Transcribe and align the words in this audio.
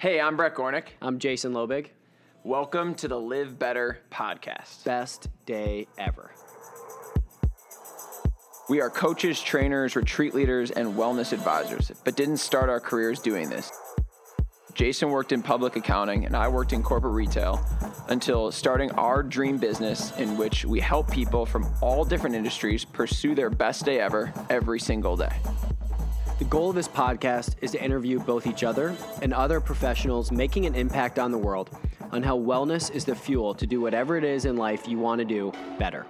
Hey, 0.00 0.20
I'm 0.20 0.36
Brett 0.36 0.54
Gornick. 0.54 0.90
I'm 1.02 1.18
Jason 1.18 1.52
Lobig. 1.52 1.88
Welcome 2.44 2.94
to 2.94 3.08
the 3.08 3.18
Live 3.18 3.58
Better 3.58 3.98
podcast. 4.12 4.84
Best 4.84 5.26
day 5.44 5.88
ever. 5.98 6.30
We 8.68 8.80
are 8.80 8.90
coaches, 8.90 9.40
trainers, 9.40 9.96
retreat 9.96 10.36
leaders, 10.36 10.70
and 10.70 10.94
wellness 10.94 11.32
advisors, 11.32 11.90
but 12.04 12.14
didn't 12.14 12.36
start 12.36 12.70
our 12.70 12.78
careers 12.78 13.18
doing 13.18 13.50
this. 13.50 13.72
Jason 14.72 15.10
worked 15.10 15.32
in 15.32 15.42
public 15.42 15.74
accounting 15.74 16.26
and 16.26 16.36
I 16.36 16.46
worked 16.46 16.72
in 16.72 16.84
corporate 16.84 17.14
retail 17.14 17.60
until 18.08 18.52
starting 18.52 18.92
our 18.92 19.24
dream 19.24 19.58
business 19.58 20.16
in 20.16 20.36
which 20.36 20.64
we 20.64 20.78
help 20.78 21.10
people 21.10 21.44
from 21.44 21.66
all 21.82 22.04
different 22.04 22.36
industries 22.36 22.84
pursue 22.84 23.34
their 23.34 23.50
best 23.50 23.84
day 23.84 23.98
ever 23.98 24.32
every 24.48 24.78
single 24.78 25.16
day. 25.16 25.34
The 26.38 26.44
goal 26.44 26.68
of 26.68 26.76
this 26.76 26.86
podcast 26.86 27.56
is 27.60 27.72
to 27.72 27.82
interview 27.82 28.20
both 28.20 28.46
each 28.46 28.62
other 28.62 28.94
and 29.22 29.34
other 29.34 29.60
professionals 29.60 30.30
making 30.30 30.66
an 30.66 30.76
impact 30.76 31.18
on 31.18 31.32
the 31.32 31.38
world 31.38 31.76
on 32.12 32.22
how 32.22 32.38
wellness 32.38 32.94
is 32.94 33.04
the 33.04 33.16
fuel 33.16 33.54
to 33.54 33.66
do 33.66 33.80
whatever 33.80 34.16
it 34.16 34.22
is 34.22 34.44
in 34.44 34.56
life 34.56 34.86
you 34.86 34.98
want 34.98 35.18
to 35.18 35.24
do 35.24 35.52
better. 35.80 36.06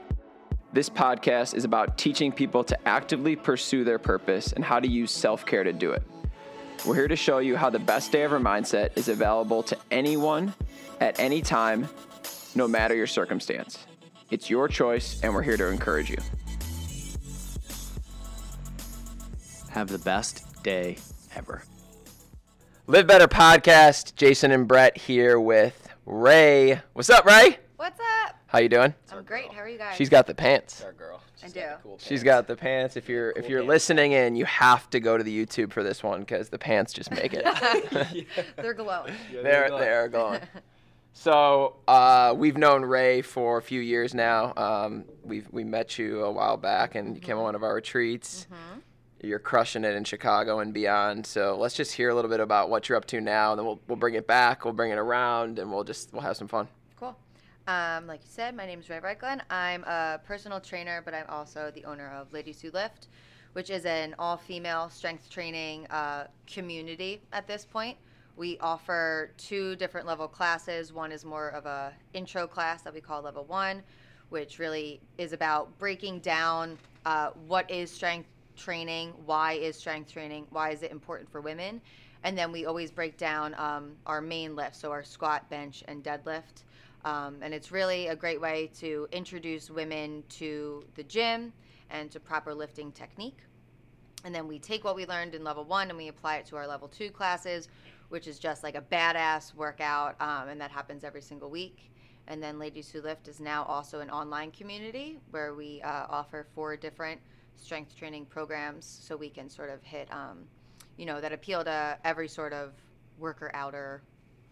This 0.74 0.90
podcast 0.90 1.54
is 1.54 1.64
about 1.64 1.96
teaching 1.96 2.30
people 2.30 2.62
to 2.64 2.78
actively 2.86 3.36
pursue 3.36 3.84
their 3.84 3.98
purpose 3.98 4.52
and 4.52 4.62
how 4.62 4.78
to 4.78 4.86
use 4.86 5.10
self 5.10 5.46
care 5.46 5.64
to 5.64 5.72
do 5.72 5.92
it. 5.92 6.02
We're 6.84 6.96
here 6.96 7.08
to 7.08 7.16
show 7.16 7.38
you 7.38 7.56
how 7.56 7.70
the 7.70 7.78
best 7.78 8.12
day 8.12 8.22
ever 8.22 8.38
mindset 8.38 8.98
is 8.98 9.08
available 9.08 9.62
to 9.62 9.78
anyone 9.90 10.52
at 11.00 11.18
any 11.18 11.40
time, 11.40 11.88
no 12.54 12.68
matter 12.68 12.94
your 12.94 13.06
circumstance. 13.06 13.78
It's 14.30 14.50
your 14.50 14.68
choice, 14.68 15.22
and 15.22 15.32
we're 15.32 15.42
here 15.42 15.56
to 15.56 15.68
encourage 15.68 16.10
you. 16.10 16.18
Have 19.78 19.90
the 19.90 19.98
best 19.98 20.60
day 20.64 20.96
ever. 21.36 21.62
Live 22.88 23.06
Better 23.06 23.28
podcast. 23.28 24.16
Jason 24.16 24.50
and 24.50 24.66
Brett 24.66 24.98
here 24.98 25.38
with 25.38 25.88
Ray. 26.04 26.80
What's 26.94 27.08
up, 27.10 27.24
Ray? 27.24 27.58
What's 27.76 28.00
up? 28.00 28.34
How 28.48 28.58
you 28.58 28.68
doing? 28.68 28.92
I'm 29.12 29.22
great. 29.22 29.52
How 29.52 29.60
are 29.60 29.68
you 29.68 29.78
guys? 29.78 29.94
She's 29.94 30.08
got 30.08 30.26
the 30.26 30.34
pants. 30.34 30.82
Our 30.82 30.92
girl. 30.92 31.22
She's 31.36 31.50
I 31.50 31.54
do. 31.54 31.60
got 31.60 31.76
the 31.76 31.82
cool 31.84 31.98
She's 31.98 32.08
pants. 32.08 32.24
got 32.24 32.46
the 32.48 32.56
pants. 32.56 32.96
If 32.96 33.08
you're 33.08 33.30
if 33.36 33.48
you're 33.48 33.60
pants. 33.60 33.68
listening 33.68 34.10
in, 34.10 34.34
you 34.34 34.46
have 34.46 34.90
to 34.90 34.98
go 34.98 35.16
to 35.16 35.22
the 35.22 35.46
YouTube 35.46 35.72
for 35.72 35.84
this 35.84 36.02
one 36.02 36.18
because 36.22 36.48
the 36.48 36.58
pants 36.58 36.92
just 36.92 37.12
make 37.12 37.32
it. 37.32 37.44
They're 38.56 38.74
glowing. 38.74 39.14
Yeah, 39.32 39.42
they're 39.42 39.68
go. 39.68 39.78
they're 39.78 40.08
going. 40.08 40.40
So 41.14 41.76
uh, 41.88 42.32
we've 42.36 42.56
known 42.56 42.84
Ray 42.84 43.22
for 43.22 43.58
a 43.58 43.62
few 43.62 43.80
years 43.80 44.14
now. 44.14 44.52
Um, 44.56 45.04
we've 45.24 45.48
we 45.50 45.64
met 45.64 45.98
you 45.98 46.22
a 46.22 46.30
while 46.30 46.56
back, 46.56 46.94
and 46.94 47.16
you 47.16 47.20
came 47.20 47.36
on 47.38 47.42
one 47.42 47.54
of 47.56 47.64
our 47.64 47.74
retreats. 47.74 48.46
You're 49.20 49.40
crushing 49.40 49.84
it 49.84 49.94
in 49.94 50.04
Chicago 50.04 50.60
and 50.60 50.72
beyond. 50.72 51.26
So 51.26 51.56
let's 51.56 51.74
just 51.74 51.92
hear 51.92 52.10
a 52.10 52.14
little 52.14 52.30
bit 52.30 52.40
about 52.40 52.70
what 52.70 52.88
you're 52.88 52.96
up 52.96 53.06
to 53.06 53.20
now, 53.20 53.52
and 53.52 53.58
then 53.58 53.66
we'll 53.66 53.80
we'll 53.88 53.96
bring 53.96 54.14
it 54.14 54.26
back. 54.26 54.64
We'll 54.64 54.74
bring 54.74 54.92
it 54.92 54.98
around, 54.98 55.58
and 55.58 55.72
we'll 55.72 55.84
just 55.84 56.12
we'll 56.12 56.22
have 56.22 56.36
some 56.36 56.46
fun. 56.46 56.68
Cool. 56.96 57.16
Um, 57.66 58.06
like 58.06 58.20
you 58.20 58.30
said, 58.30 58.54
my 58.54 58.64
name 58.64 58.78
is 58.80 58.88
Ray 58.88 59.00
Reichlin. 59.00 59.40
I'm 59.50 59.82
a 59.84 60.20
personal 60.24 60.60
trainer, 60.60 61.02
but 61.04 61.14
I'm 61.14 61.26
also 61.28 61.72
the 61.74 61.84
owner 61.84 62.08
of 62.10 62.32
Ladies 62.32 62.60
Who 62.60 62.70
Lift, 62.70 63.08
which 63.54 63.70
is 63.70 63.84
an 63.86 64.14
all-female 64.18 64.88
strength 64.90 65.28
training 65.28 65.86
uh, 65.88 66.28
community 66.46 67.20
at 67.32 67.46
this 67.48 67.64
point. 67.64 67.98
We 68.36 68.56
offer 68.58 69.32
two 69.36 69.74
different 69.76 70.06
level 70.06 70.28
classes. 70.28 70.92
One 70.92 71.10
is 71.10 71.24
more 71.24 71.48
of 71.48 71.66
a 71.66 71.92
intro 72.14 72.46
class 72.46 72.82
that 72.82 72.94
we 72.94 73.00
call 73.00 73.20
level 73.20 73.44
one, 73.44 73.82
which 74.28 74.60
really 74.60 75.00
is 75.18 75.32
about 75.32 75.76
breaking 75.78 76.20
down 76.20 76.78
uh, 77.04 77.30
what 77.48 77.68
is 77.68 77.90
strength 77.90 78.28
training, 78.58 79.14
why 79.24 79.52
is 79.54 79.76
strength 79.76 80.12
training, 80.12 80.46
why 80.50 80.70
is 80.70 80.82
it 80.82 80.90
important 80.90 81.30
for 81.30 81.40
women, 81.40 81.80
and 82.24 82.36
then 82.36 82.52
we 82.52 82.66
always 82.66 82.90
break 82.90 83.16
down 83.16 83.54
um, 83.58 83.92
our 84.06 84.20
main 84.20 84.56
lift, 84.56 84.76
so 84.76 84.90
our 84.90 85.04
squat, 85.04 85.48
bench, 85.48 85.84
and 85.88 86.02
deadlift. 86.02 86.64
Um, 87.04 87.36
and 87.42 87.54
it's 87.54 87.70
really 87.70 88.08
a 88.08 88.16
great 88.16 88.40
way 88.40 88.70
to 88.80 89.06
introduce 89.12 89.70
women 89.70 90.24
to 90.30 90.84
the 90.96 91.04
gym 91.04 91.52
and 91.90 92.10
to 92.10 92.20
proper 92.20 92.52
lifting 92.52 92.92
technique. 92.92 93.38
And 94.24 94.34
then 94.34 94.48
we 94.48 94.58
take 94.58 94.84
what 94.84 94.96
we 94.96 95.06
learned 95.06 95.34
in 95.34 95.44
level 95.44 95.64
one 95.64 95.88
and 95.90 95.96
we 95.96 96.08
apply 96.08 96.38
it 96.38 96.46
to 96.46 96.56
our 96.56 96.66
level 96.66 96.88
two 96.88 97.10
classes, 97.10 97.68
which 98.08 98.26
is 98.26 98.38
just 98.38 98.64
like 98.64 98.74
a 98.74 98.82
badass 98.82 99.54
workout, 99.54 100.20
um, 100.20 100.48
and 100.48 100.60
that 100.60 100.72
happens 100.72 101.04
every 101.04 101.22
single 101.22 101.50
week. 101.50 101.92
And 102.26 102.42
then 102.42 102.58
Ladies 102.58 102.90
Who 102.90 103.00
Lift 103.00 103.28
is 103.28 103.40
now 103.40 103.64
also 103.64 104.00
an 104.00 104.10
online 104.10 104.50
community 104.50 105.18
where 105.30 105.54
we 105.54 105.80
uh, 105.82 106.06
offer 106.10 106.46
four 106.54 106.76
different 106.76 107.20
strength 107.60 107.96
training 107.96 108.24
programs 108.26 108.86
so 109.02 109.16
we 109.16 109.28
can 109.28 109.48
sort 109.48 109.70
of 109.70 109.82
hit, 109.82 110.08
um, 110.12 110.38
you 110.96 111.06
know, 111.06 111.20
that 111.20 111.32
appeal 111.32 111.64
to 111.64 111.98
every 112.04 112.28
sort 112.28 112.52
of 112.52 112.72
worker 113.18 113.50
outer 113.54 114.02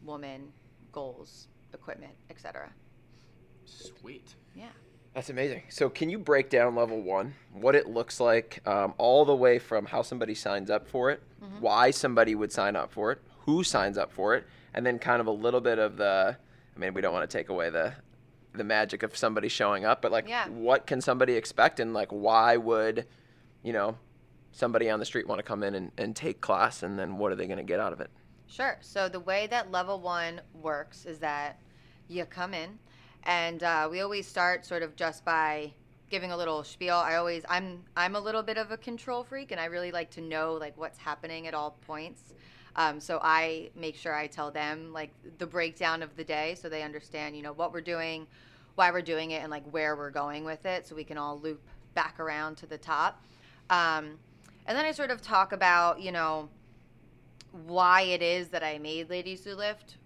woman 0.04 0.52
goals, 0.92 1.48
equipment, 1.72 2.12
etc. 2.30 2.70
Sweet. 3.64 4.34
Yeah. 4.54 4.68
That's 5.14 5.30
amazing. 5.30 5.62
So, 5.70 5.88
can 5.88 6.10
you 6.10 6.18
break 6.18 6.50
down 6.50 6.74
level 6.74 7.00
one, 7.00 7.34
what 7.52 7.74
it 7.74 7.88
looks 7.88 8.20
like, 8.20 8.60
um, 8.66 8.92
all 8.98 9.24
the 9.24 9.34
way 9.34 9.58
from 9.58 9.86
how 9.86 10.02
somebody 10.02 10.34
signs 10.34 10.68
up 10.68 10.86
for 10.86 11.10
it, 11.10 11.22
why 11.60 11.90
somebody 11.90 12.34
would 12.34 12.52
sign 12.52 12.76
up 12.76 12.92
for 12.92 13.12
it, 13.12 13.22
who 13.46 13.64
signs 13.64 13.96
up 13.96 14.12
for 14.12 14.34
it, 14.34 14.44
and 14.74 14.84
then 14.84 14.98
kind 14.98 15.22
of 15.22 15.26
a 15.26 15.30
little 15.30 15.62
bit 15.62 15.78
of 15.78 15.96
the. 15.96 16.36
I 16.74 16.78
mean, 16.78 16.92
we 16.92 17.00
don't 17.00 17.14
want 17.14 17.28
to 17.28 17.34
take 17.34 17.48
away 17.48 17.70
the 17.70 17.94
the 18.56 18.64
magic 18.64 19.02
of 19.02 19.16
somebody 19.16 19.48
showing 19.48 19.84
up, 19.84 20.02
but 20.02 20.12
like, 20.12 20.28
Yeah. 20.28 20.48
what 20.48 20.86
can 20.86 21.00
somebody 21.00 21.34
expect, 21.34 21.80
and 21.80 21.92
like, 21.94 22.08
why 22.10 22.56
would, 22.56 23.06
you 23.62 23.72
know, 23.72 23.96
somebody 24.52 24.88
on 24.90 24.98
the 24.98 25.04
street 25.06 25.26
want 25.26 25.38
to 25.38 25.42
come 25.42 25.62
in 25.62 25.74
and, 25.74 25.92
and 25.98 26.16
take 26.16 26.40
class, 26.40 26.82
and 26.82 26.98
then 26.98 27.18
what 27.18 27.32
are 27.32 27.34
they 27.36 27.46
going 27.46 27.58
to 27.58 27.62
get 27.64 27.80
out 27.80 27.92
of 27.92 28.00
it? 28.00 28.10
Sure. 28.48 28.78
So 28.80 29.08
the 29.08 29.20
way 29.20 29.46
that 29.48 29.70
level 29.70 30.00
one 30.00 30.40
works 30.54 31.04
is 31.04 31.18
that 31.18 31.60
you 32.08 32.24
come 32.24 32.54
in, 32.54 32.78
and 33.24 33.62
uh, 33.62 33.88
we 33.90 34.00
always 34.00 34.26
start 34.26 34.64
sort 34.64 34.82
of 34.82 34.94
just 34.96 35.24
by 35.24 35.72
giving 36.08 36.30
a 36.30 36.36
little 36.36 36.62
spiel. 36.62 36.94
I 36.94 37.16
always 37.16 37.44
I'm 37.48 37.82
I'm 37.96 38.14
a 38.14 38.20
little 38.20 38.44
bit 38.44 38.56
of 38.56 38.70
a 38.70 38.76
control 38.76 39.24
freak, 39.24 39.50
and 39.50 39.60
I 39.60 39.64
really 39.64 39.90
like 39.90 40.10
to 40.12 40.20
know 40.20 40.54
like 40.54 40.76
what's 40.76 40.98
happening 40.98 41.48
at 41.48 41.54
all 41.54 41.72
points. 41.86 42.32
Um, 42.76 43.00
so 43.00 43.18
I 43.22 43.70
make 43.74 43.96
sure 43.96 44.14
I 44.14 44.26
tell 44.26 44.50
them 44.50 44.92
like 44.92 45.10
the 45.38 45.46
breakdown 45.46 46.02
of 46.02 46.14
the 46.16 46.24
day, 46.24 46.54
so 46.60 46.68
they 46.68 46.82
understand 46.82 47.36
you 47.36 47.42
know 47.42 47.52
what 47.54 47.72
we're 47.72 47.80
doing, 47.80 48.26
why 48.74 48.90
we're 48.90 49.02
doing 49.02 49.30
it, 49.32 49.42
and 49.42 49.50
like 49.50 49.64
where 49.70 49.96
we're 49.96 50.10
going 50.10 50.44
with 50.44 50.64
it, 50.66 50.86
so 50.86 50.94
we 50.94 51.04
can 51.04 51.16
all 51.16 51.38
loop 51.40 51.60
back 51.94 52.20
around 52.20 52.56
to 52.58 52.66
the 52.66 52.78
top. 52.78 53.22
Um, 53.70 54.18
and 54.66 54.76
then 54.76 54.84
I 54.84 54.92
sort 54.92 55.10
of 55.10 55.22
talk 55.22 55.52
about 55.52 56.00
you 56.00 56.12
know 56.12 56.48
why 57.64 58.02
it 58.02 58.22
is 58.22 58.48
that 58.48 58.62
I 58.62 58.78
made 58.78 59.08
Ladies 59.08 59.44
Who 59.44 59.54
Lift, 59.54 59.96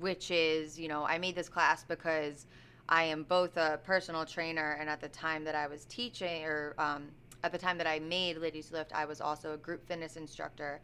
which 0.00 0.30
is, 0.30 0.78
you 0.78 0.88
know, 0.88 1.04
I 1.04 1.18
made 1.18 1.34
this 1.34 1.48
class 1.48 1.84
because 1.84 2.46
I 2.88 3.04
am 3.04 3.24
both 3.24 3.56
a 3.56 3.78
personal 3.84 4.24
trainer 4.24 4.76
and 4.80 4.88
at 4.88 5.00
the 5.00 5.08
time 5.08 5.44
that 5.44 5.54
I 5.54 5.66
was 5.66 5.84
teaching, 5.86 6.44
or 6.44 6.74
um, 6.78 7.08
at 7.42 7.52
the 7.52 7.58
time 7.58 7.78
that 7.78 7.86
I 7.86 7.98
made 7.98 8.38
Ladies 8.38 8.70
Who 8.70 8.76
Lift, 8.76 8.92
I 8.94 9.04
was 9.04 9.20
also 9.20 9.54
a 9.54 9.56
group 9.56 9.86
fitness 9.86 10.16
instructor. 10.16 10.80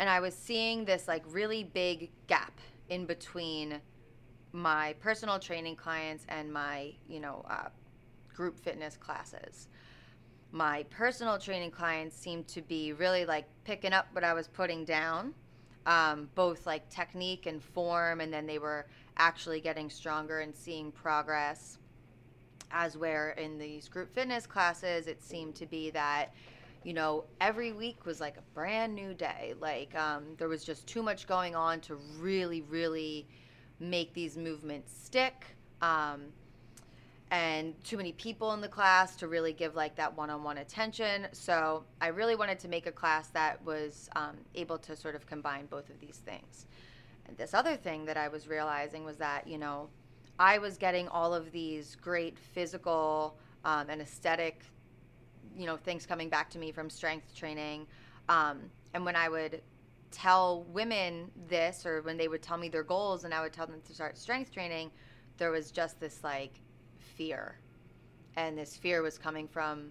And 0.00 0.10
I 0.10 0.18
was 0.18 0.34
seeing 0.34 0.84
this 0.84 1.06
like 1.06 1.22
really 1.28 1.62
big 1.62 2.10
gap 2.26 2.58
in 2.88 3.06
between 3.06 3.80
my 4.50 4.94
personal 4.98 5.38
training 5.38 5.76
clients 5.76 6.26
and 6.28 6.52
my, 6.52 6.92
you 7.08 7.20
know, 7.20 7.44
uh, 7.48 7.68
group 8.34 8.58
fitness 8.58 8.96
classes 8.96 9.68
my 10.52 10.84
personal 10.90 11.38
training 11.38 11.70
clients 11.70 12.16
seemed 12.16 12.48
to 12.48 12.62
be 12.62 12.92
really 12.92 13.24
like 13.24 13.46
picking 13.64 13.92
up 13.92 14.06
what 14.12 14.24
I 14.24 14.34
was 14.34 14.48
putting 14.48 14.84
down, 14.84 15.34
um, 15.86 16.28
both 16.34 16.66
like 16.66 16.88
technique 16.88 17.46
and 17.46 17.62
form, 17.62 18.20
and 18.20 18.32
then 18.32 18.46
they 18.46 18.58
were 18.58 18.86
actually 19.16 19.60
getting 19.60 19.88
stronger 19.90 20.40
and 20.40 20.54
seeing 20.54 20.90
progress. 20.90 21.78
As 22.72 22.96
where 22.96 23.30
in 23.30 23.58
these 23.58 23.88
group 23.88 24.14
fitness 24.14 24.46
classes, 24.46 25.06
it 25.06 25.22
seemed 25.22 25.54
to 25.56 25.66
be 25.66 25.90
that, 25.90 26.34
you 26.82 26.94
know, 26.94 27.24
every 27.40 27.72
week 27.72 28.06
was 28.06 28.20
like 28.20 28.36
a 28.36 28.54
brand 28.54 28.94
new 28.94 29.14
day. 29.14 29.54
Like 29.60 29.94
um, 29.94 30.24
there 30.38 30.48
was 30.48 30.64
just 30.64 30.86
too 30.86 31.02
much 31.02 31.26
going 31.26 31.54
on 31.54 31.80
to 31.82 31.96
really, 32.18 32.62
really 32.62 33.26
make 33.78 34.14
these 34.14 34.36
movements 34.36 34.92
stick. 35.04 35.44
Um, 35.82 36.32
and 37.30 37.82
too 37.84 37.96
many 37.96 38.12
people 38.12 38.52
in 38.54 38.60
the 38.60 38.68
class 38.68 39.14
to 39.16 39.28
really 39.28 39.52
give 39.52 39.76
like 39.76 39.94
that 39.96 40.16
one-on-one 40.16 40.58
attention 40.58 41.28
so 41.32 41.84
i 42.00 42.08
really 42.08 42.34
wanted 42.34 42.58
to 42.58 42.68
make 42.68 42.86
a 42.86 42.92
class 42.92 43.28
that 43.28 43.64
was 43.64 44.08
um, 44.16 44.36
able 44.54 44.78
to 44.78 44.96
sort 44.96 45.14
of 45.14 45.26
combine 45.26 45.66
both 45.66 45.88
of 45.90 46.00
these 46.00 46.16
things 46.24 46.66
and 47.26 47.36
this 47.36 47.54
other 47.54 47.76
thing 47.76 48.04
that 48.04 48.16
i 48.16 48.26
was 48.26 48.48
realizing 48.48 49.04
was 49.04 49.16
that 49.16 49.46
you 49.46 49.58
know 49.58 49.88
i 50.38 50.58
was 50.58 50.76
getting 50.76 51.06
all 51.08 51.32
of 51.32 51.52
these 51.52 51.96
great 51.96 52.36
physical 52.36 53.36
um, 53.64 53.86
and 53.88 54.00
aesthetic 54.00 54.64
you 55.60 55.66
know 55.66 55.76
things 55.76 56.06
coming 56.06 56.28
back 56.28 56.48
to 56.50 56.58
me 56.58 56.72
from 56.72 56.88
strength 56.88 57.34
training 57.34 57.86
um, 58.28 58.58
and 58.94 59.04
when 59.04 59.16
i 59.16 59.28
would 59.28 59.60
tell 60.10 60.64
women 60.72 61.30
this 61.48 61.86
or 61.86 62.02
when 62.02 62.16
they 62.16 62.26
would 62.26 62.42
tell 62.42 62.56
me 62.56 62.68
their 62.68 62.82
goals 62.82 63.24
and 63.24 63.32
i 63.34 63.40
would 63.40 63.52
tell 63.52 63.66
them 63.66 63.80
to 63.86 63.94
start 63.94 64.16
strength 64.16 64.52
training 64.52 64.90
there 65.40 65.50
was 65.50 65.72
just 65.72 65.98
this 65.98 66.22
like 66.22 66.60
fear. 67.20 67.56
And 68.36 68.56
this 68.56 68.76
fear 68.76 69.02
was 69.02 69.18
coming 69.18 69.48
from 69.48 69.90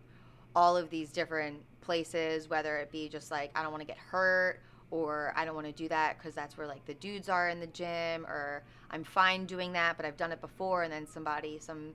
all 0.56 0.78
of 0.78 0.90
these 0.90 1.12
different 1.12 1.60
places, 1.82 2.50
whether 2.50 2.78
it 2.78 2.92
be 2.92 3.10
just 3.10 3.32
like, 3.32 3.52
I 3.56 3.64
don't 3.64 3.72
want 3.72 3.82
to 3.82 3.88
get 3.88 3.98
hurt, 3.98 4.62
or 4.92 5.34
I 5.36 5.44
don't 5.44 5.56
want 5.56 5.68
to 5.68 5.74
do 5.74 5.90
that 5.90 6.18
because 6.18 6.34
that's 6.34 6.58
where 6.58 6.66
like 6.66 6.86
the 6.86 6.94
dudes 6.94 7.28
are 7.30 7.50
in 7.50 7.60
the 7.60 7.68
gym, 7.68 8.26
or 8.26 8.64
I'm 8.92 9.04
fine 9.04 9.46
doing 9.46 9.74
that, 9.74 9.98
but 9.98 10.06
I've 10.06 10.18
done 10.18 10.32
it 10.32 10.40
before, 10.40 10.84
and 10.84 10.94
then 10.94 11.06
somebody, 11.06 11.60
some 11.60 11.94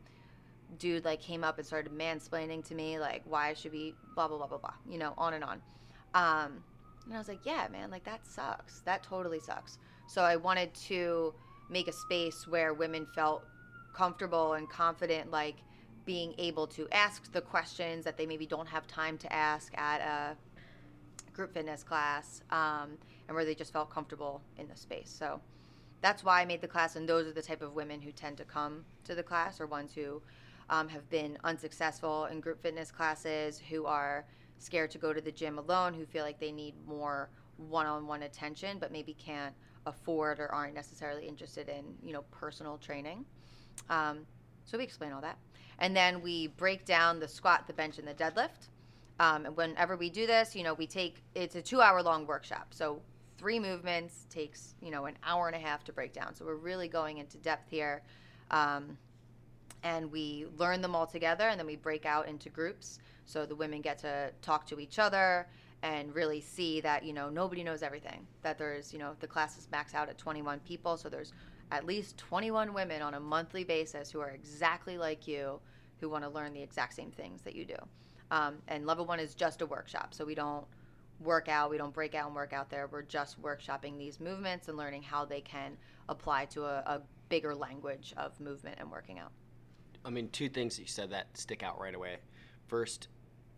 dude 0.78 1.04
like 1.04 1.20
came 1.20 1.44
up 1.44 1.58
and 1.58 1.66
started 1.66 1.92
mansplaining 1.92 2.64
to 2.68 2.74
me 2.74 2.98
like 2.98 3.22
why 3.24 3.48
I 3.48 3.54
should 3.54 3.72
be 3.72 3.94
blah 4.14 4.28
blah 4.28 4.38
blah 4.38 4.46
blah 4.46 4.58
blah, 4.58 4.74
you 4.88 4.98
know, 4.98 5.14
on 5.16 5.34
and 5.34 5.44
on. 5.44 5.62
Um, 6.14 6.62
and 7.06 7.14
I 7.14 7.18
was 7.18 7.28
like, 7.28 7.44
yeah, 7.44 7.66
man, 7.70 7.90
like 7.90 8.04
that 8.04 8.26
sucks. 8.26 8.80
That 8.80 9.02
totally 9.02 9.40
sucks. 9.40 9.78
So 10.06 10.22
I 10.22 10.36
wanted 10.36 10.72
to 10.86 11.34
make 11.70 11.88
a 11.88 11.92
space 11.92 12.46
where 12.46 12.74
women 12.74 13.06
felt 13.14 13.44
comfortable 13.94 14.54
and 14.54 14.68
confident, 14.68 15.30
like 15.30 15.56
being 16.04 16.34
able 16.38 16.66
to 16.66 16.88
ask 16.92 17.32
the 17.32 17.40
questions 17.40 18.04
that 18.04 18.16
they 18.16 18.26
maybe 18.26 18.46
don't 18.46 18.68
have 18.68 18.86
time 18.86 19.16
to 19.18 19.32
ask 19.32 19.76
at 19.78 20.00
a 20.00 20.36
group 21.32 21.54
fitness 21.54 21.82
class 21.82 22.42
um, 22.50 22.90
and 23.26 23.34
where 23.34 23.44
they 23.44 23.54
just 23.54 23.72
felt 23.72 23.90
comfortable 23.90 24.42
in 24.58 24.68
the 24.68 24.76
space. 24.76 25.14
So 25.18 25.40
that's 26.02 26.22
why 26.22 26.42
I 26.42 26.44
made 26.44 26.60
the 26.60 26.68
class, 26.68 26.96
and 26.96 27.08
those 27.08 27.26
are 27.26 27.32
the 27.32 27.42
type 27.42 27.62
of 27.62 27.74
women 27.74 28.00
who 28.00 28.12
tend 28.12 28.36
to 28.36 28.44
come 28.44 28.84
to 29.04 29.14
the 29.14 29.22
class, 29.22 29.60
or 29.60 29.66
ones 29.66 29.92
who 29.94 30.20
um, 30.70 30.88
have 30.88 31.08
been 31.10 31.38
unsuccessful 31.44 32.26
in 32.26 32.40
group 32.40 32.62
fitness 32.62 32.90
classes, 32.90 33.60
who 33.70 33.86
are 33.86 34.24
scared 34.58 34.90
to 34.92 34.98
go 34.98 35.12
to 35.12 35.20
the 35.20 35.32
gym 35.32 35.58
alone, 35.58 35.94
who 35.94 36.06
feel 36.06 36.24
like 36.24 36.40
they 36.40 36.52
need 36.52 36.74
more 36.86 37.28
one-on-one 37.56 38.22
attention, 38.22 38.78
but 38.78 38.90
maybe 38.90 39.14
can't 39.14 39.54
afford 39.86 40.40
or 40.40 40.50
aren't 40.52 40.74
necessarily 40.74 41.28
interested 41.28 41.68
in 41.68 41.84
you 42.02 42.12
know 42.12 42.22
personal 42.30 42.78
training. 42.78 43.24
Um, 43.90 44.26
so 44.64 44.78
we 44.78 44.84
explain 44.84 45.12
all 45.12 45.20
that, 45.20 45.38
and 45.78 45.94
then 45.94 46.22
we 46.22 46.48
break 46.48 46.84
down 46.84 47.20
the 47.20 47.28
squat, 47.28 47.66
the 47.66 47.72
bench, 47.72 47.98
and 47.98 48.08
the 48.08 48.14
deadlift. 48.14 48.68
Um, 49.20 49.46
and 49.46 49.56
whenever 49.56 49.96
we 49.96 50.10
do 50.10 50.26
this, 50.26 50.56
you 50.56 50.64
know, 50.64 50.74
we 50.74 50.86
take 50.86 51.22
it's 51.34 51.54
a 51.54 51.62
two 51.62 51.80
hour 51.80 52.02
long 52.02 52.26
workshop. 52.26 52.68
So 52.70 53.00
three 53.38 53.60
movements 53.60 54.26
takes, 54.30 54.74
you 54.80 54.90
know, 54.90 55.04
an 55.04 55.16
hour 55.24 55.46
and 55.46 55.56
a 55.56 55.58
half 55.58 55.84
to 55.84 55.92
break 55.92 56.12
down. 56.12 56.34
So 56.34 56.44
we're 56.44 56.54
really 56.56 56.88
going 56.88 57.18
into 57.18 57.36
depth 57.38 57.70
here. 57.70 58.02
Um, 58.50 58.96
and 59.84 60.10
we 60.10 60.46
learn 60.56 60.80
them 60.80 60.96
all 60.96 61.06
together 61.06 61.48
and 61.48 61.60
then 61.60 61.66
we 61.66 61.76
break 61.76 62.06
out 62.06 62.26
into 62.26 62.48
groups. 62.48 62.98
So 63.26 63.46
the 63.46 63.54
women 63.54 63.82
get 63.82 63.98
to 63.98 64.32
talk 64.42 64.66
to 64.68 64.80
each 64.80 64.98
other 64.98 65.46
and 65.82 66.12
really 66.14 66.40
see 66.40 66.80
that, 66.80 67.04
you 67.04 67.12
know, 67.12 67.28
nobody 67.28 67.62
knows 67.62 67.82
everything. 67.82 68.26
That 68.42 68.56
there's, 68.56 68.92
you 68.92 68.98
know, 68.98 69.14
the 69.20 69.26
classes 69.26 69.68
max 69.70 69.94
out 69.94 70.08
at 70.08 70.16
21 70.16 70.60
people. 70.60 70.96
So 70.96 71.10
there's 71.10 71.34
at 71.70 71.84
least 71.84 72.16
21 72.16 72.72
women 72.72 73.02
on 73.02 73.14
a 73.14 73.20
monthly 73.20 73.62
basis 73.62 74.10
who 74.10 74.20
are 74.20 74.30
exactly 74.30 74.96
like 74.96 75.28
you 75.28 75.60
who 76.00 76.08
want 76.08 76.24
to 76.24 76.30
learn 76.30 76.54
the 76.54 76.62
exact 76.62 76.94
same 76.94 77.10
things 77.10 77.42
that 77.42 77.54
you 77.54 77.66
do. 77.66 77.76
Um, 78.30 78.56
and 78.68 78.86
level 78.86 79.04
one 79.04 79.20
is 79.20 79.34
just 79.34 79.60
a 79.60 79.66
workshop. 79.66 80.14
So 80.14 80.24
we 80.24 80.34
don't 80.34 80.64
work 81.20 81.48
out, 81.48 81.70
we 81.70 81.76
don't 81.76 81.94
break 81.94 82.14
out 82.14 82.26
and 82.26 82.34
work 82.34 82.54
out 82.54 82.70
there. 82.70 82.88
We're 82.90 83.02
just 83.02 83.40
workshopping 83.42 83.98
these 83.98 84.18
movements 84.18 84.68
and 84.68 84.78
learning 84.78 85.02
how 85.02 85.26
they 85.26 85.42
can 85.42 85.76
apply 86.08 86.46
to 86.46 86.64
a, 86.64 86.78
a 86.86 87.02
bigger 87.28 87.54
language 87.54 88.14
of 88.16 88.38
movement 88.40 88.76
and 88.80 88.90
working 88.90 89.18
out. 89.18 89.30
I 90.04 90.10
mean, 90.10 90.28
two 90.30 90.48
things 90.48 90.76
that 90.76 90.82
you 90.82 90.88
said 90.88 91.10
that 91.10 91.36
stick 91.36 91.62
out 91.62 91.80
right 91.80 91.94
away. 91.94 92.16
First, 92.66 93.08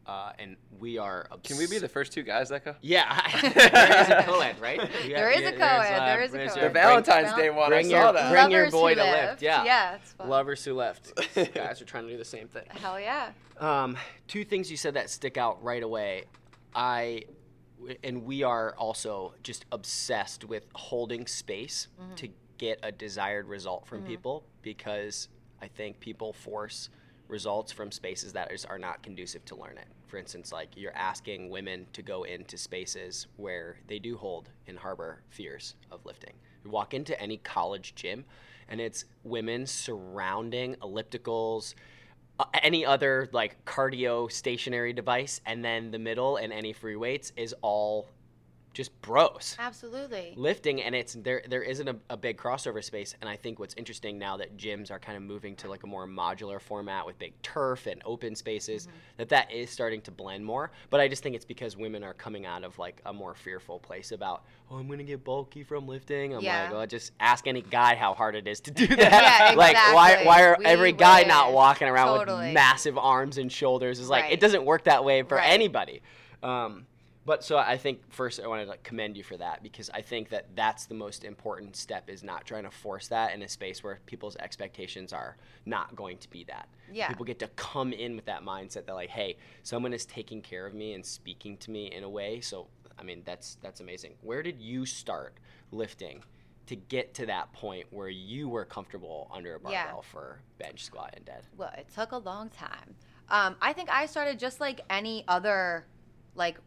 uh, 0.06 0.32
and 0.38 0.56
we 0.78 0.98
are. 0.98 1.26
Obs- 1.32 1.48
Can 1.48 1.58
we 1.58 1.66
be 1.66 1.78
the 1.78 1.88
first 1.88 2.12
two 2.12 2.22
guys 2.22 2.48
that 2.50 2.64
go? 2.64 2.74
Yeah, 2.80 3.20
there 3.42 4.00
is 4.02 4.08
a 4.08 4.22
co-ed, 4.24 4.60
right? 4.60 4.80
You 5.04 5.14
There 5.16 5.30
have- 5.32 5.40
is 5.42 5.48
a 5.48 5.50
there's, 5.50 5.58
co-ed, 5.58 5.98
uh, 6.00 6.06
there 6.06 6.22
is 6.22 6.30
a 6.30 6.36
there's 6.36 6.50
co-ed. 6.52 6.60
your- 6.60 6.68
The 6.68 6.74
Valentine's 6.74 7.28
Val- 7.30 7.36
Day 7.38 7.50
one, 7.50 7.68
bring 7.70 7.86
I 7.86 7.90
your- 7.90 8.00
saw 8.02 8.12
that. 8.12 8.30
bring 8.32 8.50
your 8.52 8.70
boy 8.70 8.90
who 8.94 9.00
to 9.00 9.04
lift, 9.10 9.42
yeah. 9.42 9.64
Yeah, 9.64 9.94
it's 9.96 10.12
fun. 10.12 10.28
Lovers 10.28 10.64
who 10.64 10.74
left. 10.74 11.12
Guys 11.54 11.82
are 11.82 11.84
trying 11.84 12.04
to 12.04 12.10
do 12.12 12.18
the 12.18 12.24
same 12.24 12.46
thing. 12.48 12.64
Hell 12.68 13.00
yeah. 13.00 13.30
Um, 13.58 13.96
two 14.28 14.44
things 14.44 14.70
you 14.70 14.76
said 14.76 14.94
that 14.94 15.10
stick 15.10 15.36
out 15.36 15.62
right 15.64 15.82
away. 15.82 16.24
I 16.74 17.24
and 18.04 18.24
we 18.24 18.42
are 18.42 18.74
also 18.76 19.34
just 19.42 19.64
obsessed 19.72 20.44
with 20.44 20.64
holding 20.74 21.26
space 21.26 21.88
to 22.16 22.28
get 22.58 22.78
a 22.82 22.90
desired 22.90 23.46
result 23.48 23.86
from 23.86 24.02
people 24.02 24.44
because 24.62 25.28
I 25.60 25.68
think 25.68 26.00
people 26.00 26.32
force 26.32 26.90
results 27.28 27.72
from 27.72 27.90
spaces 27.90 28.32
that 28.32 28.52
is, 28.52 28.64
are 28.64 28.78
not 28.78 29.02
conducive 29.02 29.44
to 29.46 29.56
learn 29.56 29.78
it. 29.78 29.88
For 30.06 30.16
instance, 30.16 30.52
like 30.52 30.68
you're 30.76 30.96
asking 30.96 31.50
women 31.50 31.86
to 31.92 32.02
go 32.02 32.22
into 32.22 32.56
spaces 32.56 33.26
where 33.36 33.78
they 33.88 33.98
do 33.98 34.16
hold 34.16 34.48
and 34.66 34.78
harbor 34.78 35.22
fears 35.30 35.74
of 35.90 36.04
lifting. 36.06 36.34
You 36.64 36.70
walk 36.70 36.94
into 36.94 37.20
any 37.20 37.38
college 37.38 37.94
gym 37.94 38.24
and 38.68 38.80
it's 38.80 39.04
women 39.24 39.66
surrounding 39.66 40.76
ellipticals, 40.76 41.74
uh, 42.38 42.44
any 42.62 42.84
other 42.84 43.28
like 43.32 43.64
cardio 43.64 44.30
stationary 44.30 44.92
device, 44.92 45.40
and 45.46 45.64
then 45.64 45.90
the 45.90 45.98
middle 45.98 46.36
and 46.36 46.52
any 46.52 46.72
free 46.72 46.96
weights 46.96 47.32
is 47.36 47.54
all 47.62 48.08
just 48.76 48.92
bros 49.00 49.56
Absolutely. 49.58 50.34
lifting 50.36 50.82
and 50.82 50.94
it's 50.94 51.14
there 51.22 51.42
there 51.48 51.62
isn't 51.62 51.88
a, 51.88 51.96
a 52.10 52.16
big 52.16 52.36
crossover 52.36 52.84
space 52.84 53.14
and 53.22 53.30
i 53.30 53.34
think 53.34 53.58
what's 53.58 53.72
interesting 53.78 54.18
now 54.18 54.36
that 54.36 54.58
gyms 54.58 54.90
are 54.90 54.98
kind 54.98 55.16
of 55.16 55.22
moving 55.22 55.56
to 55.56 55.66
like 55.66 55.82
a 55.82 55.86
more 55.86 56.06
modular 56.06 56.60
format 56.60 57.06
with 57.06 57.18
big 57.18 57.32
turf 57.42 57.86
and 57.86 58.02
open 58.04 58.34
spaces 58.36 58.86
Mm-hmm. 58.86 58.96
that 59.16 59.28
that 59.30 59.50
is 59.50 59.70
starting 59.70 60.02
to 60.02 60.10
blend 60.10 60.44
more 60.44 60.70
but 60.90 61.00
i 61.00 61.08
just 61.08 61.22
think 61.22 61.34
it's 61.34 61.44
because 61.46 61.74
women 61.74 62.04
are 62.04 62.12
coming 62.12 62.44
out 62.44 62.64
of 62.64 62.78
like 62.78 63.00
a 63.06 63.12
more 63.14 63.34
fearful 63.34 63.78
place 63.78 64.12
about 64.12 64.44
oh 64.70 64.76
i'm 64.76 64.88
gonna 64.88 65.02
get 65.04 65.24
bulky 65.24 65.62
from 65.62 65.88
lifting 65.88 66.34
i'm 66.34 66.42
Yeah. 66.42 66.64
like 66.64 66.72
oh 66.74 66.84
just 66.86 67.12
ask 67.18 67.46
any 67.46 67.62
guy 67.62 67.94
how 67.94 68.12
hard 68.12 68.34
it 68.36 68.46
is 68.46 68.60
to 68.60 68.70
do 68.70 68.86
that 68.96 69.48
Yeah, 69.48 69.54
like 69.56 69.74
why 69.94 70.22
why 70.24 70.42
are 70.42 70.56
We 70.58 70.66
every 70.66 70.92
guy 70.92 71.22
not 71.22 71.54
walking 71.54 71.88
around 71.88 72.18
Totally. 72.18 72.46
with 72.48 72.54
massive 72.54 72.98
arms 72.98 73.38
and 73.38 73.50
shoulders 73.50 74.00
is 74.00 74.10
like 74.10 74.24
Right. 74.24 74.32
it 74.34 74.40
doesn't 74.40 74.66
work 74.66 74.84
that 74.84 75.02
way 75.02 75.22
for 75.22 75.36
Right. 75.36 75.48
anybody 75.48 76.02
um, 76.42 76.86
but 77.26 77.44
so 77.44 77.58
I 77.58 77.76
think 77.76 78.00
first 78.12 78.40
I 78.40 78.46
want 78.46 78.62
to 78.62 78.68
like 78.68 78.82
commend 78.84 79.16
you 79.16 79.24
for 79.24 79.36
that 79.36 79.62
because 79.62 79.90
I 79.90 80.00
think 80.00 80.28
that 80.30 80.46
that's 80.54 80.86
the 80.86 80.94
most 80.94 81.24
important 81.24 81.76
step 81.76 82.08
is 82.08 82.22
not 82.22 82.46
trying 82.46 82.62
to 82.64 82.70
force 82.70 83.08
that 83.08 83.34
in 83.34 83.42
a 83.42 83.48
space 83.48 83.82
where 83.82 83.98
people's 84.06 84.36
expectations 84.36 85.12
are 85.12 85.36
not 85.66 85.94
going 85.96 86.18
to 86.18 86.30
be 86.30 86.44
that. 86.44 86.68
Yeah. 86.90 87.08
People 87.08 87.26
get 87.26 87.38
to 87.40 87.48
come 87.48 87.92
in 87.92 88.16
with 88.16 88.24
that 88.26 88.42
mindset 88.44 88.86
that 88.86 88.94
like, 88.94 89.10
hey, 89.10 89.36
someone 89.64 89.92
is 89.92 90.06
taking 90.06 90.40
care 90.40 90.66
of 90.66 90.72
me 90.72 90.94
and 90.94 91.04
speaking 91.04 91.56
to 91.58 91.70
me 91.70 91.92
in 91.92 92.04
a 92.04 92.08
way. 92.08 92.40
So 92.40 92.68
I 92.98 93.02
mean 93.02 93.22
that's 93.24 93.58
that's 93.60 93.80
amazing. 93.80 94.14
Where 94.22 94.42
did 94.42 94.60
you 94.60 94.86
start 94.86 95.34
lifting 95.72 96.22
to 96.66 96.76
get 96.76 97.14
to 97.14 97.26
that 97.26 97.52
point 97.52 97.86
where 97.90 98.08
you 98.08 98.48
were 98.48 98.64
comfortable 98.64 99.30
under 99.34 99.56
a 99.56 99.70
Yeah. 99.70 99.84
barbell 99.86 100.02
for 100.02 100.40
bench, 100.58 100.84
squat, 100.84 101.14
and 101.16 101.24
dead? 101.24 101.42
Well, 101.56 101.72
it 101.76 101.88
took 101.94 102.12
a 102.12 102.18
long 102.18 102.50
time. 102.50 102.94
Um, 103.28 103.56
I 103.60 103.72
think 103.72 103.90
I 103.90 104.06
started 104.06 104.38
just 104.38 104.60
like 104.60 104.80
any 104.90 105.24
other, 105.28 105.86
like, 106.34 106.58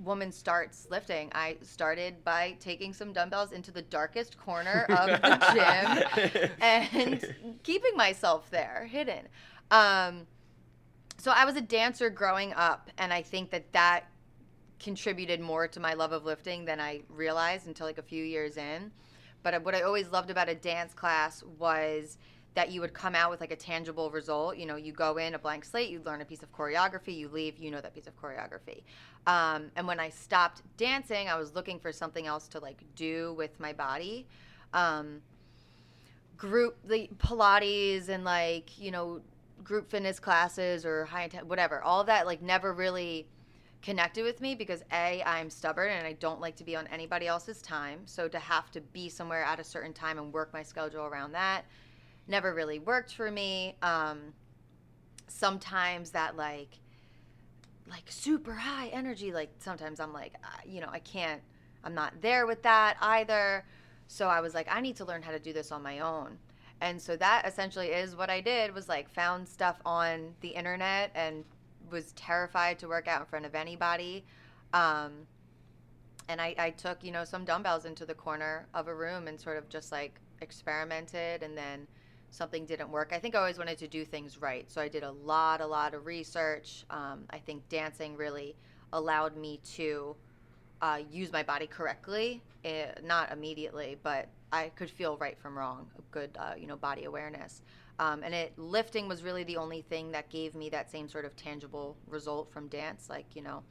woman 0.00 0.32
starts 0.32 0.86
lifting. 0.90 1.30
I 1.34 1.56
started 1.62 2.24
by 2.24 2.56
taking 2.60 2.92
some 2.92 3.12
dumbbells 3.12 3.52
into 3.52 3.70
the 3.70 3.82
darkest 3.82 4.38
corner 4.38 4.84
of 4.88 5.06
the 5.06 6.32
gym 6.32 6.50
and 6.60 7.34
keeping 7.62 7.96
myself 7.96 8.50
there, 8.50 8.88
hidden. 8.90 9.28
Um, 9.70 10.26
so 11.18 11.32
I 11.34 11.44
was 11.44 11.56
a 11.56 11.60
dancer 11.60 12.10
growing 12.10 12.52
up, 12.54 12.90
and 12.98 13.12
I 13.12 13.22
think 13.22 13.50
that 13.50 13.72
that 13.72 14.04
contributed 14.78 15.40
more 15.40 15.66
to 15.66 15.80
my 15.80 15.94
love 15.94 16.12
of 16.12 16.24
lifting 16.24 16.64
than 16.64 16.80
I 16.80 17.02
realized 17.08 17.66
until 17.66 17.86
like 17.86 17.98
a 17.98 18.02
few 18.02 18.24
years 18.24 18.56
in. 18.56 18.92
But 19.42 19.64
what 19.64 19.74
I 19.74 19.82
always 19.82 20.08
loved 20.08 20.30
about 20.30 20.48
a 20.48 20.54
dance 20.54 20.94
class 20.94 21.42
was 21.58 22.18
that 22.58 22.72
you 22.72 22.80
would 22.80 22.92
come 22.92 23.14
out 23.14 23.30
with 23.30 23.40
like 23.40 23.52
a 23.52 23.56
tangible 23.56 24.10
result. 24.10 24.56
You 24.56 24.66
know, 24.66 24.74
you 24.74 24.92
go 24.92 25.16
in 25.16 25.34
a 25.34 25.38
blank 25.38 25.64
slate, 25.64 25.90
you 25.90 26.02
learn 26.04 26.22
a 26.22 26.24
piece 26.24 26.42
of 26.42 26.50
choreography, 26.52 27.16
you 27.16 27.28
leave, 27.28 27.56
you 27.56 27.70
know 27.70 27.80
that 27.80 27.94
piece 27.94 28.08
of 28.08 28.20
choreography. 28.20 28.82
Um, 29.28 29.70
and 29.76 29.86
when 29.86 30.00
I 30.00 30.08
stopped 30.08 30.62
dancing, 30.76 31.28
I 31.28 31.36
was 31.38 31.54
looking 31.54 31.78
for 31.78 31.92
something 31.92 32.26
else 32.26 32.48
to 32.48 32.58
like 32.58 32.82
do 32.96 33.32
with 33.34 33.60
my 33.60 33.72
body. 33.72 34.26
Um, 34.72 35.22
group 36.36 36.76
the 36.84 37.08
Pilates 37.18 38.08
and 38.08 38.24
like 38.24 38.76
you 38.76 38.90
know 38.90 39.20
group 39.62 39.88
fitness 39.88 40.18
classes 40.18 40.84
or 40.84 41.04
high 41.04 41.22
intent 41.22 41.46
whatever 41.46 41.80
all 41.82 42.02
that 42.02 42.26
like 42.26 42.42
never 42.42 42.72
really 42.72 43.28
connected 43.82 44.24
with 44.24 44.40
me 44.40 44.54
because 44.54 44.82
a 44.92 45.20
i'm 45.26 45.50
stubborn 45.50 45.90
and 45.90 46.06
i 46.06 46.12
don't 46.12 46.40
like 46.40 46.54
to 46.54 46.62
be 46.62 46.76
on 46.76 46.86
anybody 46.88 47.26
else's 47.26 47.60
time 47.60 48.00
so 48.06 48.28
to 48.28 48.38
have 48.38 48.70
to 48.70 48.80
be 48.80 49.08
somewhere 49.08 49.42
at 49.42 49.58
a 49.58 49.64
certain 49.64 49.92
time 49.92 50.16
and 50.16 50.32
work 50.32 50.52
my 50.52 50.62
schedule 50.62 51.04
around 51.06 51.32
that 51.32 51.64
never 52.28 52.54
really 52.54 52.78
worked 52.78 53.14
for 53.14 53.30
me. 53.30 53.74
Um, 53.82 54.34
sometimes 55.28 56.10
that 56.10 56.36
like 56.36 56.78
like 57.88 58.04
super 58.08 58.52
high 58.52 58.88
energy 58.88 59.32
like 59.32 59.50
sometimes 59.60 60.00
i'm 60.00 60.12
like 60.12 60.34
uh, 60.44 60.60
you 60.66 60.80
know 60.80 60.88
i 60.90 60.98
can't 60.98 61.40
i'm 61.84 61.94
not 61.94 62.12
there 62.20 62.46
with 62.46 62.62
that 62.62 62.96
either. 63.00 63.64
So 64.08 64.28
i 64.28 64.40
was 64.40 64.54
like 64.54 64.66
i 64.70 64.80
need 64.80 64.96
to 64.96 65.04
learn 65.04 65.22
how 65.22 65.32
to 65.32 65.38
do 65.38 65.52
this 65.52 65.72
on 65.72 65.82
my 65.82 66.00
own. 66.00 66.38
And 66.80 67.00
so 67.00 67.16
that 67.16 67.46
essentially 67.46 67.88
is 67.88 68.16
what 68.16 68.30
i 68.30 68.40
did 68.40 68.74
was 68.74 68.88
like 68.88 69.08
found 69.08 69.48
stuff 69.48 69.80
on 69.84 70.34
the 70.40 70.48
internet 70.48 71.10
and 71.14 71.44
was 71.90 72.12
terrified 72.12 72.78
to 72.80 72.88
work 72.88 73.08
out 73.08 73.20
in 73.20 73.26
front 73.26 73.46
of 73.46 73.54
anybody. 73.54 74.24
Um, 74.74 75.26
and 76.28 76.42
I, 76.42 76.54
I 76.58 76.70
took 76.70 77.02
you 77.02 77.12
know 77.12 77.24
some 77.24 77.44
dumbbells 77.44 77.84
into 77.84 78.04
the 78.04 78.14
corner 78.14 78.66
of 78.74 78.88
a 78.88 78.94
room 78.94 79.28
and 79.28 79.40
sort 79.40 79.56
of 79.56 79.68
just 79.68 79.92
like 79.92 80.20
experimented 80.40 81.42
and 81.42 81.56
then 81.56 81.86
something 82.30 82.66
didn't 82.66 82.90
work 82.90 83.12
i 83.12 83.18
think 83.18 83.34
i 83.34 83.38
always 83.38 83.58
wanted 83.58 83.78
to 83.78 83.88
do 83.88 84.04
things 84.04 84.40
right 84.40 84.70
so 84.70 84.80
i 84.80 84.88
did 84.88 85.02
a 85.02 85.10
lot 85.10 85.60
a 85.60 85.66
lot 85.66 85.94
of 85.94 86.06
research 86.06 86.84
um, 86.90 87.24
i 87.30 87.38
think 87.38 87.66
dancing 87.68 88.16
really 88.16 88.54
allowed 88.92 89.36
me 89.36 89.60
to 89.64 90.14
uh, 90.80 91.00
use 91.10 91.32
my 91.32 91.42
body 91.42 91.66
correctly, 91.66 92.42
eh, 92.64 92.86
not 93.04 93.32
immediately, 93.32 93.96
but 94.02 94.28
I 94.52 94.70
could 94.70 94.90
feel 94.90 95.16
right 95.18 95.38
from 95.38 95.58
wrong, 95.58 95.88
a 95.98 96.02
good, 96.12 96.30
uh, 96.38 96.54
you 96.56 96.66
know, 96.66 96.76
body 96.76 97.04
awareness. 97.04 97.62
Um, 97.98 98.22
and 98.22 98.32
it 98.32 98.56
lifting 98.56 99.08
was 99.08 99.22
really 99.22 99.42
the 99.44 99.56
only 99.56 99.82
thing 99.82 100.12
that 100.12 100.30
gave 100.30 100.54
me 100.54 100.68
that 100.70 100.90
same 100.90 101.08
sort 101.08 101.24
of 101.24 101.34
tangible 101.36 101.96
result 102.06 102.50
from 102.52 102.68
dance. 102.68 103.10
Like, 103.10 103.26
you 103.34 103.42
know, 103.42 103.62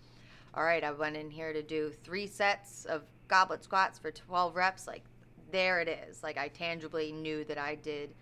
all 0.53 0.63
right, 0.63 0.83
I 0.83 0.91
went 0.91 1.15
in 1.15 1.29
here 1.29 1.53
to 1.53 1.63
do 1.63 1.91
three 2.03 2.27
sets 2.27 2.85
of 2.85 3.03
goblet 3.29 3.63
squats 3.63 3.97
for 3.97 4.11
12 4.11 4.55
reps. 4.55 4.85
Like, 4.85 5.03
there 5.51 5.79
it 5.79 5.87
is. 5.87 6.21
Like, 6.23 6.37
I 6.37 6.49
tangibly 6.49 7.13
knew 7.13 7.45
that 7.45 7.57
I 7.57 7.75
did 7.75 8.13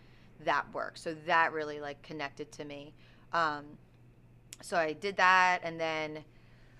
that 0.43 0.71
work. 0.73 0.97
So 0.97 1.15
that 1.25 1.53
really 1.53 1.79
like 1.79 2.01
connected 2.01 2.51
to 2.53 2.65
me. 2.65 2.93
Um, 3.33 3.65
so 4.61 4.77
I 4.77 4.93
did 4.93 5.17
that, 5.17 5.59
and 5.63 5.79
then 5.79 6.23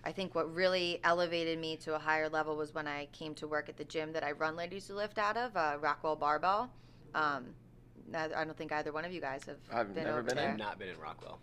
I 0.04 0.12
think 0.12 0.36
what 0.36 0.54
really 0.54 1.00
elevated 1.04 1.60
me 1.60 1.78
to 1.78 1.96
a 1.96 2.00
higher 2.00 2.30
level 2.30 2.56
was 2.56 2.74
when 2.74 2.88
I 2.88 3.08
came 3.12 3.34
to 3.36 3.48
work 3.48 3.70
at 3.70 3.78
the 3.78 3.84
gym 3.84 4.14
that 4.14 4.24
I 4.24 4.32
run 4.32 4.56
Ladies 4.56 4.88
Who 4.88 4.96
Lift 4.96 5.18
out 5.18 5.36
of, 5.36 5.56
uh, 5.58 5.78
Rockwell 5.82 6.16
Barbell. 6.16 6.70
Um, 7.14 7.48
I 8.14 8.28
don't 8.28 8.56
think 8.56 8.72
either 8.72 8.94
one 8.94 9.04
of 9.04 9.12
you 9.12 9.20
guys 9.20 9.44
have 9.46 9.58
I've 9.74 9.96
been 9.96 10.04
never 10.04 10.20
over 10.20 10.28
been 10.28 10.38
there. 10.38 10.52
I've 10.52 10.58
not 10.58 10.78
been 10.78 10.90
in 10.90 11.00
Rockwell. 11.00 11.40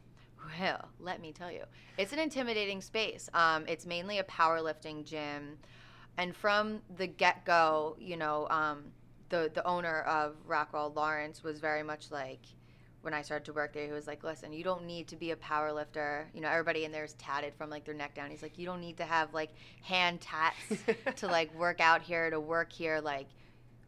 Well, 0.60 0.88
let 1.00 1.20
me 1.20 1.32
tell 1.32 1.50
you, 1.50 1.64
it's 1.98 2.12
an 2.12 2.18
intimidating 2.18 2.80
space. 2.80 3.28
Um, 3.34 3.64
it's 3.66 3.84
mainly 3.86 4.18
a 4.18 4.24
powerlifting 4.24 5.04
gym, 5.04 5.58
and 6.16 6.34
from 6.34 6.80
the 6.96 7.06
get 7.06 7.44
go, 7.44 7.96
you 7.98 8.16
know, 8.16 8.46
um, 8.48 8.84
the 9.32 9.50
the 9.52 9.66
owner 9.66 10.02
of 10.02 10.36
Rockwell, 10.46 10.92
Lawrence, 10.94 11.42
was 11.42 11.58
very 11.58 11.82
much 11.82 12.10
like. 12.10 12.40
When 13.00 13.14
I 13.14 13.22
started 13.22 13.46
to 13.46 13.52
work 13.52 13.72
there, 13.72 13.84
he 13.84 13.90
was 13.90 14.06
like, 14.06 14.22
"Listen, 14.22 14.52
you 14.52 14.62
don't 14.62 14.86
need 14.86 15.08
to 15.08 15.16
be 15.16 15.32
a 15.32 15.36
power 15.36 15.72
lifter. 15.72 16.28
You 16.32 16.40
know, 16.40 16.48
everybody 16.48 16.84
in 16.84 16.92
there 16.92 17.02
is 17.02 17.14
tatted 17.14 17.52
from 17.52 17.68
like 17.68 17.84
their 17.84 17.94
neck 17.94 18.14
down. 18.14 18.30
He's 18.30 18.42
like, 18.42 18.56
you 18.56 18.64
don't 18.64 18.80
need 18.80 18.96
to 18.98 19.04
have 19.04 19.34
like 19.34 19.50
hand 19.82 20.20
tats 20.20 20.56
to 21.16 21.26
like 21.26 21.52
work 21.58 21.80
out 21.80 22.00
here 22.00 22.30
to 22.30 22.38
work 22.38 22.72
here. 22.72 23.00
Like, 23.00 23.26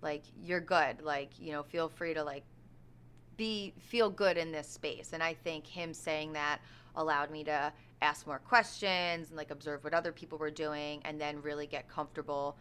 like 0.02 0.24
you're 0.42 0.60
good. 0.60 1.00
Like, 1.00 1.30
you 1.38 1.52
know, 1.52 1.62
feel 1.62 1.88
free 1.88 2.12
to 2.14 2.24
like 2.24 2.42
be 3.36 3.72
feel 3.78 4.10
good 4.10 4.36
in 4.36 4.52
this 4.52 4.68
space 4.68 5.12
and 5.12 5.22
i 5.22 5.34
think 5.34 5.66
him 5.66 5.92
saying 5.92 6.32
that 6.32 6.60
allowed 6.96 7.30
me 7.30 7.42
to 7.42 7.72
ask 8.02 8.26
more 8.26 8.38
questions 8.38 9.28
and 9.28 9.36
like 9.36 9.50
observe 9.50 9.82
what 9.82 9.94
other 9.94 10.12
people 10.12 10.38
were 10.38 10.50
doing 10.50 11.00
and 11.04 11.20
then 11.20 11.40
really 11.42 11.66
get 11.66 11.88
comfortable 11.88 12.56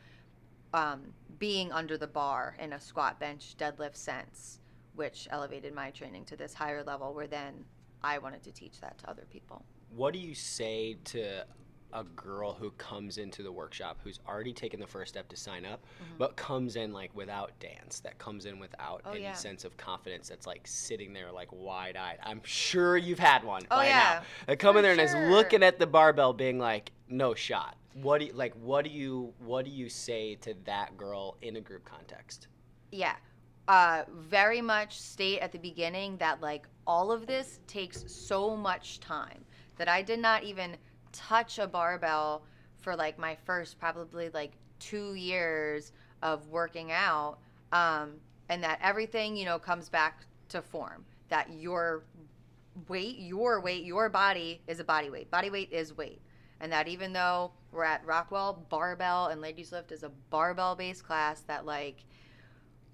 um, 0.74 1.02
being 1.40 1.72
under 1.72 1.98
the 1.98 2.08
bar 2.08 2.56
in 2.60 2.74
a 2.74 2.80
squat 2.80 3.20
bench 3.20 3.56
deadlift 3.58 3.96
sense 3.96 4.60
which 4.96 5.28
elevated 5.32 5.74
my 5.74 5.90
training 5.92 6.24
to 6.26 6.36
this 6.36 6.54
higher 6.54 6.84
level 6.84 7.14
where 7.14 7.28
then 7.28 7.66
i 8.04 8.18
wanted 8.18 8.44
to 8.44 8.52
teach 8.52 8.80
that 8.80 8.98
to 8.98 9.10
other 9.10 9.26
people. 9.32 9.64
What 9.96 10.14
do 10.14 10.20
you 10.20 10.34
say 10.34 10.98
to 11.06 11.46
a 11.94 12.04
girl 12.04 12.54
who 12.54 12.72
comes 12.72 13.18
into 13.18 13.44
the 13.44 13.52
workshop 13.52 14.00
who's 14.04 14.20
already 14.28 14.52
taken 14.54 14.80
the 14.80 14.88
first 14.88 15.10
step 15.14 15.30
to 15.30 15.38
sign 15.38 15.66
up, 15.66 15.84
but 16.18 16.36
comes 16.36 16.76
in 16.76 16.92
like 16.92 17.16
without 17.16 17.52
dance, 17.60 18.00
that 18.02 18.18
comes 18.18 18.46
in 18.46 18.60
without 18.60 19.00
Mm-hmm. 19.04 19.08
Oh, 19.10 19.12
any 19.14 19.24
yeah. 19.24 19.34
sense 19.34 19.64
of 19.66 19.78
confidence, 19.78 20.30
that's 20.30 20.48
like 20.48 20.62
sitting 20.66 21.14
there 21.14 21.32
like 21.32 21.50
wide 21.52 21.96
eyed? 21.96 22.18
I'm 22.24 22.42
sure 22.44 22.98
you've 22.98 23.20
had 23.20 23.44
one 23.44 23.64
Oh, 23.72 23.78
by 23.78 23.88
yeah. 23.88 23.96
now. 24.20 24.22
That 24.48 24.60
come 24.60 24.76
in 24.78 24.82
For 24.84 24.84
there 24.84 24.92
and 24.94 25.02
is 25.02 25.14
looking 25.32 25.64
at 25.64 25.80
the 25.80 25.88
barbell, 25.88 26.34
being 26.34 26.60
like, 26.60 26.92
no 27.08 27.34
shot. 27.34 27.78
What 27.94 28.20
do 28.20 28.26
you 28.26 28.34
like? 28.34 28.54
What 28.56 28.84
do 28.86 28.90
you 28.92 29.34
what 29.40 29.66
do 29.66 29.72
you 29.72 29.88
say 29.90 30.36
to 30.42 30.56
that 30.66 30.98
girl 30.98 31.38
in 31.42 31.56
a 31.58 31.62
group 31.62 31.86
context? 31.86 32.48
yeah 32.92 33.16
uh, 33.68 34.04
very 34.10 34.62
much 34.62 35.00
state 35.00 35.40
at 35.40 35.52
the 35.52 35.58
beginning 35.58 36.18
that 36.18 36.42
like 36.42 36.68
all 36.86 37.12
of 37.12 37.26
this 37.28 37.60
takes 37.68 38.04
so 38.08 38.56
much 38.58 39.00
time 39.00 39.44
that 39.78 39.88
i 39.88 40.02
did 40.02 40.20
not 40.20 40.44
even 40.44 40.76
touch 41.14 41.60
a 41.60 41.68
barbell 41.68 42.44
for 42.82 42.96
like 42.96 43.18
my 43.18 43.36
first 43.46 43.80
probably 43.80 44.30
like 44.34 44.52
two 44.80 45.14
years 45.14 45.94
of 46.22 46.48
working 46.50 46.92
out 46.92 47.38
um, 47.72 48.16
and 48.50 48.64
that 48.64 48.80
everything 48.82 49.38
you 49.38 49.46
know 49.46 49.58
comes 49.58 49.88
back 49.88 50.26
to 50.50 50.62
form 50.62 51.06
that 51.30 51.50
your 51.52 52.04
weight 52.88 53.18
your 53.20 53.62
weight 53.62 53.86
your 53.86 54.10
body 54.10 54.62
is 54.68 54.80
a 54.80 54.84
body 54.84 55.10
weight. 55.10 55.30
Body 55.32 55.50
weight 55.50 55.72
is 55.72 55.96
weight. 55.96 56.22
And 56.60 56.72
that 56.72 56.88
even 56.88 57.14
though 57.14 57.52
we're 57.72 57.84
at 57.84 58.06
rockwell 58.06 58.66
barbell 58.70 59.28
and 59.28 59.42
ladies 59.42 59.72
lift 59.72 59.92
is 59.92 60.04
a 60.04 60.12
barbell 60.30 60.76
based 60.76 61.04
class 61.04 61.42
that 61.42 61.66
like 61.66 62.06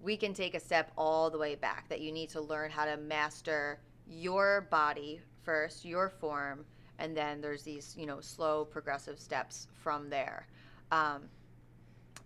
we 0.02 0.16
can 0.16 0.34
take 0.34 0.56
a 0.56 0.60
step 0.60 0.92
all 0.98 1.30
the 1.30 1.38
way 1.38 1.56
back 1.56 1.90
that 1.90 2.02
you 2.02 2.12
need 2.12 2.30
to 2.30 2.42
learn 2.42 2.72
how 2.72 2.86
to 2.86 2.98
master 2.98 3.80
your 4.08 4.68
body 4.72 5.20
first 5.44 5.86
your 5.86 6.10
form 6.10 6.66
and 7.00 7.16
then 7.18 7.42
there's 7.42 7.64
these 7.64 7.96
you 7.98 8.06
know 8.06 8.20
slow 8.20 8.66
progressive 8.66 9.20
steps 9.20 9.68
from 9.74 10.10
there. 10.10 10.48
Um, 10.92 11.24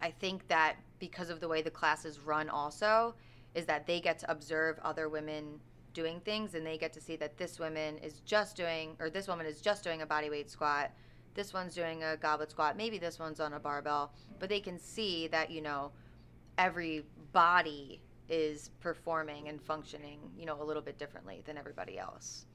i 0.01 0.11
think 0.11 0.47
that 0.47 0.75
because 0.99 1.29
of 1.29 1.39
the 1.39 1.47
way 1.47 1.61
the 1.61 1.71
classes 1.71 2.19
run 2.19 2.49
also 2.49 3.15
is 3.55 3.65
that 3.65 3.87
they 3.87 3.99
get 3.99 4.19
to 4.19 4.29
observe 4.31 4.79
other 4.83 5.09
women 5.09 5.59
doing 5.93 6.19
things 6.21 6.55
and 6.55 6.65
they 6.65 6.77
get 6.77 6.91
to 6.93 7.01
see 7.01 7.15
that 7.15 7.37
this 7.37 7.59
woman 7.59 7.97
is 7.99 8.21
just 8.21 8.55
doing 8.55 8.95
or 8.99 9.09
this 9.09 9.27
woman 9.27 9.45
is 9.45 9.61
just 9.61 9.83
doing 9.83 10.01
a 10.01 10.05
body 10.05 10.29
weight 10.29 10.49
squat 10.49 10.91
this 11.35 11.53
one's 11.53 11.73
doing 11.73 12.03
a 12.03 12.17
goblet 12.17 12.51
squat 12.51 12.75
maybe 12.75 12.97
this 12.97 13.19
one's 13.19 13.39
on 13.39 13.53
a 13.53 13.59
barbell 13.59 14.11
but 14.39 14.49
they 14.49 14.59
can 14.59 14.79
see 14.79 15.27
that 15.27 15.51
you 15.51 15.61
know 15.61 15.91
every 16.57 17.03
body 17.31 18.01
is 18.29 18.69
performing 18.79 19.47
and 19.49 19.61
functioning 19.61 20.19
you 20.37 20.45
know 20.45 20.61
a 20.61 20.63
little 20.63 20.81
bit 20.81 20.97
differently 20.97 21.41
than 21.45 21.57
everybody 21.57 21.97
else 21.97 22.45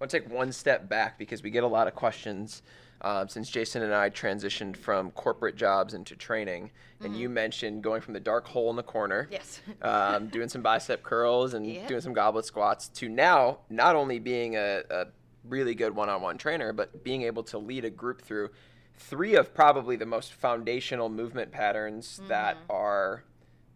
want 0.00 0.10
to 0.10 0.20
take 0.20 0.30
one 0.30 0.52
step 0.52 0.88
back 0.88 1.18
because 1.18 1.42
we 1.42 1.50
get 1.50 1.64
a 1.64 1.68
lot 1.68 1.88
of 1.88 1.94
questions 1.94 2.62
uh, 3.00 3.26
since 3.26 3.48
Jason 3.48 3.82
and 3.82 3.94
I 3.94 4.10
transitioned 4.10 4.76
from 4.76 5.10
corporate 5.12 5.56
jobs 5.56 5.94
into 5.94 6.16
training. 6.16 6.70
And 7.00 7.16
you 7.16 7.28
mentioned 7.28 7.82
going 7.82 8.00
from 8.00 8.14
the 8.14 8.20
dark 8.20 8.46
hole 8.48 8.70
in 8.70 8.76
the 8.76 8.82
corner, 8.82 9.28
yes 9.30 9.60
um, 9.82 10.26
doing 10.28 10.48
some 10.48 10.62
bicep 10.62 11.02
curls 11.04 11.54
and 11.54 11.64
Yeah. 11.66 11.86
doing 11.86 12.00
some 12.00 12.12
goblet 12.12 12.44
squats, 12.44 12.88
to 12.88 13.08
now 13.08 13.58
not 13.70 13.94
only 13.94 14.18
being 14.18 14.56
a, 14.56 14.82
a 14.90 15.06
really 15.44 15.74
good 15.76 15.94
one 15.94 16.08
on 16.08 16.20
one 16.22 16.38
trainer, 16.38 16.72
but 16.72 17.04
being 17.04 17.22
able 17.22 17.44
to 17.44 17.58
lead 17.58 17.84
a 17.84 17.90
group 17.90 18.20
through 18.22 18.50
three 18.96 19.36
of 19.36 19.54
probably 19.54 19.94
the 19.94 20.06
most 20.06 20.32
foundational 20.32 21.08
movement 21.08 21.52
patterns 21.52 22.20
that 22.26 22.56
are 22.68 23.22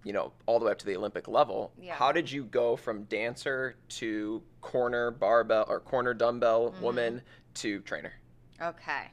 you 0.04 0.12
know 0.12 0.32
all 0.46 0.58
the 0.58 0.64
way 0.64 0.72
up 0.72 0.78
to 0.78 0.86
the 0.86 0.96
olympic 0.96 1.28
level 1.28 1.72
Yeah. 1.80 1.94
how 1.94 2.10
did 2.12 2.30
you 2.30 2.44
go 2.44 2.76
from 2.76 3.04
dancer 3.04 3.76
to 4.00 4.42
corner 4.60 5.10
barbell 5.10 5.64
or 5.68 5.80
corner 5.80 6.14
dumbbell 6.14 6.74
woman 6.80 7.22
to 7.54 7.80
trainer 7.80 8.12
Okay. 8.60 9.10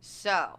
So, 0.00 0.58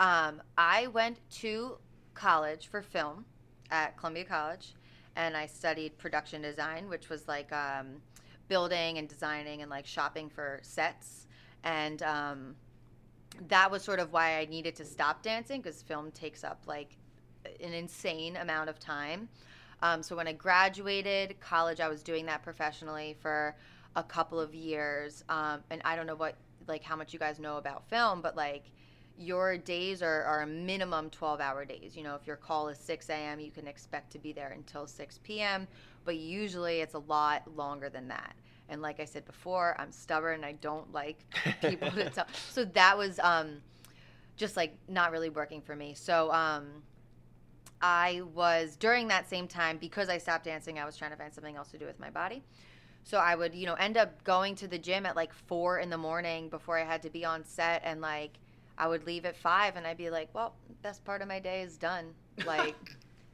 um, 0.00 0.42
I 0.58 0.88
went 0.88 1.18
to 1.42 1.78
college 2.14 2.66
for 2.66 2.82
film 2.82 3.24
at 3.70 3.96
Columbia 3.96 4.24
College, 4.24 4.74
and 5.14 5.36
I 5.36 5.46
studied 5.46 5.96
production 5.96 6.42
design, 6.42 6.88
which 6.88 7.08
was 7.08 7.28
like 7.28 7.52
um, 7.52 8.02
building 8.48 8.98
and 8.98 9.08
designing 9.08 9.62
and 9.62 9.70
like 9.70 9.86
shopping 9.86 10.28
for 10.28 10.58
sets. 10.62 11.28
And 11.62 12.02
um, 12.02 12.56
that 13.48 13.70
was 13.70 13.82
sort 13.82 14.00
of 14.00 14.12
why 14.12 14.38
I 14.38 14.46
needed 14.46 14.74
to 14.76 14.84
stop 14.84 15.22
dancing 15.22 15.60
because 15.60 15.82
film 15.82 16.10
takes 16.10 16.42
up 16.42 16.62
like 16.66 16.96
an 17.60 17.72
insane 17.72 18.36
amount 18.36 18.68
of 18.68 18.78
time. 18.78 19.28
Um, 19.82 20.02
so 20.02 20.16
when 20.16 20.26
I 20.26 20.32
graduated 20.32 21.38
college, 21.40 21.80
I 21.80 21.88
was 21.88 22.02
doing 22.02 22.26
that 22.26 22.42
professionally 22.42 23.16
for 23.20 23.54
a 23.94 24.02
couple 24.02 24.40
of 24.40 24.54
years. 24.54 25.24
Um, 25.28 25.60
and 25.70 25.82
I 25.84 25.96
don't 25.96 26.06
know 26.06 26.16
what, 26.16 26.36
like, 26.66 26.82
how 26.82 26.96
much 26.96 27.12
you 27.12 27.18
guys 27.18 27.38
know 27.38 27.58
about 27.58 27.88
film, 27.88 28.22
but 28.22 28.36
like, 28.36 28.64
your 29.18 29.56
days 29.56 30.02
are, 30.02 30.24
are 30.24 30.42
a 30.42 30.46
minimum 30.46 31.10
12 31.10 31.40
hour 31.40 31.64
days. 31.64 31.96
You 31.96 32.02
know, 32.02 32.14
if 32.14 32.26
your 32.26 32.36
call 32.36 32.68
is 32.68 32.78
6 32.78 33.08
a.m., 33.08 33.40
you 33.40 33.50
can 33.50 33.66
expect 33.66 34.12
to 34.12 34.18
be 34.18 34.32
there 34.32 34.50
until 34.50 34.86
6 34.86 35.20
p.m., 35.22 35.66
but 36.04 36.16
usually 36.16 36.80
it's 36.80 36.94
a 36.94 36.98
lot 37.00 37.42
longer 37.56 37.88
than 37.88 38.08
that. 38.08 38.36
And 38.68 38.82
like 38.82 39.00
I 39.00 39.04
said 39.04 39.24
before, 39.24 39.76
I'm 39.78 39.92
stubborn. 39.92 40.44
I 40.44 40.52
don't 40.52 40.92
like 40.92 41.18
people 41.60 41.90
to 41.92 42.10
tell. 42.10 42.26
So 42.50 42.64
that 42.64 42.98
was 42.98 43.18
um, 43.20 43.62
just 44.36 44.56
like 44.56 44.74
not 44.88 45.12
really 45.12 45.30
working 45.30 45.60
for 45.60 45.76
me. 45.76 45.94
So 45.94 46.32
um, 46.32 46.66
I 47.80 48.22
was 48.34 48.76
during 48.76 49.08
that 49.08 49.28
same 49.28 49.48
time 49.48 49.78
because 49.78 50.08
I 50.08 50.18
stopped 50.18 50.44
dancing. 50.44 50.78
I 50.78 50.84
was 50.84 50.96
trying 50.96 51.10
to 51.10 51.16
find 51.16 51.32
something 51.32 51.56
else 51.56 51.70
to 51.72 51.78
do 51.78 51.86
with 51.86 52.00
my 52.00 52.10
body. 52.10 52.42
So 53.04 53.18
I 53.18 53.36
would, 53.36 53.54
you 53.54 53.66
know, 53.66 53.74
end 53.74 53.96
up 53.96 54.24
going 54.24 54.56
to 54.56 54.66
the 54.66 54.78
gym 54.78 55.06
at 55.06 55.14
like 55.14 55.32
four 55.32 55.78
in 55.78 55.90
the 55.90 55.98
morning 55.98 56.48
before 56.48 56.76
I 56.78 56.84
had 56.84 57.02
to 57.02 57.10
be 57.10 57.24
on 57.24 57.44
set, 57.44 57.82
and 57.84 58.00
like 58.00 58.32
I 58.76 58.88
would 58.88 59.06
leave 59.06 59.24
at 59.24 59.36
five, 59.36 59.76
and 59.76 59.86
I'd 59.86 59.96
be 59.96 60.10
like, 60.10 60.28
"Well, 60.34 60.54
best 60.82 61.04
part 61.04 61.22
of 61.22 61.28
my 61.28 61.38
day 61.38 61.62
is 61.62 61.76
done." 61.76 62.12
Like, 62.44 62.76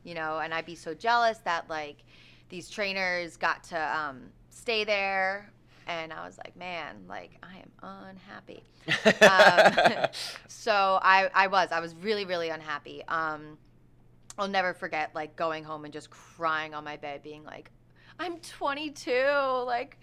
you 0.05 0.15
know, 0.15 0.39
and 0.39 0.55
I'd 0.55 0.65
be 0.65 0.77
so 0.77 0.95
jealous 0.95 1.39
that 1.39 1.69
like 1.69 2.05
these 2.51 2.71
trainers 2.71 3.37
got 3.37 3.65
to 3.65 3.99
um, 3.99 4.21
stay 4.51 4.85
there, 4.85 5.51
and 5.89 6.13
I 6.13 6.25
was 6.25 6.39
like, 6.39 6.55
"Man, 6.57 7.05
like 7.09 7.33
I 7.43 7.57
am 7.57 8.09
unhappy." 8.11 8.63
um, 9.97 10.07
so 10.49 11.01
I, 11.03 11.31
I 11.35 11.49
was, 11.49 11.73
I 11.73 11.81
was 11.81 11.97
really, 11.97 12.25
really 12.25 12.51
unhappy. 12.51 13.03
Um, 13.09 13.59
I'll 14.43 14.49
never 14.49 14.75
forget 14.75 15.15
like 15.15 15.37
going 15.37 15.63
home 15.63 15.85
and 15.85 15.93
just 15.93 16.11
crying 16.11 16.75
on 16.75 16.83
my 16.83 16.97
bed, 16.97 17.23
being 17.23 17.45
like, 17.45 17.71
"I'm 18.19 18.39
22, 18.39 19.65
like." 19.67 19.99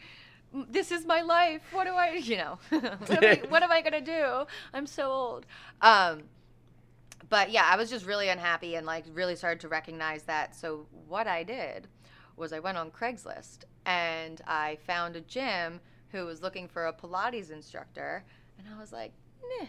This 0.51 0.91
is 0.91 1.05
my 1.05 1.21
life. 1.21 1.61
What 1.71 1.83
do 1.83 1.93
I, 1.93 2.13
you 2.23 2.37
know, 2.37 2.57
what, 2.69 3.23
am 3.23 3.23
I, 3.23 3.41
what 3.49 3.61
am 3.61 3.71
I 3.71 3.81
gonna 3.81 4.01
do? 4.01 4.47
I'm 4.73 4.87
so 4.87 5.11
old. 5.11 5.45
Um, 5.81 6.23
but 7.29 7.51
yeah, 7.51 7.69
I 7.71 7.75
was 7.75 7.87
just 7.87 8.07
really 8.07 8.29
unhappy 8.29 8.73
and 8.73 8.83
like 8.87 9.05
really 9.13 9.35
started 9.35 9.59
to 9.59 9.67
recognize 9.67 10.23
that. 10.23 10.55
So 10.55 10.87
what 11.07 11.27
I 11.27 11.43
did 11.43 11.87
was 12.35 12.51
I 12.51 12.57
went 12.57 12.79
on 12.79 12.89
Craigslist 12.89 13.65
and 13.85 14.41
I 14.47 14.79
found 14.87 15.15
a 15.15 15.21
gym 15.21 15.79
who 16.11 16.25
was 16.25 16.41
looking 16.41 16.67
for 16.67 16.87
a 16.87 16.93
Pilates 16.93 17.51
instructor, 17.51 18.23
and 18.57 18.67
I 18.75 18.79
was 18.79 18.91
like, 18.91 19.11
nah, 19.59 19.67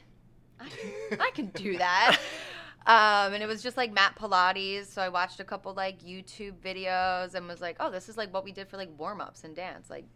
I 0.60 0.68
can, 0.68 1.20
I 1.20 1.30
can 1.34 1.46
do 1.48 1.76
that. 1.76 2.18
Um, 2.86 3.34
and 3.34 3.42
it 3.42 3.46
was 3.46 3.62
just 3.62 3.76
like 3.76 3.92
mat 3.92 4.16
Pilates. 4.18 4.86
So 4.86 5.02
I 5.02 5.08
watched 5.08 5.40
a 5.40 5.44
couple 5.44 5.74
like 5.74 6.02
YouTube 6.02 6.54
videos 6.64 7.34
and 7.34 7.46
was 7.46 7.60
like, 7.60 7.76
oh, 7.78 7.90
this 7.90 8.08
is 8.08 8.16
like 8.16 8.32
what 8.32 8.44
we 8.44 8.52
did 8.52 8.68
for 8.68 8.76
like 8.76 8.88
warm 8.98 9.20
ups 9.20 9.44
and 9.44 9.54
dance. 9.54 9.90
Like, 9.90 10.06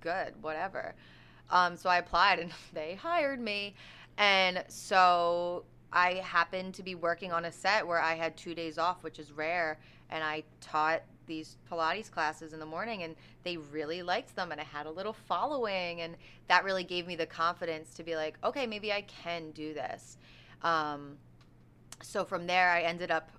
good, 0.00 0.34
whatever. 0.42 0.94
Um, 1.50 1.76
so 1.76 1.88
I 1.88 1.98
applied 1.98 2.40
and 2.40 2.52
they 2.72 2.94
hired 2.94 3.40
me. 3.40 3.74
And 4.16 4.64
so 4.68 5.64
I 5.92 6.14
happened 6.14 6.74
to 6.74 6.82
be 6.82 6.94
working 6.96 7.32
on 7.32 7.44
a 7.44 7.52
set 7.52 7.86
where 7.86 8.00
I 8.00 8.14
had 8.14 8.36
two 8.36 8.54
days 8.54 8.78
off, 8.78 9.02
which 9.02 9.18
is 9.18 9.30
rare. 9.30 9.78
And 10.10 10.24
I 10.24 10.42
taught 10.60 11.02
these 11.26 11.56
Pilates 11.70 12.10
classes 12.10 12.52
in 12.52 12.58
the 12.58 12.66
morning 12.66 13.02
and 13.02 13.14
they 13.44 13.58
really 13.58 14.02
liked 14.02 14.34
them. 14.34 14.50
And 14.50 14.60
I 14.60 14.64
had 14.64 14.86
a 14.86 14.90
little 14.90 15.12
following. 15.12 16.00
And 16.00 16.16
that 16.48 16.64
really 16.64 16.84
gave 16.84 17.06
me 17.06 17.14
the 17.14 17.26
confidence 17.26 17.94
to 17.94 18.02
be 18.02 18.16
like, 18.16 18.36
okay, 18.42 18.66
maybe 18.66 18.92
I 18.92 19.02
can 19.02 19.52
do 19.52 19.72
this. 19.72 20.16
Um, 20.62 21.16
so 22.02 22.24
from 22.24 22.46
there, 22.46 22.70
I 22.70 22.82
ended 22.82 23.10
up 23.10 23.30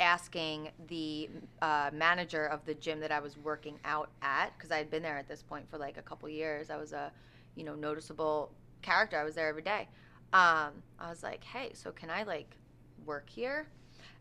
asking 0.00 0.70
the 0.88 1.28
uh, 1.60 1.90
manager 1.92 2.46
of 2.46 2.64
the 2.64 2.74
gym 2.74 3.00
that 3.00 3.12
I 3.12 3.20
was 3.20 3.36
working 3.36 3.78
out 3.84 4.08
at 4.22 4.56
because 4.56 4.70
I 4.70 4.78
had 4.78 4.90
been 4.90 5.02
there 5.02 5.18
at 5.18 5.28
this 5.28 5.42
point 5.42 5.68
for 5.70 5.76
like 5.78 5.98
a 5.98 6.02
couple 6.02 6.28
years. 6.28 6.70
I 6.70 6.76
was 6.76 6.92
a, 6.92 7.12
you 7.54 7.64
know, 7.64 7.74
noticeable 7.74 8.50
character. 8.80 9.18
I 9.18 9.24
was 9.24 9.34
there 9.34 9.48
every 9.48 9.62
day. 9.62 9.88
Um, 10.32 10.82
I 10.98 11.10
was 11.10 11.22
like, 11.22 11.44
hey, 11.44 11.72
so 11.74 11.90
can 11.90 12.08
I 12.08 12.22
like 12.22 12.56
work 13.04 13.28
here? 13.28 13.66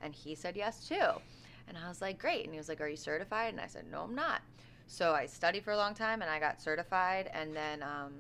And 0.01 0.13
he 0.13 0.36
said 0.36 0.55
yes 0.58 0.88
too. 0.88 0.96
And 1.67 1.77
I 1.77 1.88
was 1.88 2.01
like, 2.01 2.19
great. 2.19 2.43
And 2.46 2.53
he 2.53 2.58
was 2.58 2.67
like, 2.67 2.81
are 2.81 2.88
you 2.88 2.98
certified? 2.98 3.53
And 3.53 3.62
I 3.62 3.67
said, 3.67 3.86
no, 3.89 4.01
I'm 4.01 4.15
not. 4.15 4.41
So 4.88 5.13
I 5.13 5.27
studied 5.27 5.63
for 5.63 5.72
a 5.72 5.77
long 5.77 5.93
time 5.93 6.22
and 6.22 6.29
I 6.29 6.39
got 6.39 6.60
certified. 6.60 7.29
And 7.34 7.55
then 7.55 7.84
um, 7.84 8.13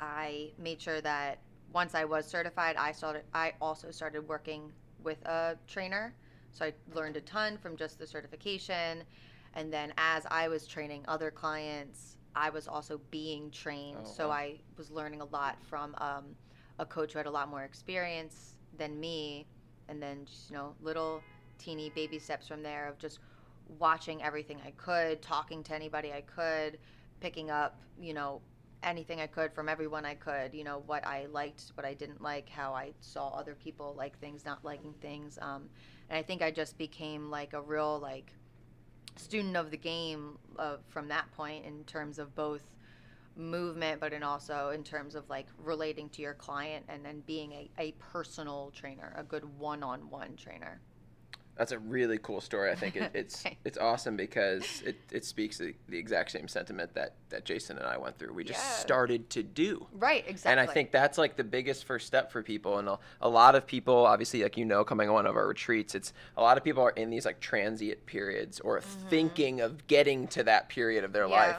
I 0.00 0.50
made 0.56 0.80
sure 0.80 1.00
that 1.00 1.38
once 1.72 1.94
I 1.94 2.04
was 2.04 2.26
certified, 2.26 2.76
I 2.76 2.92
started. 2.92 3.22
I 3.34 3.52
also 3.60 3.90
started 3.90 4.26
working 4.28 4.72
with 5.02 5.22
a 5.26 5.56
trainer, 5.66 6.14
so 6.52 6.64
I 6.66 6.72
learned 6.94 7.16
a 7.16 7.20
ton 7.22 7.58
from 7.58 7.76
just 7.76 7.98
the 7.98 8.06
certification. 8.06 9.04
And 9.54 9.72
then 9.72 9.92
as 9.96 10.26
I 10.30 10.48
was 10.48 10.66
training 10.66 11.04
other 11.08 11.30
clients, 11.30 12.16
I 12.34 12.50
was 12.50 12.68
also 12.68 13.00
being 13.10 13.50
trained. 13.50 13.98
Oh, 14.02 14.06
so 14.06 14.28
wow. 14.28 14.34
I 14.34 14.60
was 14.76 14.90
learning 14.90 15.20
a 15.20 15.24
lot 15.26 15.58
from 15.68 15.94
um, 15.98 16.24
a 16.78 16.86
coach 16.86 17.12
who 17.12 17.18
had 17.18 17.26
a 17.26 17.30
lot 17.30 17.48
more 17.48 17.64
experience 17.64 18.54
than 18.76 18.98
me. 19.00 19.46
And 19.88 20.02
then 20.02 20.26
just, 20.26 20.50
you 20.50 20.56
know, 20.56 20.74
little 20.82 21.22
teeny 21.58 21.90
baby 21.94 22.18
steps 22.18 22.46
from 22.46 22.62
there 22.62 22.86
of 22.88 22.98
just 22.98 23.20
watching 23.78 24.22
everything 24.22 24.58
I 24.64 24.70
could, 24.72 25.22
talking 25.22 25.62
to 25.64 25.74
anybody 25.74 26.12
I 26.12 26.20
could, 26.20 26.78
picking 27.20 27.50
up, 27.50 27.80
you 28.00 28.14
know, 28.14 28.40
anything 28.82 29.20
I 29.20 29.26
could 29.26 29.52
from 29.52 29.68
everyone 29.68 30.04
I 30.04 30.14
could, 30.14 30.54
you 30.54 30.64
know, 30.64 30.82
what 30.86 31.06
I 31.06 31.26
liked, 31.26 31.72
what 31.74 31.84
I 31.84 31.94
didn't 31.94 32.22
like, 32.22 32.48
how 32.48 32.72
I 32.72 32.92
saw 33.00 33.28
other 33.28 33.54
people 33.54 33.94
like 33.96 34.18
things, 34.18 34.44
not 34.44 34.64
liking 34.64 34.94
things. 35.00 35.38
Um, 35.40 35.68
and 36.08 36.18
I 36.18 36.22
think 36.22 36.42
I 36.42 36.50
just 36.50 36.78
became 36.78 37.30
like 37.30 37.52
a 37.52 37.60
real 37.60 37.98
like 37.98 38.32
student 39.16 39.56
of 39.56 39.70
the 39.70 39.76
game 39.76 40.38
uh, 40.58 40.76
from 40.88 41.08
that 41.08 41.30
point 41.32 41.64
in 41.64 41.84
terms 41.84 42.18
of 42.18 42.34
both 42.34 42.62
movement, 43.36 44.00
but 44.00 44.12
in 44.12 44.22
also 44.22 44.70
in 44.70 44.82
terms 44.82 45.14
of 45.14 45.28
like 45.28 45.46
relating 45.58 46.08
to 46.10 46.22
your 46.22 46.34
client 46.34 46.84
and 46.88 47.04
then 47.04 47.22
being 47.26 47.52
a, 47.52 47.70
a 47.78 47.92
personal 48.12 48.72
trainer, 48.74 49.14
a 49.16 49.22
good 49.22 49.44
one-on-one 49.58 50.36
trainer. 50.36 50.80
That's 51.58 51.72
a 51.72 51.78
really 51.80 52.18
cool 52.18 52.40
story. 52.40 52.70
I 52.70 52.76
think 52.76 52.94
it, 52.96 53.10
it's 53.14 53.42
Thanks. 53.42 53.58
it's 53.64 53.76
awesome 53.78 54.16
because 54.16 54.82
it, 54.86 54.96
it 55.10 55.24
speaks 55.24 55.58
the, 55.58 55.74
the 55.88 55.98
exact 55.98 56.30
same 56.30 56.46
sentiment 56.48 56.94
that, 56.94 57.14
that 57.30 57.44
Jason 57.44 57.76
and 57.78 57.86
I 57.86 57.98
went 57.98 58.16
through. 58.18 58.32
We 58.32 58.44
just 58.44 58.60
Yeah. 58.60 58.70
started 58.76 59.28
to 59.30 59.42
do. 59.42 59.86
Right, 59.92 60.24
exactly. 60.26 60.52
And 60.52 60.60
I 60.60 60.72
think 60.72 60.92
that's 60.92 61.18
like 61.18 61.36
the 61.36 61.44
biggest 61.44 61.84
first 61.84 62.06
step 62.06 62.30
for 62.30 62.42
people. 62.42 62.78
And 62.78 62.88
a, 62.88 62.98
a 63.20 63.28
lot 63.28 63.56
of 63.56 63.66
people, 63.66 64.06
obviously, 64.06 64.42
like 64.44 64.56
you 64.56 64.64
know, 64.64 64.84
coming 64.84 65.08
on 65.08 65.14
one 65.14 65.26
of 65.26 65.36
our 65.36 65.48
retreats, 65.48 65.94
it's 65.96 66.12
a 66.36 66.42
lot 66.42 66.56
of 66.56 66.62
people 66.64 66.82
are 66.84 66.90
in 66.90 67.10
these 67.10 67.26
like 67.26 67.40
transient 67.40 68.06
periods 68.06 68.60
or 68.60 68.80
thinking 68.80 69.60
of 69.60 69.86
getting 69.88 70.28
to 70.28 70.44
that 70.44 70.68
period 70.68 71.02
of 71.04 71.12
their 71.12 71.24
Mm-hmm. 71.24 71.32
Yeah. 71.32 71.46
life. 71.48 71.56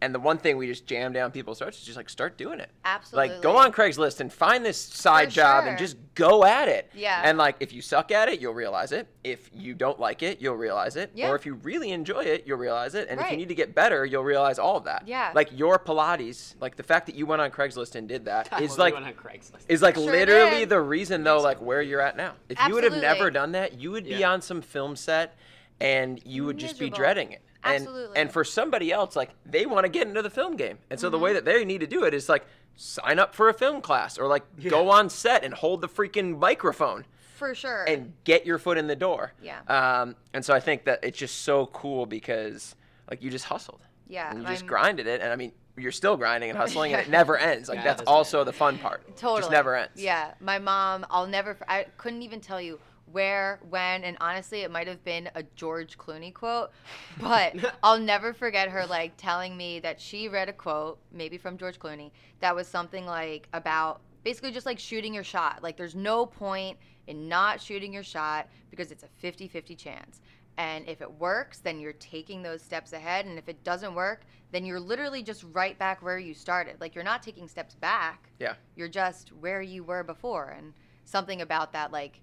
And 0.00 0.14
the 0.14 0.20
one 0.20 0.38
thing 0.38 0.56
we 0.56 0.68
just 0.68 0.86
jam 0.86 1.12
down 1.12 1.32
people's 1.32 1.58
throats 1.58 1.78
is 1.80 1.84
just 1.84 1.96
like 1.96 2.08
start 2.08 2.38
doing 2.38 2.60
it. 2.60 2.70
Absolutely. 2.84 3.34
Like 3.34 3.42
go 3.42 3.56
on 3.56 3.72
Craigslist 3.72 4.20
and 4.20 4.32
find 4.32 4.64
this 4.64 4.80
side 4.80 5.30
For 5.30 5.34
job 5.34 5.64
and 5.66 5.76
just 5.76 5.96
go 6.14 6.44
at 6.44 6.68
it. 6.68 6.88
Yeah. 6.94 7.20
And 7.24 7.36
like 7.36 7.56
if 7.58 7.72
you 7.72 7.82
suck 7.82 8.12
at 8.12 8.28
it, 8.28 8.40
you'll 8.40 8.54
realize 8.54 8.92
it. 8.92 9.08
If 9.24 9.50
you 9.52 9.74
don't 9.74 9.98
like 9.98 10.22
it, 10.22 10.40
you'll 10.40 10.54
realize 10.54 10.94
it. 10.94 11.10
Yeah. 11.14 11.30
Or 11.30 11.34
if 11.34 11.44
you 11.44 11.54
really 11.54 11.90
enjoy 11.90 12.20
it, 12.22 12.44
you'll 12.46 12.58
realize 12.58 12.94
it. 12.94 13.08
And 13.10 13.20
if 13.20 13.28
you 13.30 13.36
need 13.36 13.48
to 13.48 13.56
get 13.56 13.74
better, 13.74 14.04
you'll 14.06 14.22
realize 14.22 14.60
all 14.60 14.76
of 14.76 14.84
that. 14.84 15.02
Yeah. 15.08 15.32
Like 15.34 15.50
your 15.58 15.80
Pilates, 15.80 16.54
like 16.60 16.76
the 16.76 16.84
fact 16.84 17.06
that 17.06 17.16
you 17.16 17.26
went 17.26 17.42
on 17.42 17.50
Craigslist 17.50 17.96
and 17.96 18.06
did 18.08 18.24
that 18.26 18.48
I 18.52 18.62
is 18.62 18.78
like 18.78 18.94
going 18.94 19.04
on 19.04 19.14
Craigslist. 19.14 19.64
is 19.68 19.82
like 19.82 19.96
Sure 19.96 20.04
literally 20.04 20.60
did. 20.60 20.68
the 20.68 20.80
reason 20.80 21.24
though 21.24 21.40
like 21.40 21.60
where 21.60 21.82
you're 21.82 22.00
at 22.00 22.16
now. 22.16 22.34
If 22.48 22.58
you 22.68 22.74
would 22.74 22.84
have 22.84 22.96
never 23.00 23.32
done 23.32 23.50
that, 23.52 23.80
you 23.80 23.90
would 23.90 24.04
be 24.04 24.10
Yeah. 24.14 24.30
on 24.30 24.42
some 24.42 24.62
film 24.62 24.94
set 24.94 25.36
and 25.80 26.20
you 26.24 26.44
would 26.44 26.58
just 26.58 26.78
be 26.78 26.88
dreading 26.88 27.32
it. 27.32 27.42
And 27.64 27.74
Absolutely. 27.82 28.16
and 28.16 28.30
for 28.32 28.44
somebody 28.44 28.92
else 28.92 29.16
like 29.16 29.30
they 29.44 29.66
want 29.66 29.84
to 29.84 29.88
get 29.88 30.06
into 30.06 30.22
the 30.22 30.30
film 30.30 30.56
game. 30.56 30.78
And 30.90 30.98
so 31.00 31.10
the 31.10 31.16
Mm-hmm. 31.16 31.24
way 31.24 31.32
that 31.34 31.44
they 31.44 31.64
need 31.64 31.80
to 31.80 31.86
do 31.86 32.04
it 32.04 32.14
is 32.14 32.28
like 32.28 32.46
sign 32.76 33.18
up 33.18 33.34
for 33.34 33.48
a 33.48 33.54
film 33.54 33.80
class 33.80 34.16
or 34.18 34.28
like 34.28 34.44
go 34.68 34.90
on 34.90 35.10
set 35.10 35.42
and 35.44 35.52
hold 35.52 35.80
the 35.80 35.88
freaking 35.88 36.38
microphone 36.38 37.04
for 37.34 37.54
sure. 37.54 37.84
and 37.84 38.12
get 38.24 38.46
your 38.46 38.58
foot 38.58 38.78
in 38.78 38.86
the 38.86 38.94
door. 38.96 39.32
Yeah. 39.42 39.58
Um, 39.66 40.14
and 40.32 40.44
so 40.44 40.54
I 40.54 40.60
think 40.60 40.84
that 40.84 41.00
it's 41.02 41.18
just 41.18 41.42
so 41.42 41.66
cool 41.66 42.06
because 42.06 42.76
like 43.10 43.22
you 43.22 43.30
just 43.30 43.46
hustled. 43.46 43.80
Yeah, 44.06 44.30
And 44.30 44.40
you 44.40 44.46
just 44.46 44.62
I'm- 44.62 44.68
grinded 44.68 45.06
it. 45.08 45.20
And 45.20 45.32
I 45.32 45.36
mean, 45.36 45.52
you're 45.76 45.92
still 45.92 46.16
grinding 46.16 46.50
and 46.50 46.58
hustling 46.58 46.92
and 46.92 47.02
it 47.02 47.08
never 47.20 47.36
ends. 47.36 47.68
Like 47.68 47.78
Yeah, 47.78 47.84
that's 47.84 48.02
also 48.06 48.40
end. 48.40 48.48
the 48.48 48.52
fun 48.52 48.78
part. 48.78 49.16
Totally. 49.16 49.40
Just 49.40 49.50
never 49.50 49.74
ends. 49.76 50.00
Yeah. 50.00 50.32
My 50.40 50.58
mom, 50.60 51.04
I'll 51.10 51.26
never, 51.26 51.56
I 51.68 51.86
couldn't 51.96 52.22
even 52.22 52.40
tell 52.40 52.60
you 52.60 52.78
where, 53.12 53.60
when, 53.68 54.04
and 54.04 54.16
honestly, 54.20 54.60
it 54.60 54.70
might 54.70 54.86
have 54.86 55.02
been 55.04 55.28
a 55.34 55.42
George 55.56 55.96
Clooney 55.98 56.32
quote, 56.32 56.70
but 57.20 57.54
I'll 57.82 57.98
never 57.98 58.32
forget 58.32 58.68
her 58.68 58.86
like 58.86 59.12
telling 59.16 59.56
me 59.56 59.80
that 59.80 60.00
she 60.00 60.28
read 60.28 60.48
a 60.48 60.52
quote, 60.52 60.98
maybe 61.12 61.38
from 61.38 61.56
George 61.56 61.78
Clooney, 61.78 62.10
that 62.40 62.54
was 62.54 62.66
something 62.68 63.06
like 63.06 63.48
about 63.52 64.00
basically 64.24 64.50
just 64.50 64.66
like 64.66 64.78
shooting 64.78 65.14
your 65.14 65.24
shot. 65.24 65.62
Like 65.62 65.76
there's 65.76 65.94
no 65.94 66.26
point 66.26 66.76
in 67.06 67.28
not 67.28 67.60
shooting 67.60 67.92
your 67.92 68.02
shot 68.02 68.48
because 68.70 68.90
it's 68.90 69.02
a 69.02 69.08
50 69.18 69.48
50 69.48 69.74
chance. 69.74 70.20
And 70.58 70.88
if 70.88 71.00
it 71.00 71.10
works, 71.20 71.58
then 71.60 71.78
you're 71.78 71.92
taking 71.94 72.42
those 72.42 72.60
steps 72.60 72.92
ahead. 72.92 73.26
And 73.26 73.38
if 73.38 73.48
it 73.48 73.62
doesn't 73.62 73.94
work, 73.94 74.22
then 74.50 74.64
you're 74.64 74.80
literally 74.80 75.22
just 75.22 75.44
right 75.52 75.78
back 75.78 76.02
where 76.02 76.18
you 76.18 76.34
started. 76.34 76.80
Like 76.80 76.96
you're 76.96 77.04
not 77.04 77.22
taking 77.22 77.46
steps 77.46 77.74
back 77.76 78.30
Yeah. 78.40 78.54
you're 78.74 78.88
just 78.88 79.28
where 79.34 79.62
you 79.62 79.84
were 79.84 80.02
before 80.02 80.54
and 80.58 80.72
something 81.04 81.40
about 81.42 81.72
that 81.72 81.90
like 81.92 82.20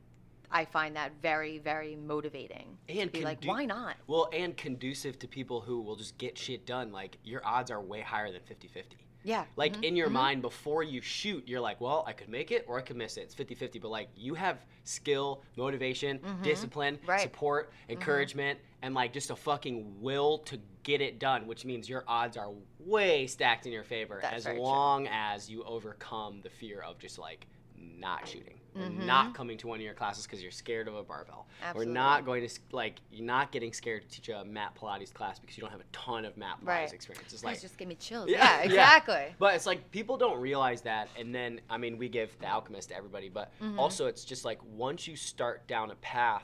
i 0.52 0.64
find 0.66 0.96
that 0.96 1.12
very 1.22 1.58
very 1.60 1.96
motivating 1.96 2.78
And 2.90 3.12
be 3.12 3.22
like 3.24 3.44
why 3.46 3.66
not 3.66 3.96
Well, 4.08 4.30
and 4.34 4.56
conducive 4.56 5.18
to 5.20 5.28
people 5.28 5.62
who 5.62 5.82
will 5.82 5.96
just 5.96 6.18
get 6.18 6.38
shit 6.38 6.66
done. 6.66 6.92
Like 6.92 7.18
your 7.24 7.42
odds 7.46 7.72
are 7.72 7.82
way 7.82 8.02
higher 8.02 8.32
than 8.32 8.42
50-50. 8.42 8.84
yeah 9.24 9.46
Like 9.56 9.74
mhm, 9.78 9.84
in 9.84 9.96
your 9.96 10.10
mhm. 10.10 10.14
mind 10.24 10.42
before 10.42 10.84
you 10.84 11.02
shoot, 11.02 11.44
you're 11.48 11.62
like, 11.62 11.82
well, 11.82 12.04
I 12.08 12.14
could 12.14 12.30
make 12.30 12.52
it 12.52 12.66
or 12.68 12.78
I 12.78 12.82
could 12.82 12.96
miss 12.96 13.18
it. 13.18 13.22
It's 13.22 13.36
50-50, 13.36 13.82
but 13.82 13.90
like 13.90 14.10
you 14.16 14.34
have 14.36 14.58
skill, 14.84 15.42
motivation, 15.58 16.20
discipline, 16.44 16.96
Mm-hmm. 16.98 17.10
Right. 17.10 17.20
Mm-hmm. 17.20 17.24
support, 17.34 17.72
encouragement, 17.90 18.60
and 18.84 18.94
like 18.94 19.14
just 19.14 19.32
a 19.32 19.36
fucking 19.36 20.00
will 20.02 20.40
to 20.40 20.60
get 20.84 21.02
it 21.02 21.18
done, 21.20 21.48
which 21.48 21.66
means 21.66 21.90
your 21.90 22.04
odds 22.08 22.38
are 22.38 22.52
way 22.80 23.26
stacked 23.28 23.66
in 23.66 23.72
your 23.72 23.84
favor 23.84 24.20
That's 24.22 24.36
as 24.38 24.44
very 24.44 24.58
true. 24.58 24.64
long 24.66 25.08
as 25.08 25.50
you 25.50 25.64
overcome 25.64 26.42
the 26.44 26.50
fear 26.50 26.82
of 26.82 27.00
just 27.00 27.18
like 27.18 27.48
not 27.78 28.28
shooting 28.28 28.60
Mm-hmm. 28.76 29.06
not 29.06 29.34
coming 29.34 29.58
to 29.60 29.68
one 29.68 29.80
of 29.80 29.84
your 29.86 29.94
classes 29.94 30.26
because 30.26 30.42
you're 30.42 30.52
scared 30.52 30.88
of 30.90 30.96
a 30.96 31.04
barbell 31.04 31.48
Absolutely. 31.64 31.92
or 31.92 31.94
not 31.94 32.26
going 32.26 32.46
to 32.48 32.54
like 32.74 33.00
you're 33.12 33.26
not 33.26 33.52
getting 33.52 33.72
scared 33.72 34.02
to 34.02 34.08
teach 34.10 34.28
a 34.30 34.44
mat 34.44 34.76
Pilates 34.80 35.14
class 35.14 35.40
because 35.40 35.56
you 35.58 35.62
don't 35.62 35.72
have 35.72 35.80
a 35.80 35.86
ton 35.94 36.26
of 36.26 36.36
mat 36.36 36.58
Pilates 36.62 36.68
Right. 36.68 36.94
experience. 36.94 37.32
It's 37.34 37.44
like 37.44 37.62
just 37.62 37.78
give 37.78 37.88
me 37.88 37.96
chills 37.96 38.30
Yeah, 38.30 38.38
yeah, 38.38 38.58
yeah. 38.58 38.64
exactly 38.64 39.36
but 39.40 39.56
it's 39.56 39.66
like 39.66 39.90
people 39.92 40.18
don't 40.18 40.40
realize 40.42 40.82
that, 40.82 41.08
and 41.18 41.34
then 41.34 41.62
I 41.70 41.78
mean, 41.78 41.98
we 41.98 42.10
give 42.10 42.38
the 42.40 42.48
alchemist 42.48 42.90
to 42.90 42.96
everybody, 42.98 43.30
but 43.30 43.52
Mm-hmm. 43.62 43.80
also 43.80 44.08
it's 44.08 44.26
just 44.26 44.44
like 44.44 44.60
once 44.66 45.08
you 45.08 45.16
start 45.16 45.66
down 45.68 45.92
a 45.92 45.96
path, 45.96 46.44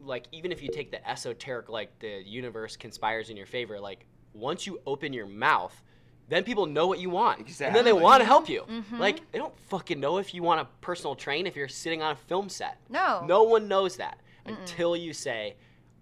like 0.00 0.24
even 0.32 0.50
if 0.50 0.60
you 0.60 0.68
take 0.68 0.90
the 0.90 1.08
esoteric, 1.08 1.68
like 1.68 1.96
the 2.00 2.20
universe 2.26 2.76
conspires 2.76 3.30
in 3.30 3.36
your 3.36 3.46
favor, 3.46 3.78
like 3.78 4.06
once 4.32 4.66
you 4.66 4.80
open 4.86 5.12
your 5.12 5.26
mouth, 5.28 5.83
then 6.28 6.42
people 6.44 6.66
know 6.66 6.86
what 6.86 6.98
you 7.00 7.10
want, 7.10 7.60
and 7.60 7.74
then 7.74 7.84
they 7.84 7.92
want 7.92 8.20
to 8.20 8.24
help 8.24 8.48
you. 8.48 8.62
Mm-hmm. 8.62 8.98
Like 8.98 9.30
they 9.32 9.38
don't 9.38 9.56
fucking 9.68 10.00
know 10.00 10.18
if 10.18 10.32
you 10.34 10.42
want 10.42 10.60
a 10.60 10.64
personal 10.80 11.14
train 11.14 11.46
if 11.46 11.54
you're 11.56 11.68
sitting 11.68 12.02
on 12.02 12.12
a 12.12 12.16
film 12.16 12.48
set. 12.48 12.78
No. 12.88 13.24
no 13.26 13.42
one 13.44 13.68
knows 13.68 13.96
that 13.96 14.18
until 14.46 14.96
you 14.96 15.12
say. 15.12 15.56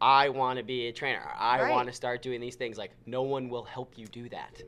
I 0.05 0.31
want 0.31 0.59
to 0.59 0.65
be 0.65 0.89
a 0.89 0.93
trainer. 0.93 1.23
I 1.39 1.63
Right. 1.63 1.71
want 1.71 1.87
to 1.87 1.93
start 1.95 2.23
doing 2.23 2.41
these 2.41 2.57
things. 2.57 2.77
Like, 2.77 2.91
no 3.07 3.23
one 3.23 3.49
will 3.49 3.63
help 3.63 3.97
you 3.97 4.07
do 4.09 4.29
that. 4.31 4.61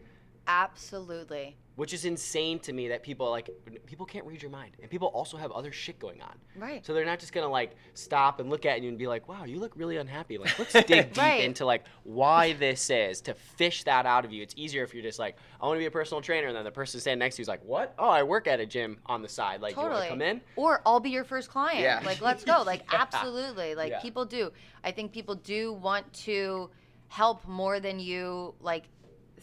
absolutely 0.47 1.57
which 1.77 1.93
is 1.93 2.05
insane 2.05 2.61
to 2.61 2.73
me 2.73 2.87
that 2.89 3.03
people 3.03 3.29
like 3.31 3.51
people 3.85 4.07
can't 4.07 4.25
read 4.27 4.41
your 4.41 4.51
mind 4.51 4.77
and 4.81 4.89
people 4.89 5.09
also 5.09 5.37
have 5.37 5.51
other 5.51 5.73
shit 5.73 5.99
going 5.99 6.23
on. 6.23 6.35
Right. 6.57 6.87
so 6.87 6.95
they're 6.95 7.05
not 7.05 7.19
just 7.19 7.33
gonna 7.33 7.49
like 7.49 7.73
stop 7.95 8.39
and 8.39 8.49
look 8.49 8.65
at 8.65 8.81
you 8.81 8.89
and 8.89 8.97
be 8.97 9.09
like 9.09 9.29
wow 9.29 9.45
you 9.45 9.59
look 9.59 9.73
really 9.77 9.97
unhappy. 9.97 10.39
Like 10.39 10.57
let's 10.59 10.73
dig 10.87 10.87
deep 11.13 11.17
Right. 11.17 11.43
into 11.45 11.65
like 11.65 11.85
why 12.05 12.53
this 12.53 12.91
is 12.91 13.21
to 13.23 13.35
fish 13.35 13.83
that 13.85 14.07
out 14.07 14.25
of 14.25 14.33
you. 14.33 14.41
It's 14.43 14.55
easier 14.57 14.85
if 14.85 14.95
you're 14.95 15.03
just 15.03 15.19
like 15.19 15.37
i 15.61 15.67
want 15.67 15.77
to 15.77 15.81
be 15.81 15.87
a 15.87 15.91
personal 15.91 16.21
trainer 16.21 16.47
and 16.47 16.57
then 16.57 16.65
the 16.65 16.71
person 16.71 17.01
standing 17.01 17.19
next 17.19 17.37
to 17.37 17.41
you 17.41 17.45
is 17.45 17.49
like 17.49 17.65
what? 17.65 17.95
Oh 17.99 18.09
i 18.09 18.23
work 18.23 18.47
at 18.47 18.61
a 18.61 18.67
gym 18.67 18.99
on 19.07 19.21
the 19.23 19.29
side. 19.29 19.61
Like 19.61 19.73
you 19.75 19.83
want 19.83 19.93
totally. 19.95 20.07
to 20.07 20.13
come 20.13 20.23
in? 20.23 20.41
Or 20.57 20.81
i'll 20.87 21.01
be 21.01 21.11
your 21.11 21.25
first 21.25 21.51
client. 21.51 21.81
Yeah. 21.81 22.01
like 22.05 22.21
let's 22.29 22.45
go. 22.45 22.63
Like 22.65 22.83
Yeah. 22.93 23.01
absolutely. 23.03 23.75
Like 23.75 23.91
Yeah. 23.91 24.01
people 24.01 24.25
do. 24.25 24.53
I 24.85 24.93
think 24.93 25.11
people 25.13 25.35
do 25.35 25.73
want 25.73 26.13
to 26.25 26.71
help 27.09 27.47
more 27.49 27.81
than 27.81 27.99
you 27.99 28.55
like 28.61 28.85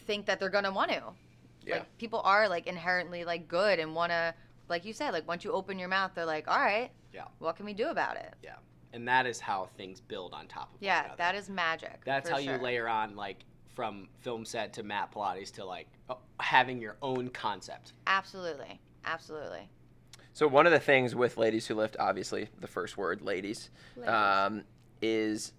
think 0.08 0.26
that 0.28 0.40
they're 0.40 0.50
gonna 0.50 0.72
want 0.72 0.92
to 0.92 1.04
Yeah. 1.66 1.76
like 1.78 1.98
people 1.98 2.22
are 2.24 2.48
like 2.50 2.68
inherently 2.68 3.24
like 3.26 3.48
good 3.48 3.80
and 3.80 3.94
want 3.96 4.12
to 4.12 4.34
like 4.70 4.86
you 4.86 4.94
said 4.94 5.12
like 5.12 5.28
once 5.28 5.44
you 5.44 5.52
open 5.52 5.78
your 5.80 5.90
mouth 5.90 6.12
they're 6.16 6.26
like 6.26 6.48
all 6.48 6.60
right 6.60 6.92
Yeah. 7.14 7.26
what 7.40 7.56
can 7.56 7.66
we 7.66 7.74
do 7.74 7.90
about 7.90 8.18
it 8.18 8.34
yeah 8.44 8.56
and 8.94 9.08
that 9.08 9.26
is 9.26 9.40
how 9.40 9.70
things 9.78 10.02
build 10.02 10.34
on 10.34 10.48
top 10.48 10.64
of 10.74 10.74
one 10.74 10.80
yeah 10.82 11.12
that 11.18 11.36
is 11.36 11.50
magic 11.50 12.02
That's 12.06 12.30
for 12.30 12.36
how 12.36 12.42
you 12.42 12.58
layer 12.58 12.88
on 12.88 13.16
like 13.16 13.46
from 13.74 14.10
film 14.20 14.44
set 14.44 14.74
to 14.74 14.84
mat 14.84 15.12
Pilates 15.14 15.52
to 15.54 15.66
like 15.66 15.88
oh, 16.10 16.18
having 16.40 16.80
your 16.82 16.98
own 17.02 17.30
concept. 17.30 17.94
absolutely 18.08 18.80
absolutely 19.06 19.70
So 20.34 20.48
one 20.48 20.66
of 20.66 20.72
the 20.72 20.80
things 20.80 21.14
with 21.16 21.38
ladies 21.38 21.68
who 21.68 21.76
lift, 21.76 21.96
obviously 22.00 22.48
the 22.60 22.68
first 22.68 22.98
word, 22.98 23.22
ladies, 23.22 23.70
Ladies. 23.98 24.10
Um, 24.14 24.64
is 25.02 25.52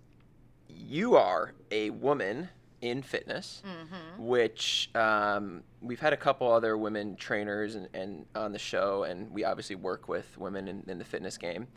you 0.69 1.17
are 1.17 1.53
a 1.71 1.91
woman 1.91 2.49
in 2.83 3.01
fitness, 3.01 3.63
Mm-hmm. 3.65 4.27
which 4.27 4.91
um, 4.95 5.63
we've 5.81 6.01
had 6.01 6.13
a 6.13 6.17
couple 6.17 6.53
other 6.53 6.77
women 6.77 7.17
trainers 7.17 7.75
and, 7.77 7.89
and 7.95 8.27
on 8.35 8.53
the 8.53 8.59
show, 8.59 9.05
and 9.05 9.31
we 9.33 9.45
obviously 9.45 9.77
work 9.77 10.09
with 10.09 10.37
women 10.37 10.69
in, 10.69 10.83
in 10.89 10.99
the 10.99 11.05
fitness 11.05 11.39
game. 11.39 11.69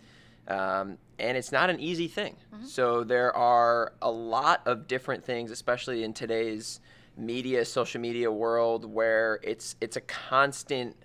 Um, 0.48 0.98
and 1.18 1.38
it's 1.38 1.52
not 1.52 1.70
an 1.70 1.80
easy 1.80 2.08
thing. 2.08 2.36
So 2.66 3.04
there 3.04 3.36
are 3.36 3.94
a 4.02 4.12
lot 4.12 4.62
of 4.68 4.88
different 4.88 5.24
things, 5.24 5.50
especially 5.52 6.04
in 6.04 6.14
today's 6.14 6.80
media, 7.18 7.64
social 7.66 8.02
media 8.02 8.32
world, 8.32 8.86
where 8.86 9.40
it's 9.42 9.76
it's 9.82 9.96
a 9.96 10.02
constant 10.02 10.96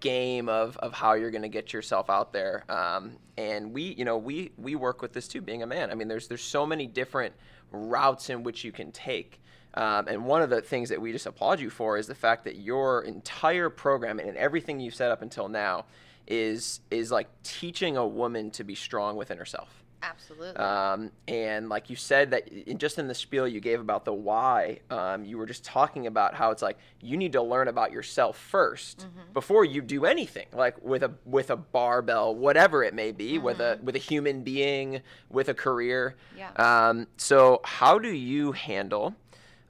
game 0.00 0.48
of, 0.48 0.76
of 0.76 0.92
how 0.92 1.14
you're 1.14 1.30
going 1.30 1.42
to 1.42 1.48
get 1.48 1.72
yourself 1.72 2.10
out 2.10 2.32
there. 2.32 2.62
Um, 2.68 3.16
and 3.38 3.72
we, 3.72 3.94
you 3.94 4.04
know, 4.04 4.18
we 4.18 4.52
we 4.58 4.76
work 4.76 5.00
with 5.02 5.12
this 5.12 5.26
too, 5.26 5.40
being 5.40 5.62
a 5.62 5.66
man. 5.66 5.90
I 5.90 5.94
mean, 5.94 6.06
there's 6.08 6.28
there's 6.28 6.42
so 6.44 6.64
many 6.66 6.86
different 6.86 7.34
routes 7.70 8.30
in 8.30 8.42
which 8.42 8.64
you 8.64 8.72
can 8.72 8.92
take. 8.92 9.40
Um, 9.74 10.06
and 10.06 10.24
one 10.24 10.40
of 10.40 10.50
the 10.50 10.60
things 10.60 10.88
that 10.90 11.00
we 11.00 11.12
just 11.12 11.26
applaud 11.26 11.60
you 11.60 11.68
for 11.68 11.98
is 11.98 12.06
the 12.06 12.14
fact 12.14 12.44
that 12.44 12.56
your 12.56 13.02
entire 13.02 13.68
program 13.70 14.20
and 14.20 14.36
everything 14.36 14.78
you've 14.78 14.94
set 14.94 15.10
up 15.10 15.20
until 15.20 15.48
now 15.48 15.86
is 16.26 16.80
is 16.90 17.10
like 17.10 17.28
teaching 17.42 17.96
a 17.96 18.06
woman 18.06 18.50
to 18.52 18.64
be 18.64 18.74
strong 18.74 19.16
within 19.16 19.36
herself. 19.36 19.83
Absolutely 20.10 20.56
Um, 20.56 21.10
and 21.28 21.68
like 21.68 21.90
you 21.90 21.96
said 21.96 22.30
that 22.32 22.48
in, 22.48 22.78
just 22.78 22.98
in 22.98 23.08
the 23.08 23.14
spiel 23.14 23.46
you 23.48 23.60
gave 23.60 23.80
about 23.80 24.04
the 24.04 24.12
why, 24.12 24.80
um, 24.90 25.24
you 25.24 25.38
were 25.38 25.46
just 25.46 25.64
talking 25.64 26.06
about 26.06 26.34
how 26.34 26.50
it's 26.50 26.62
like 26.62 26.78
you 27.00 27.16
need 27.16 27.32
to 27.32 27.42
learn 27.42 27.68
about 27.68 27.92
yourself 27.92 28.38
1st 28.52 29.06
before 29.32 29.64
you 29.64 29.80
do 29.80 30.04
anything, 30.04 30.46
like 30.52 30.82
with 30.84 31.02
a 31.02 31.12
with 31.24 31.50
a 31.50 31.56
barbell, 31.56 32.34
whatever 32.34 32.82
it 32.84 32.94
may 32.94 33.12
be, 33.12 33.38
with 33.38 33.60
a 33.60 33.78
with 33.82 33.94
a 33.96 33.98
human 33.98 34.42
being, 34.42 35.00
with 35.30 35.48
a 35.48 35.54
career. 35.54 36.14
Yeah. 36.36 36.50
Um, 36.56 37.06
so 37.16 37.60
how 37.64 37.98
do 37.98 38.12
you 38.12 38.52
handle, 38.52 39.14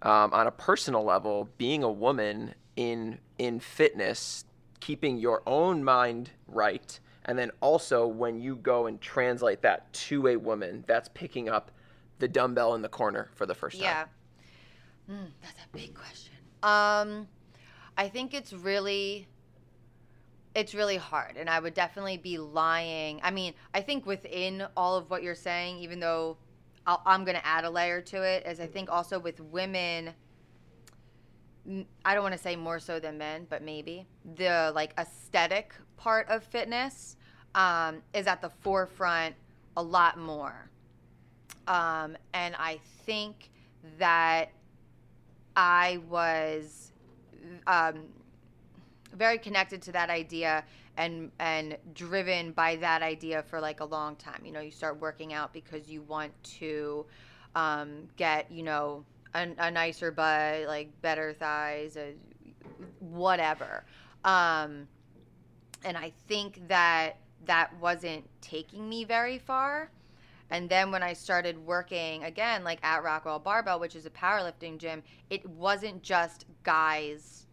um, 0.03 0.33
on 0.33 0.47
a 0.47 0.51
personal 0.51 1.05
level, 1.05 1.49
being 1.59 1.83
a 1.83 1.91
woman 1.91 2.55
in 2.77 3.19
in 3.39 3.61
fitness, 3.61 4.45
keeping 4.81 5.19
your 5.19 5.43
own 5.47 5.83
mind 5.85 6.31
right? 6.47 7.01
And 7.25 7.39
then 7.39 7.51
also 7.61 8.07
when 8.07 8.41
you 8.41 8.57
go 8.57 8.87
and 8.87 9.01
translate 9.01 9.63
that 9.63 9.93
to 9.95 10.29
a 10.29 10.37
woman 10.37 10.85
that's 10.87 11.09
picking 11.09 11.49
up 11.49 11.71
the 12.19 12.29
dumbbell 12.29 12.75
in 12.75 12.83
the 12.83 12.89
corner 12.89 13.31
for 13.35 13.47
the 13.47 13.55
first 13.55 13.79
Yeah. 13.79 14.05
time. 14.05 14.09
Mm, 15.11 15.31
that's 15.43 15.59
a 15.59 15.69
big 15.77 15.95
question. 15.95 16.33
Um, 16.63 17.29
I 17.97 18.09
think 18.09 18.35
it's 18.35 18.53
really, 18.53 19.29
it's 20.55 20.75
really 20.75 20.97
hard, 20.97 21.37
and 21.37 21.51
I 21.51 21.59
would 21.61 21.75
definitely 21.75 22.17
be 22.17 22.39
lying. 22.39 23.21
I 23.23 23.31
mean, 23.31 23.55
I 23.75 23.81
think 23.81 24.07
within 24.07 24.67
all 24.77 24.97
of 24.97 25.11
what 25.11 25.23
you're 25.23 25.35
saying, 25.35 25.79
even 25.79 26.01
though 26.01 26.37
I'll, 26.87 27.03
I'm 27.05 27.25
going 27.25 27.37
to 27.37 27.47
add 27.47 27.65
a 27.65 27.71
layer 27.71 28.01
to 28.03 28.23
it, 28.23 28.47
is 28.47 28.61
I 28.61 28.67
think 28.67 28.91
also 28.91 29.19
with 29.19 29.41
women. 29.41 30.15
I 32.05 32.15
don't 32.15 32.23
want 32.23 32.35
to 32.35 32.41
say 32.41 32.57
more 32.57 32.79
so 32.79 33.01
than 33.01 33.17
men, 33.17 33.47
but 33.49 33.63
maybe 33.63 34.07
the 34.37 34.73
like 34.75 34.93
aesthetic 34.99 35.75
part 35.97 36.29
of 36.29 36.45
fitness 36.45 37.17
um, 37.55 38.03
is 38.13 38.27
at 38.27 38.43
the 38.43 38.51
forefront 38.51 39.35
a 39.77 39.83
lot 39.83 40.19
more. 40.19 40.69
Um, 41.67 42.17
and 42.35 42.55
I 42.59 42.81
think 43.07 43.51
that 43.99 44.51
I 45.57 46.01
was 46.09 46.93
um, 47.67 48.05
very 49.15 49.39
connected 49.39 49.81
to 49.83 49.93
that 49.93 50.11
idea 50.11 50.65
and 50.97 51.31
and 51.39 51.77
driven 51.95 52.53
by 52.53 52.77
that 52.77 53.03
idea 53.03 53.43
for 53.43 53.61
like 53.61 53.81
a 53.81 53.85
long 53.85 54.17
time. 54.17 54.43
You 54.45 54.53
know, 54.53 54.61
you 54.61 54.71
start 54.71 55.01
working 55.01 55.33
out 55.33 55.53
because 55.53 55.89
you 55.89 56.03
want 56.03 56.33
to 56.59 57.07
um, 57.55 58.09
get 58.17 58.51
you 58.51 58.63
know 58.63 59.05
a, 59.35 59.49
a 59.59 59.71
nicer 59.71 60.11
butt, 60.11 60.67
like 60.67 60.91
better 61.03 61.33
thighs, 61.33 61.97
a, 61.97 62.15
whatever. 63.01 63.85
Um, 64.25 64.89
and 65.85 65.97
I 65.97 66.13
think 66.29 66.67
that 66.69 67.19
that 67.45 67.77
wasn't 67.79 68.29
taking 68.41 68.89
me 68.89 69.05
very 69.05 69.39
far. 69.39 69.91
And 70.51 70.69
then 70.69 70.91
when 70.91 71.03
I 71.03 71.13
started 71.15 71.59
working 71.59 72.25
again, 72.25 72.65
like 72.65 72.79
at 72.83 73.03
Rockwell 73.03 73.39
Barbell, 73.39 73.81
which 73.81 73.97
is 73.97 74.07
a 74.07 74.11
powerlifting 74.11 74.79
gym, 74.79 75.03
it 75.31 75.47
wasn't 75.49 76.03
just 76.03 76.47
guys 76.63 77.47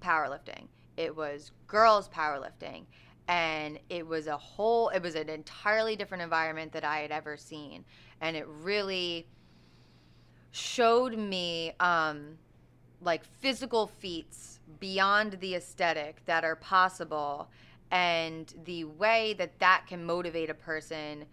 powerlifting, 0.00 0.66
it 0.96 1.14
was 1.14 1.52
girls 1.66 2.08
powerlifting. 2.08 2.84
And 3.28 3.78
it 3.88 4.06
was 4.06 4.26
a 4.26 4.36
whole, 4.36 4.88
it 4.88 5.00
was 5.00 5.14
an 5.14 5.28
entirely 5.28 5.94
different 5.94 6.22
environment 6.22 6.72
that 6.72 6.84
I 6.84 6.98
had 6.98 7.12
ever 7.12 7.36
seen. 7.36 7.84
And 8.20 8.36
it 8.36 8.46
really 8.48 9.28
showed 10.52 11.18
me 11.18 11.72
um, 11.80 12.38
like 13.00 13.24
physical 13.24 13.86
feats 13.86 14.60
beyond 14.78 15.32
the 15.40 15.54
aesthetic 15.54 16.24
that 16.26 16.44
are 16.44 16.56
possible 16.56 17.48
and 17.90 18.54
the 18.64 18.84
way 18.84 19.34
that 19.34 19.58
that 19.58 19.84
can 19.86 20.04
motivate 20.04 20.48
a 20.48 20.54
person 20.54 21.24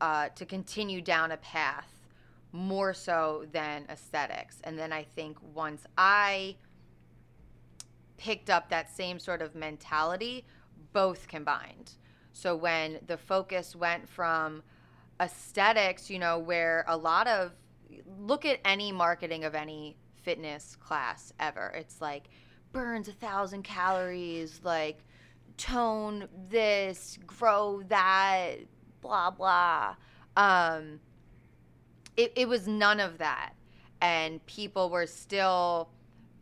uh, 0.00 0.28
to 0.30 0.46
continue 0.46 1.00
down 1.00 1.32
a 1.32 1.36
path 1.38 1.92
more 2.52 2.94
so 2.94 3.46
than 3.52 3.84
aesthetics. 3.88 4.60
And 4.64 4.78
then 4.78 4.92
I 4.92 5.02
think 5.02 5.36
once 5.54 5.84
I 5.96 6.56
picked 8.16 8.50
up 8.50 8.68
that 8.70 8.90
same 8.90 9.18
sort 9.18 9.42
of 9.42 9.54
mentality, 9.54 10.44
both 10.92 11.28
combined. 11.28 11.92
So 12.32 12.56
when 12.56 12.98
the 13.06 13.16
focus 13.16 13.76
went 13.76 14.08
from 14.08 14.62
aesthetics, 15.20 16.08
you 16.08 16.18
know, 16.18 16.38
where 16.38 16.84
a 16.88 16.96
lot 16.96 17.26
of 17.26 17.52
look 18.18 18.44
at 18.44 18.60
any 18.64 18.92
marketing 18.92 19.44
of 19.44 19.54
any 19.54 19.96
fitness 20.22 20.76
class 20.76 21.32
ever. 21.40 21.72
It's 21.74 22.00
like 22.00 22.24
burns 22.72 23.08
a 23.08 23.12
thousand 23.12 23.62
calories, 23.62 24.60
like 24.62 24.98
tone 25.56 26.28
this, 26.48 27.18
grow 27.26 27.82
that, 27.88 28.56
blah 29.00 29.30
blah. 29.30 29.96
Um, 30.36 31.00
it, 32.16 32.32
it 32.36 32.48
was 32.48 32.66
none 32.66 33.00
of 33.00 33.18
that, 33.18 33.52
and 34.00 34.44
people 34.46 34.90
were 34.90 35.06
still 35.06 35.90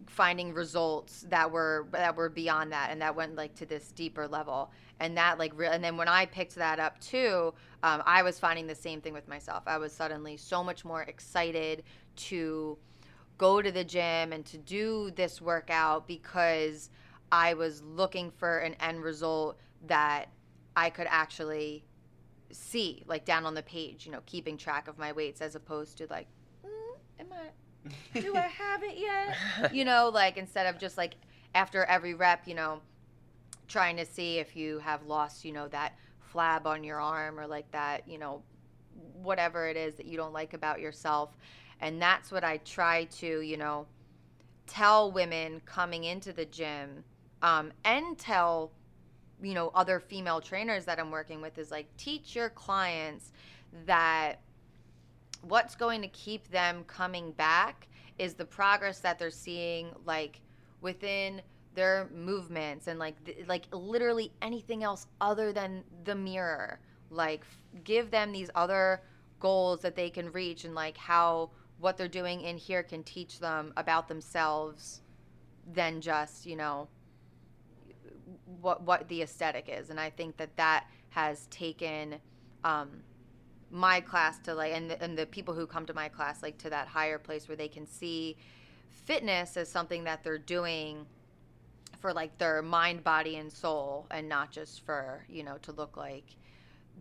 finding 0.06 0.54
results 0.54 1.26
that 1.28 1.50
were 1.50 1.86
that 1.92 2.16
were 2.16 2.28
beyond 2.28 2.72
that 2.72 2.90
and 2.90 3.02
that 3.02 3.14
went 3.14 3.34
like 3.34 3.54
to 3.56 3.66
this 3.66 3.90
deeper 3.92 4.26
level 4.28 4.70
and 5.00 5.16
that 5.16 5.38
like 5.38 5.52
real 5.56 5.70
and 5.70 5.82
then 5.82 5.96
when 5.96 6.08
i 6.08 6.24
picked 6.26 6.54
that 6.54 6.78
up 6.78 6.98
too 7.00 7.52
um, 7.82 8.02
i 8.06 8.22
was 8.22 8.38
finding 8.38 8.66
the 8.66 8.74
same 8.74 9.00
thing 9.00 9.12
with 9.12 9.28
myself 9.28 9.62
i 9.66 9.76
was 9.76 9.92
suddenly 9.92 10.36
so 10.36 10.62
much 10.62 10.84
more 10.84 11.02
excited 11.02 11.82
to 12.16 12.76
go 13.38 13.60
to 13.60 13.70
the 13.70 13.84
gym 13.84 14.32
and 14.32 14.44
to 14.46 14.56
do 14.58 15.10
this 15.16 15.40
workout 15.40 16.06
because 16.06 16.90
i 17.30 17.54
was 17.54 17.82
looking 17.82 18.30
for 18.30 18.58
an 18.58 18.74
end 18.80 19.02
result 19.02 19.58
that 19.86 20.26
i 20.76 20.88
could 20.88 21.06
actually 21.10 21.84
see 22.50 23.02
like 23.06 23.24
down 23.24 23.44
on 23.44 23.54
the 23.54 23.62
page 23.62 24.06
you 24.06 24.12
know 24.12 24.20
keeping 24.24 24.56
track 24.56 24.88
of 24.88 24.98
my 24.98 25.12
weights 25.12 25.40
as 25.40 25.54
opposed 25.54 25.98
to 25.98 26.06
like 26.08 26.26
mm, 26.64 27.20
am 27.20 27.26
i 27.32 27.48
do 28.14 28.36
I 28.36 28.40
have 28.40 28.82
it 28.82 28.96
yet? 28.96 29.74
you 29.74 29.84
know, 29.84 30.10
like 30.12 30.36
instead 30.36 30.66
of 30.66 30.80
just 30.80 30.96
like 30.96 31.14
after 31.54 31.84
every 31.84 32.14
rep, 32.14 32.46
you 32.46 32.54
know, 32.54 32.80
trying 33.68 33.96
to 33.96 34.06
see 34.06 34.38
if 34.38 34.56
you 34.56 34.78
have 34.78 35.06
lost, 35.06 35.44
you 35.44 35.52
know, 35.52 35.68
that 35.68 35.96
flab 36.32 36.66
on 36.66 36.84
your 36.84 37.00
arm 37.00 37.38
or 37.38 37.46
like 37.46 37.70
that, 37.72 38.06
you 38.08 38.18
know, 38.18 38.42
whatever 39.22 39.68
it 39.68 39.76
is 39.76 39.94
that 39.96 40.06
you 40.06 40.16
don't 40.16 40.32
like 40.32 40.54
about 40.54 40.80
yourself. 40.80 41.36
And 41.80 42.00
that's 42.00 42.32
what 42.32 42.44
I 42.44 42.58
try 42.58 43.04
to, 43.04 43.40
you 43.40 43.56
know, 43.56 43.86
tell 44.66 45.12
women 45.12 45.60
coming 45.64 46.04
into 46.04 46.32
the 46.32 46.44
gym 46.44 47.04
um, 47.42 47.72
and 47.84 48.18
tell 48.18 48.72
you 49.42 49.54
know 49.54 49.70
other 49.74 50.00
female 50.00 50.40
trainers 50.40 50.84
that 50.86 50.98
I'm 50.98 51.10
working 51.10 51.40
with 51.40 51.58
is 51.58 51.70
like 51.70 51.86
teach 51.96 52.34
your 52.34 52.48
clients 52.50 53.32
that 53.84 54.40
what's 55.42 55.74
going 55.74 56.02
to 56.02 56.08
keep 56.08 56.48
them 56.48 56.84
coming 56.86 57.32
back 57.32 57.88
is 58.18 58.34
the 58.34 58.44
progress 58.44 59.00
that 59.00 59.18
they're 59.18 59.30
seeing 59.30 59.90
like 60.04 60.40
within 60.80 61.42
their 61.76 62.08
movements 62.12 62.88
and 62.88 62.98
like 62.98 63.22
th- 63.24 63.46
like 63.46 63.66
literally 63.72 64.32
anything 64.42 64.82
else 64.82 65.06
other 65.20 65.52
than 65.52 65.84
the 66.04 66.14
mirror. 66.14 66.80
Like 67.10 67.42
f- 67.42 67.82
give 67.84 68.10
them 68.10 68.32
these 68.32 68.50
other 68.56 69.02
goals 69.38 69.82
that 69.82 69.94
they 69.94 70.10
can 70.10 70.32
reach 70.32 70.64
and 70.64 70.74
like 70.74 70.96
how 70.96 71.50
what 71.78 71.96
they're 71.96 72.08
doing 72.08 72.40
in 72.40 72.56
here 72.56 72.82
can 72.82 73.04
teach 73.04 73.38
them 73.38 73.72
about 73.76 74.08
themselves 74.08 75.02
than 75.72 76.00
just 76.00 76.46
you 76.46 76.56
know 76.56 76.88
what 78.60 78.82
what 78.82 79.08
the 79.08 79.22
aesthetic 79.22 79.68
is. 79.68 79.90
And 79.90 80.00
i 80.00 80.10
think 80.10 80.36
that 80.38 80.56
that 80.56 80.86
has 81.10 81.46
taken 81.46 82.16
um, 82.64 82.88
my 83.70 84.00
class 84.00 84.38
to 84.40 84.54
like 84.54 84.72
and 84.72 84.90
the, 84.90 85.02
and 85.02 85.16
the 85.16 85.26
people 85.26 85.54
who 85.54 85.66
come 85.66 85.86
to 85.86 85.94
my 85.94 86.08
class 86.08 86.42
like 86.42 86.58
to 86.58 86.70
that 86.70 86.88
higher 86.88 87.18
place 87.18 87.48
where 87.48 87.56
they 87.56 87.68
can 87.68 87.86
see 87.86 88.36
fitness 88.90 89.56
as 89.56 89.68
something 89.68 90.04
that 90.04 90.22
they're 90.22 90.38
doing 90.38 91.06
for 92.06 92.12
like 92.12 92.38
their 92.38 92.62
mind 92.62 93.02
body 93.02 93.34
and 93.34 93.52
soul 93.52 94.06
and 94.12 94.28
not 94.28 94.52
just 94.52 94.86
for 94.86 95.24
you 95.28 95.42
know 95.42 95.58
to 95.60 95.72
look 95.72 95.96
like 95.96 96.36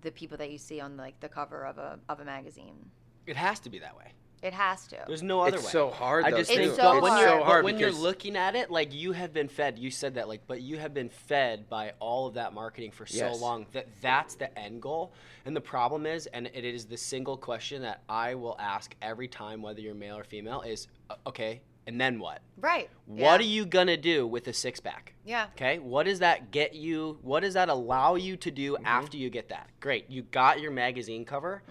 the 0.01 0.09
people 0.09 0.35
that 0.35 0.49
you 0.49 0.57
see 0.57 0.81
on 0.81 0.97
like 0.97 1.19
the 1.19 1.29
cover 1.29 1.63
of 1.63 1.77
a 1.77 1.99
of 2.09 2.19
a 2.21 2.25
magazine 2.25 2.89
It 3.27 3.35
has 3.35 3.59
to 3.59 3.69
be 3.69 3.77
that 3.77 3.95
way. 3.95 4.13
it 4.41 4.51
has 4.53 4.87
to 4.87 4.97
There's 5.05 5.21
no 5.21 5.41
other 5.41 5.57
It's 5.57 5.65
way. 5.67 5.71
so 5.71 5.91
hard, 5.91 6.25
I 6.25 6.31
though, 6.31 6.37
just 6.37 6.49
It's 6.49 6.57
think 6.57 6.75
so 6.75 6.81
but 6.81 7.03
when 7.03 7.11
hard. 7.11 7.21
you're 7.27 7.39
so 7.39 7.43
hard 7.43 7.65
when 7.65 7.77
you're 7.77 7.91
looking 7.91 8.35
at 8.35 8.55
it, 8.55 8.71
like 8.71 8.95
you 8.95 9.11
have 9.11 9.31
been 9.31 9.47
fed. 9.47 9.77
You 9.77 9.91
said 9.91 10.15
that, 10.15 10.27
like, 10.27 10.41
but 10.47 10.61
you 10.61 10.79
have 10.79 10.93
been 10.95 11.09
fed 11.09 11.69
by 11.69 11.93
all 11.99 12.25
of 12.25 12.33
that 12.33 12.51
marketing 12.53 12.89
for 12.91 13.05
so 13.05 13.17
Yes. 13.27 13.41
long 13.41 13.67
that 13.73 13.87
that's 14.01 14.33
the 14.33 14.49
end 14.57 14.81
goal. 14.81 15.13
And 15.45 15.55
the 15.55 15.61
problem 15.61 16.07
is, 16.07 16.25
and 16.27 16.47
it 16.51 16.65
is 16.65 16.85
the 16.85 16.97
single 16.97 17.37
question 17.37 17.83
that 17.83 18.01
I 18.09 18.33
will 18.33 18.57
ask 18.59 18.95
every 19.03 19.27
time, 19.27 19.61
whether 19.61 19.81
you're 19.81 19.93
male 19.93 20.17
or 20.17 20.23
female, 20.23 20.61
is 20.61 20.87
uh, 21.11 21.15
okay, 21.27 21.61
and 21.87 21.99
then 22.01 22.19
what? 22.19 22.41
right 22.59 22.89
What 23.05 23.39
are 23.39 23.43
you 23.43 23.65
gonna 23.65 23.97
do 23.97 24.25
with 24.27 24.47
a 24.47 24.53
six 24.53 24.79
pack? 24.79 25.13
yeah 25.25 25.47
Okay, 25.55 25.79
what 25.79 26.03
does 26.05 26.19
that 26.19 26.51
get 26.51 26.73
you? 26.73 27.17
What 27.21 27.41
does 27.41 27.53
that 27.55 27.69
allow 27.69 28.15
you 28.15 28.37
to 28.37 28.51
do 28.51 28.73
Mm-hmm. 28.73 28.85
after 28.85 29.17
you 29.17 29.29
get 29.29 29.49
that? 29.49 29.69
Great, 29.79 30.09
you 30.09 30.23
got 30.23 30.59
your 30.61 30.71
magazine 30.71 31.25
cover. 31.25 31.61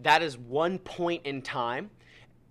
That 0.00 0.22
is 0.22 0.38
one 0.38 0.78
point 0.78 1.26
in 1.26 1.42
time. 1.42 1.90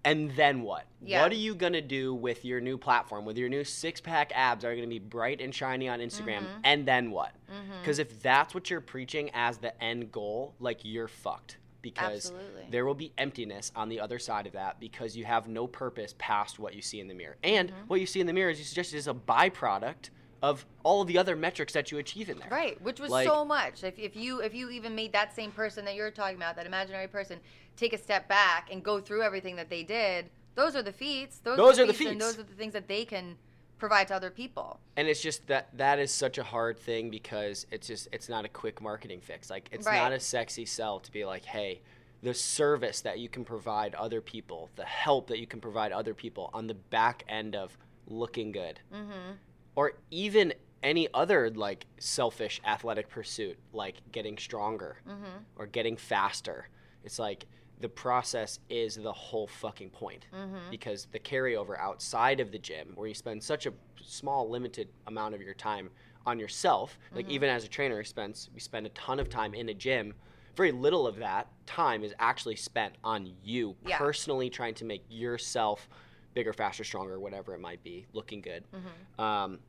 And 0.06 0.32
then 0.38 0.62
what? 0.62 0.86
Yeah. 1.02 1.22
What 1.22 1.34
are 1.34 1.36
you 1.36 1.54
going 1.54 1.74
to 1.74 1.82
do 1.82 2.16
with 2.16 2.46
your 2.46 2.62
new 2.62 2.78
platform, 2.78 3.26
with 3.26 3.38
your 3.38 3.50
new 3.50 3.66
six 3.66 4.00
pack 4.00 4.32
abs 4.34 4.64
are 4.64 4.72
going 4.72 4.84
to 4.84 4.88
be 4.88 5.00
bright 5.00 5.42
and 5.42 5.54
shiny 5.54 5.90
on 5.90 6.00
Instagram? 6.00 6.44
Mm-hmm. 6.44 6.60
And 6.64 6.86
then 6.88 7.12
what? 7.12 7.34
Because 7.82 8.00
if 8.00 8.22
that's 8.22 8.54
what 8.54 8.70
you're 8.70 8.80
preaching 8.80 9.30
as 9.34 9.58
the 9.58 9.82
end 9.84 10.12
goal, 10.14 10.56
like 10.60 10.80
you're 10.84 11.10
fucked. 11.10 11.58
Because 11.90 12.26
Absolutely. 12.32 12.66
there 12.70 12.86
will 12.86 12.94
be 12.96 13.12
emptiness 13.18 13.72
on 13.76 13.88
the 13.88 14.00
other 14.02 14.20
side 14.20 14.46
of 14.46 14.54
that 14.54 14.78
because 14.80 15.16
you 15.16 15.24
have 15.24 15.48
no 15.48 15.68
purpose 15.68 16.14
past 16.18 16.60
what 16.60 16.74
you 16.74 16.82
see 16.82 17.00
in 17.00 17.08
the 17.08 17.14
mirror. 17.14 17.38
And 17.44 17.70
Mm-hmm. 17.70 17.88
what 17.88 18.00
you 18.02 18.06
see 18.06 18.20
in 18.20 18.28
the 18.28 18.34
mirror, 18.34 18.50
as 18.52 18.60
you 18.60 18.66
suggested, 18.66 18.98
is 18.98 19.08
a 19.08 19.14
byproduct 19.14 20.10
of 20.42 20.66
all 20.84 21.02
of 21.02 21.08
the 21.08 21.18
other 21.18 21.36
metrics 21.36 21.72
that 21.74 21.92
you 21.92 21.98
achieve 21.98 22.30
in 22.30 22.38
there. 22.40 22.50
Right, 22.52 22.80
which 22.82 23.00
was 23.00 23.10
Like- 23.10 23.26
so 23.28 23.46
much. 23.46 23.84
If, 23.84 23.98
if 23.98 24.16
you 24.16 24.42
if 24.42 24.54
you 24.54 24.70
even 24.70 24.94
made 24.96 25.14
that 25.14 25.34
same 25.34 25.52
person 25.52 25.86
that 25.86 25.96
you're 25.96 26.12
talking 26.12 26.36
about, 26.38 26.56
that 26.58 26.66
imaginary 26.66 27.08
person, 27.08 27.40
take 27.78 27.94
a 27.94 27.98
step 27.98 28.28
back 28.28 28.70
and 28.72 28.84
go 28.84 29.00
through 29.00 29.24
everything 29.24 29.56
that 29.56 29.70
they 29.70 29.84
did, 29.84 30.30
those 30.56 30.76
are 30.76 30.84
the 30.84 30.92
feats. 30.92 31.40
Those, 31.40 31.58
Those 31.58 31.80
are 31.80 31.84
are 31.84 31.86
the 31.88 31.92
the 31.94 31.98
feats, 31.98 32.12
and 32.12 32.20
feats. 32.22 32.36
those 32.36 32.44
are 32.46 32.48
the 32.48 32.54
things 32.56 32.74
that 32.74 32.88
they 32.88 33.06
can 33.06 33.36
provide 33.78 34.08
to 34.08 34.16
other 34.16 34.30
people. 34.32 34.80
and 34.96 35.08
it's 35.08 35.22
just 35.22 35.46
that 35.48 35.70
that 35.78 36.00
is 36.00 36.12
such 36.12 36.38
a 36.38 36.44
hard 36.44 36.78
thing 36.80 37.10
because 37.10 37.66
it's 37.72 37.88
just 37.88 38.08
it's 38.12 38.28
not 38.30 38.46
a 38.46 38.50
quick 38.50 38.82
marketing 38.82 39.22
fix 39.22 39.50
like 39.50 39.70
it's 39.72 39.86
Right. 39.86 39.98
not 39.98 40.12
a 40.12 40.20
sexy 40.20 40.66
sell 40.66 41.00
to 41.00 41.12
be 41.12 41.26
like 41.26 41.46
hey 41.46 41.82
the 42.24 42.34
service 42.34 43.02
that 43.02 43.20
you 43.20 43.30
can 43.30 43.46
provide 43.46 43.94
other 43.96 44.22
people 44.22 44.70
the 44.76 44.86
help 44.86 45.28
that 45.28 45.40
you 45.40 45.46
can 45.48 45.62
provide 45.62 45.92
other 45.92 46.14
people 46.16 46.50
on 46.54 46.66
the 46.68 46.74
back 46.74 47.24
end 47.30 47.56
of 47.56 47.78
looking 48.08 48.52
good 48.52 48.80
Mm-hmm. 48.94 49.34
or 49.76 49.94
even 50.10 50.54
any 50.84 51.08
other 51.14 51.50
like 51.52 51.86
selfish 52.00 52.60
athletic 52.66 53.10
pursuit 53.10 53.58
like 53.74 53.96
getting 54.12 54.38
stronger 54.38 54.98
Mm-hmm. 55.08 55.38
or 55.58 55.68
getting 55.68 55.98
faster 55.98 56.68
it's 57.04 57.20
like 57.20 57.46
the 57.80 57.90
process 57.90 58.60
is 58.70 58.96
the 58.96 59.12
whole 59.14 59.48
fucking 59.48 59.90
point 59.90 60.26
Mm-hmm. 60.34 60.70
because 60.72 61.08
the 61.12 61.20
carryover 61.20 61.78
outside 61.80 62.40
of 62.40 62.52
the 62.52 62.58
gym 62.60 62.94
where 62.96 63.08
you 63.08 63.14
spend 63.14 63.44
such 63.44 63.66
a 63.66 63.74
small 64.04 64.50
limited 64.50 64.88
amount 65.08 65.36
of 65.36 65.42
your 65.42 65.54
time 65.54 65.90
on 66.26 66.40
yourself 66.40 66.98
like 67.14 67.26
Mm-hmm. 67.26 67.32
even 67.34 67.50
as 67.50 67.64
a 67.66 67.68
trainer 67.68 68.04
spends 68.04 68.50
we 68.54 68.60
spend 68.60 68.86
a 68.86 68.90
ton 68.90 69.20
of 69.20 69.30
time 69.30 69.54
in 69.54 69.70
a 69.70 69.74
gym 69.74 70.14
very 70.56 70.72
little 70.72 71.06
of 71.06 71.18
that 71.18 71.48
time 71.68 72.04
is 72.04 72.14
actually 72.20 72.56
spent 72.56 72.96
on 73.04 73.32
you 73.44 73.76
Yeah. 73.86 73.98
personally 73.98 74.50
trying 74.50 74.74
to 74.76 74.86
make 74.86 75.04
yourself 75.10 75.88
bigger 76.34 76.54
faster 76.54 76.84
stronger 76.84 77.20
whatever 77.20 77.54
it 77.54 77.60
might 77.60 77.84
be 77.84 78.06
looking 78.14 78.42
good 78.42 78.64
Mm-hmm. 78.74 79.22
um, 79.24 79.60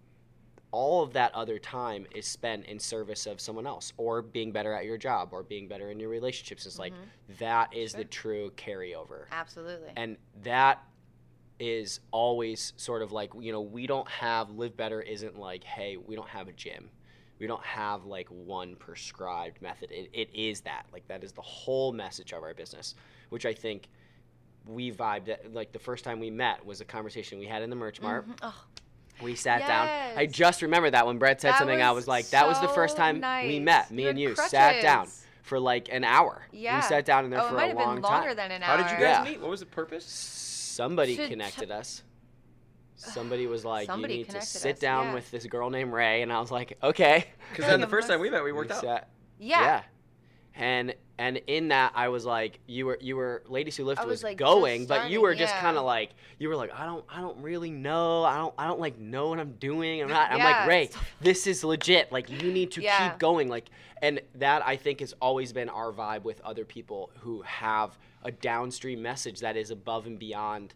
all 0.70 1.02
of 1.02 1.12
that 1.14 1.34
other 1.34 1.58
time 1.58 2.06
is 2.14 2.26
spent 2.26 2.66
in 2.66 2.78
service 2.78 3.26
of 3.26 3.40
someone 3.40 3.66
else 3.66 3.92
or 3.96 4.22
being 4.22 4.52
better 4.52 4.72
at 4.72 4.84
your 4.84 4.98
job 4.98 5.30
or 5.32 5.42
being 5.42 5.68
better 5.68 5.90
in 5.90 5.98
your 5.98 6.10
relationships. 6.10 6.66
It's 6.66 6.78
like 6.78 6.92
mm-hmm. 6.92 7.34
that 7.38 7.74
is 7.74 7.92
the 7.92 8.04
true 8.04 8.52
carryover. 8.56 9.24
Absolutely. 9.32 9.90
and 9.96 10.16
that 10.42 10.82
is 11.60 11.98
always 12.12 12.72
sort 12.76 13.02
of 13.02 13.10
like 13.10 13.32
you 13.40 13.50
know 13.50 13.60
we 13.60 13.84
don't 13.88 14.08
have 14.08 14.48
live 14.50 14.76
better 14.76 15.00
isn't 15.00 15.36
like 15.36 15.64
hey 15.64 15.96
we 15.96 16.14
don't 16.14 16.28
have 16.28 16.48
a 16.48 16.52
gym. 16.52 16.90
We 17.38 17.46
don't 17.46 17.64
have 17.64 18.04
like 18.04 18.28
one 18.28 18.74
prescribed 18.76 19.62
method. 19.62 19.90
It, 19.92 20.10
it 20.12 20.28
is 20.34 20.60
that. 20.62 20.86
Like 20.92 21.06
that 21.08 21.22
is 21.24 21.32
the 21.32 21.42
whole 21.42 21.92
message 21.92 22.32
of 22.32 22.42
our 22.42 22.54
business 22.54 22.94
which 23.30 23.44
i 23.44 23.52
think 23.52 23.88
we 24.68 24.92
vibed 24.92 25.28
at, 25.28 25.52
like 25.52 25.72
the 25.72 25.78
first 25.78 26.04
time 26.04 26.20
we 26.20 26.30
met 26.30 26.64
was 26.64 26.80
a 26.80 26.84
conversation 26.84 27.38
we 27.38 27.46
had 27.46 27.62
in 27.62 27.70
the 27.70 27.76
merch 27.76 28.00
mart. 28.02 28.24
Mm-hmm. 28.24 28.34
Oh, 28.42 28.64
we 29.22 29.34
sat 29.34 29.60
down 29.66 29.88
i 30.16 30.26
just 30.26 30.62
remember 30.62 30.90
that 30.90 31.06
when 31.06 31.18
brett 31.18 31.40
said 31.40 31.52
That 31.52 31.58
something 31.58 31.82
i 31.82 31.90
was 31.90 32.02
was 32.02 32.08
like 32.08 32.30
that 32.30 32.46
was 32.46 32.60
the 32.60 32.68
first 32.68 32.96
time 32.96 33.16
we 33.46 33.58
met 33.58 33.90
me 33.90 34.04
You 34.04 34.08
and 34.10 34.18
had 34.18 34.22
you 34.30 34.36
sat 34.36 34.82
down 34.82 35.08
for 35.42 35.58
like 35.58 35.88
an 35.90 36.04
hour 36.04 36.42
yeah. 36.52 36.76
we 36.76 36.82
sat 36.82 37.04
down 37.04 37.24
in 37.24 37.30
there 37.30 37.40
oh, 37.40 37.48
for 37.48 37.54
it 37.54 37.56
might 37.56 37.64
a 37.64 37.68
have 37.68 37.76
long 37.78 37.94
been 37.96 38.02
longer 38.02 38.28
time 38.28 38.36
than 38.36 38.50
an 38.52 38.62
How 38.62 38.76
did 38.76 38.84
you 38.84 38.92
guys 38.92 39.00
Yeah. 39.00 39.24
meet? 39.24 39.40
What 39.40 39.50
was 39.50 39.60
the 39.60 39.66
purpose? 39.66 40.04
somebody 40.04 41.16
To- 41.16 41.22
to- 41.22 41.28
connected 41.28 41.70
us. 41.70 42.02
Somebody 42.96 43.46
was 43.46 43.64
like, 43.64 43.86
Somebody 43.86 44.14
"You 44.14 44.18
need 44.24 44.30
to 44.30 44.40
sit 44.42 44.74
us, 44.74 44.80
down 44.80 45.06
yeah. 45.06 45.14
with 45.14 45.30
this 45.30 45.46
girl 45.46 45.70
named 45.70 45.92
Ray," 45.92 46.22
and 46.22 46.32
I 46.32 46.40
was 46.40 46.50
like, 46.50 46.76
"Okay." 46.82 47.26
Because 47.50 47.66
then 47.66 47.80
the 47.80 47.86
first 47.96 48.08
time 48.08 48.20
we 48.20 48.28
met, 48.28 48.42
we 48.44 48.52
worked 48.52 48.70
We 48.70 48.76
out. 48.76 48.82
sat- 48.82 49.08
Yeah. 49.38 49.82
And 50.58 50.94
and 51.18 51.36
in 51.46 51.68
that, 51.68 51.92
I 51.94 52.08
was 52.08 52.24
like, 52.26 52.58
"You 52.66 52.86
were 52.86 52.98
you 53.00 53.16
were 53.16 53.42
Ladies 53.48 53.76
Who 53.76 53.84
Lift 53.84 54.00
I 54.00 54.04
was, 54.04 54.14
was, 54.18 54.22
like, 54.24 54.38
just 54.38 54.44
going, 54.52 54.86
but 54.86 55.08
you 55.08 55.20
were 55.22 55.34
just 55.34 55.54
yeah. 55.54 55.60
kind 55.60 55.76
of 55.76 55.84
like 55.84 56.10
you 56.38 56.48
were 56.48 56.56
like, 56.56 56.72
I 56.74 56.84
don't 56.84 57.04
I 57.08 57.20
don't 57.20 57.40
really 57.40 57.70
know. 57.70 58.24
I 58.24 58.38
don't 58.38 58.54
I 58.58 58.66
don't 58.66 58.80
like 58.80 58.98
know 58.98 59.28
what 59.28 59.38
I'm 59.38 59.52
doing. 59.52 60.02
I'm 60.02 60.08
not. 60.08 60.32
I'm 60.32 60.40
like 60.40 60.66
Ray, 60.66 60.90
this 61.20 61.46
is 61.46 61.62
legit. 61.62 62.10
Like 62.10 62.28
you 62.28 62.52
need 62.52 62.72
to 62.72 62.82
Yeah. 62.82 63.10
keep 63.10 63.20
going. 63.20 63.48
Like 63.48 63.70
and 64.02 64.20
that 64.34 64.66
I 64.66 64.76
think 64.76 64.98
has 65.00 65.14
always 65.22 65.52
been 65.52 65.68
our 65.68 65.92
vibe 65.92 66.22
with 66.24 66.40
other 66.40 66.64
people 66.64 67.10
who 67.20 67.42
have 67.42 67.96
a 68.24 68.32
downstream 68.32 69.00
message 69.00 69.40
that 69.40 69.56
is 69.56 69.70
above 69.70 70.06
and 70.06 70.18
beyond 70.18 70.74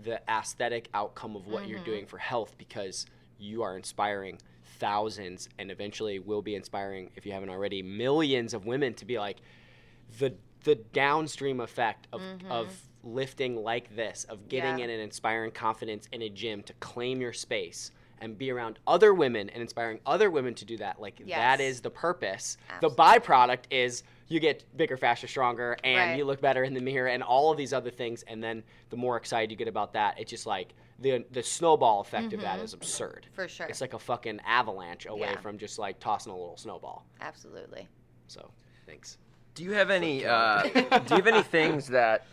the 0.00 0.20
aesthetic 0.30 0.88
outcome 0.94 1.36
of 1.36 1.46
what 1.46 1.66
you're 1.68 1.78
Mm-hmm. 1.78 1.84
doing 1.90 2.06
for 2.06 2.18
health 2.18 2.54
because 2.58 3.06
you 3.38 3.62
are 3.62 3.76
inspiring 3.76 4.38
thousands 4.78 5.48
and 5.58 5.70
eventually 5.70 6.18
will 6.18 6.42
be 6.42 6.54
inspiring 6.54 7.10
if 7.16 7.26
you 7.26 7.32
haven't 7.32 7.50
already 7.50 7.82
millions 7.82 8.54
of 8.54 8.66
women 8.66 8.94
to 8.94 9.04
be 9.04 9.18
like 9.18 9.38
the 10.18 10.34
the 10.64 10.74
downstream 10.74 11.60
effect 11.60 12.06
of 12.12 12.20
of 12.50 12.72
lifting 13.02 13.56
like 13.56 13.94
this 13.94 14.24
of 14.28 14.48
getting 14.48 14.70
Mm-hmm. 14.70 14.78
Yeah. 14.80 14.84
in 14.86 14.90
and 14.90 15.02
inspiring 15.02 15.50
confidence 15.52 16.08
in 16.12 16.22
a 16.22 16.28
gym 16.28 16.62
to 16.64 16.72
claim 16.74 17.20
your 17.20 17.32
space 17.32 17.92
and 18.20 18.36
be 18.36 18.50
around 18.50 18.78
other 18.86 19.12
women 19.14 19.48
and 19.50 19.60
inspiring 19.62 20.00
other 20.06 20.30
women 20.30 20.54
to 20.54 20.64
do 20.64 20.76
that 20.78 21.00
like 21.00 21.18
that 21.18 21.26
Yes. 21.28 21.60
is 21.60 21.80
the 21.82 21.90
purpose 21.90 22.56
Absolutely. 22.70 22.96
the 22.96 23.02
byproduct 23.02 23.64
is 23.70 24.02
you 24.28 24.40
get 24.40 24.64
bigger 24.76 24.96
faster 24.96 25.28
stronger 25.28 25.76
and 25.84 26.10
Right. 26.10 26.18
you 26.18 26.24
look 26.24 26.40
better 26.40 26.64
in 26.64 26.74
the 26.74 26.80
mirror 26.80 27.08
and 27.08 27.22
all 27.22 27.52
of 27.52 27.58
these 27.58 27.72
other 27.72 27.90
things 27.90 28.24
and 28.26 28.42
then 28.42 28.64
the 28.90 28.96
more 28.96 29.16
excited 29.16 29.50
you 29.52 29.56
get 29.56 29.68
about 29.68 29.92
that 29.92 30.18
it's 30.18 30.30
just 30.30 30.46
like 30.46 30.74
the 30.98 31.24
the 31.30 31.42
snowball 31.42 32.00
effect 32.00 32.32
of 32.32 32.40
that 32.40 32.58
is 32.60 32.72
absurd 32.72 33.26
For 33.32 33.48
sure. 33.48 33.66
it's 33.66 33.80
like 33.80 33.92
a 33.94 33.98
fucking 33.98 34.40
avalanche 34.46 35.06
away 35.06 35.28
Yeah. 35.32 35.40
from 35.40 35.58
just 35.58 35.78
like 35.78 35.98
tossing 36.00 36.32
a 36.32 36.36
little 36.36 36.56
snowball 36.56 37.04
Absolutely. 37.20 37.86
so 38.28 38.50
thanks 38.86 39.18
Do 39.54 39.62
you 39.64 39.72
have 39.72 39.90
any? 39.90 40.24
Uh, 40.24 40.62
do 40.62 40.70
you 40.78 41.16
have 41.16 41.26
any 41.26 41.42
things 41.42 41.88
that, 41.88 42.26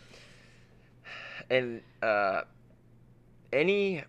and 1.50 1.80
uh, 2.02 2.42
any 3.52 4.04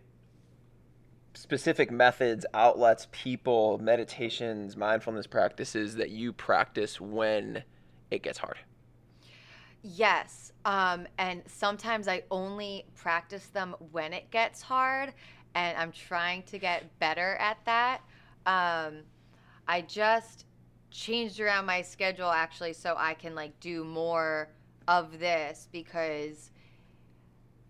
specific 1.33 1.91
methods, 1.91 2.45
outlets, 2.53 3.07
people, 3.11 3.77
meditations, 3.79 4.75
mindfulness 4.77 5.27
practices 5.27 5.95
that 5.95 6.09
you 6.09 6.31
practice 6.33 6.99
when 7.01 7.63
it 8.11 8.23
gets 8.23 8.37
hard? 8.37 8.57
Yes. 9.87 10.51
Um, 10.65 11.07
and 11.19 11.43
sometimes 11.45 12.07
I 12.07 12.23
only 12.31 12.85
practice 12.95 13.45
them 13.47 13.75
when 13.91 14.13
it 14.13 14.31
gets 14.31 14.61
hard. 14.61 15.13
and 15.53 15.77
I'm 15.77 15.91
trying 15.93 16.43
to 16.43 16.59
get 16.59 16.99
better 16.99 17.35
at 17.39 17.57
that. 17.65 18.01
Um, 18.45 19.03
I 19.67 19.81
just 19.87 20.45
changed 20.91 21.39
around 21.39 21.65
my 21.65 21.81
schedule 21.81 22.29
actually 22.29 22.73
so 22.73 22.95
I 22.97 23.13
can 23.13 23.35
like 23.35 23.57
do 23.61 23.85
more 23.85 24.49
of 24.87 25.17
this 25.19 25.69
because 25.71 26.51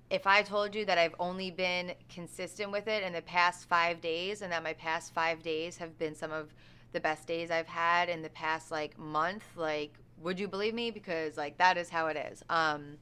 if 0.10 0.26
I 0.28 0.42
told 0.42 0.74
you 0.76 0.86
that 0.86 0.98
I've 0.98 1.16
only 1.20 1.52
been 1.52 1.94
consistent 2.10 2.72
with 2.72 2.88
it 2.88 3.04
in 3.04 3.14
the 3.14 3.22
past 3.22 3.68
five 3.70 4.02
days 4.02 4.42
and 4.42 4.52
that 4.52 4.64
my 4.64 4.74
past 4.74 5.14
five 5.14 5.44
days 5.44 5.78
have 5.78 5.98
been 6.00 6.16
some 6.16 6.32
of 6.32 6.54
the 6.92 7.00
best 7.00 7.28
days 7.28 7.52
I've 7.52 7.68
had 7.68 8.10
in 8.10 8.22
the 8.24 8.30
past 8.30 8.72
like 8.72 8.98
month, 8.98 9.44
like, 9.56 10.00
would 10.22 10.40
you 10.40 10.48
believe 10.48 10.74
me? 10.74 10.92
Because 10.92 11.38
like 11.38 11.58
that 11.58 11.78
is 11.78 11.90
how 11.90 12.08
it 12.08 12.18
is. 12.32 12.44
Um, 12.50 12.98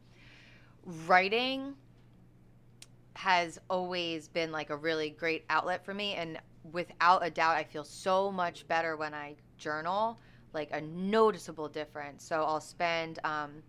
writing 1.06 1.74
has 3.16 3.60
always 3.70 4.28
been 4.28 4.52
like 4.52 4.70
a 4.70 4.76
really 4.76 5.10
great 5.12 5.46
outlet 5.50 5.86
for 5.86 5.94
me 5.94 6.16
and 6.16 6.40
without 6.72 7.26
a 7.26 7.30
doubt 7.30 7.56
I 7.56 7.64
feel 7.64 7.84
so 7.84 8.32
much 8.32 8.68
better 8.68 8.96
when 8.98 9.14
I 9.14 9.36
journal, 9.58 10.20
like 10.54 10.70
a 10.72 10.82
noticeable 10.82 11.68
difference. 11.68 12.24
So 12.24 12.44
I'll 12.44 12.62
spend 12.62 13.20
um, 13.24 13.64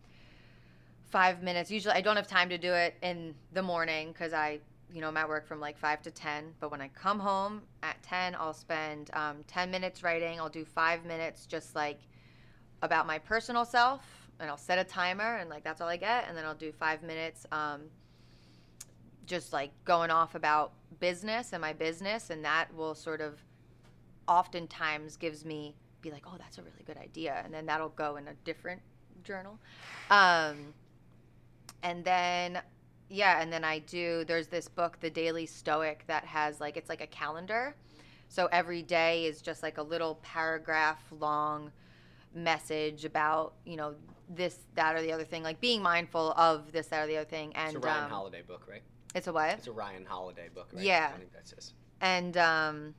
five 1.11 1.43
minutes. 1.43 1.71
Usually, 1.71 1.95
I 1.95 2.01
don't 2.01 2.17
have 2.17 2.27
time 2.27 2.49
to 2.49 2.59
do 2.59 2.73
it 2.73 2.97
in 3.03 3.35
the 3.53 3.63
morning 3.63 4.09
because 4.09 4.33
I, 4.33 4.59
you 4.93 5.01
know, 5.01 5.09
I'm 5.09 5.17
at 5.17 5.29
work 5.29 5.47
from 5.47 5.61
like 5.61 5.79
five 5.79 6.03
to 6.03 6.11
ten. 6.11 6.53
But 6.61 6.71
when 6.71 6.81
I 6.81 6.89
come 6.89 7.19
home 7.19 7.63
at 7.83 8.03
ten, 8.03 8.35
I'll 8.39 8.55
spend 8.55 9.11
um, 9.15 9.37
ten 9.47 9.71
minutes 9.71 10.03
writing. 10.03 10.41
I'll 10.41 10.49
do 10.49 10.65
five 10.65 11.05
minutes 11.05 11.47
just 11.47 11.75
like 11.75 12.01
about 12.85 13.07
my 13.07 13.19
personal 13.19 13.65
self, 13.65 14.03
and 14.39 14.51
I'll 14.51 14.57
set 14.57 14.79
a 14.79 14.85
timer, 14.85 15.37
and 15.37 15.51
like 15.51 15.65
that's 15.65 15.81
all 15.81 15.89
I 15.89 15.97
get. 15.97 16.27
And 16.29 16.37
then 16.37 16.45
I'll 16.45 16.55
do 16.55 16.73
five 16.73 17.03
minutes, 17.03 17.47
um, 17.53 17.83
just 19.27 19.53
like 19.53 19.71
going 19.85 20.11
off 20.11 20.35
about 20.35 20.73
business 21.01 21.53
and 21.53 21.61
my 21.61 21.73
business, 21.73 22.31
and 22.31 22.45
that 22.45 22.73
will 22.75 22.95
sort 22.95 23.21
of 23.21 23.41
oftentimes 24.29 25.17
gives 25.17 25.45
me 25.45 25.75
be 26.01 26.11
like, 26.11 26.25
oh, 26.27 26.37
that's 26.39 26.59
a 26.59 26.63
really 26.63 26.85
good 26.87 26.99
idea, 26.99 27.41
and 27.45 27.53
then 27.53 27.67
that'll 27.67 27.89
go 27.91 28.17
in 28.17 28.29
a 28.29 28.35
different 28.45 28.81
journal. 29.25 29.59
Um, 30.11 30.75
and 31.83 32.05
then, 32.05 32.61
yeah, 33.09 33.41
and 33.41 33.53
then 33.53 33.65
I 33.65 33.79
do. 33.81 34.25
There's 34.25 34.49
this 34.49 34.69
book, 34.69 34.99
The 35.01 35.11
Daily 35.11 35.47
Stoic, 35.47 36.05
that 36.07 36.25
has 36.25 36.61
like 36.61 36.77
it's 36.77 36.89
like 36.89 37.01
a 37.01 37.07
calendar. 37.07 37.75
So 38.29 38.49
every 38.51 38.83
day 38.83 39.27
is 39.27 39.41
just 39.41 39.63
like 39.63 39.79
a 39.79 39.83
little 39.83 40.17
paragraph 40.23 41.03
long 41.11 41.71
message 42.35 43.05
about 43.05 43.55
you 43.65 43.77
know 43.77 43.95
this, 44.29 44.59
that, 44.75 44.97
or 44.97 45.03
the 45.03 45.13
other 45.13 45.25
thing, 45.25 45.43
like 45.43 45.61
being 45.61 45.83
mindful 45.83 46.33
of 46.33 46.73
this, 46.73 46.87
that, 46.89 47.05
or 47.05 47.07
the 47.07 47.17
other 47.19 47.29
thing. 47.29 47.53
And 47.55 47.77
it's 47.77 47.85
a 47.85 47.87
Ryan 47.87 48.05
um, 48.05 48.11
Holiday 48.11 48.43
book, 48.43 48.67
right? 48.69 48.83
It's 49.15 49.27
a 49.27 49.33
what? 49.33 49.51
It's 49.51 49.67
a 49.67 49.73
Ryan 49.73 50.05
Holiday 50.05 50.49
book, 50.55 50.69
right? 50.73 50.83
Yeah. 50.83 51.11
I 51.15 51.19
think 51.19 51.33
that's 51.33 51.53
his. 51.53 51.75
and 52.01 52.37
um 52.37 52.95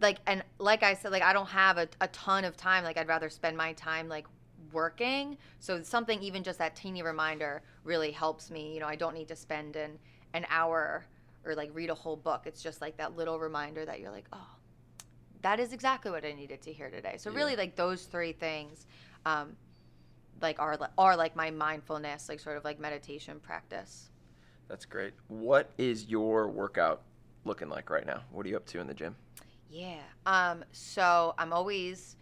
like 0.00 0.18
and 0.26 0.42
like 0.58 0.82
i 0.82 0.94
said 0.94 1.12
like 1.12 1.22
i 1.22 1.32
don't 1.32 1.48
have 1.48 1.78
a, 1.78 1.86
a 2.00 2.08
ton 2.08 2.44
of 2.44 2.56
time 2.56 2.82
like 2.82 2.96
i'd 2.96 3.06
rather 3.08 3.28
spend 3.28 3.56
my 3.56 3.72
time 3.74 4.08
like 4.08 4.26
working 4.72 5.36
so 5.60 5.80
something 5.82 6.20
even 6.22 6.42
just 6.42 6.58
that 6.58 6.74
teeny 6.74 7.02
reminder 7.02 7.62
really 7.84 8.10
helps 8.10 8.50
me 8.50 8.72
you 8.74 8.80
know 8.80 8.86
i 8.86 8.96
don't 8.96 9.14
need 9.14 9.28
to 9.28 9.36
spend 9.36 9.76
an 9.76 9.98
an 10.34 10.46
hour 10.48 11.04
or 11.44 11.54
like 11.54 11.70
read 11.74 11.90
a 11.90 11.94
whole 11.94 12.16
book 12.16 12.42
it's 12.46 12.62
just 12.62 12.80
like 12.80 12.96
that 12.96 13.14
little 13.16 13.38
reminder 13.38 13.84
that 13.84 14.00
you're 14.00 14.10
like 14.10 14.26
oh 14.32 14.48
that 15.42 15.60
is 15.60 15.72
exactly 15.72 16.10
what 16.10 16.24
i 16.24 16.32
needed 16.32 16.60
to 16.62 16.72
hear 16.72 16.90
today 16.90 17.14
so 17.18 17.30
really 17.30 17.56
like 17.56 17.76
those 17.76 18.04
three 18.04 18.32
things 18.32 18.86
um 19.26 19.54
like 20.40 20.58
are 20.58 20.78
are 20.98 21.16
like 21.16 21.36
my 21.36 21.50
mindfulness 21.50 22.28
like 22.28 22.40
sort 22.40 22.56
of 22.56 22.64
like 22.64 22.80
meditation 22.80 23.38
practice 23.40 24.10
That's 24.68 24.86
great. 24.86 25.12
What 25.28 25.70
is 25.76 26.06
your 26.08 26.48
workout 26.48 27.02
looking 27.44 27.68
like 27.68 27.90
right 27.90 28.06
now? 28.06 28.22
What 28.30 28.46
are 28.46 28.48
you 28.48 28.56
up 28.56 28.64
to 28.68 28.80
in 28.80 28.86
the 28.86 28.94
gym? 28.94 29.14
Yeah. 29.68 30.00
Um, 30.24 30.64
so 30.72 31.34
I'm 31.36 31.52
always 31.52 32.16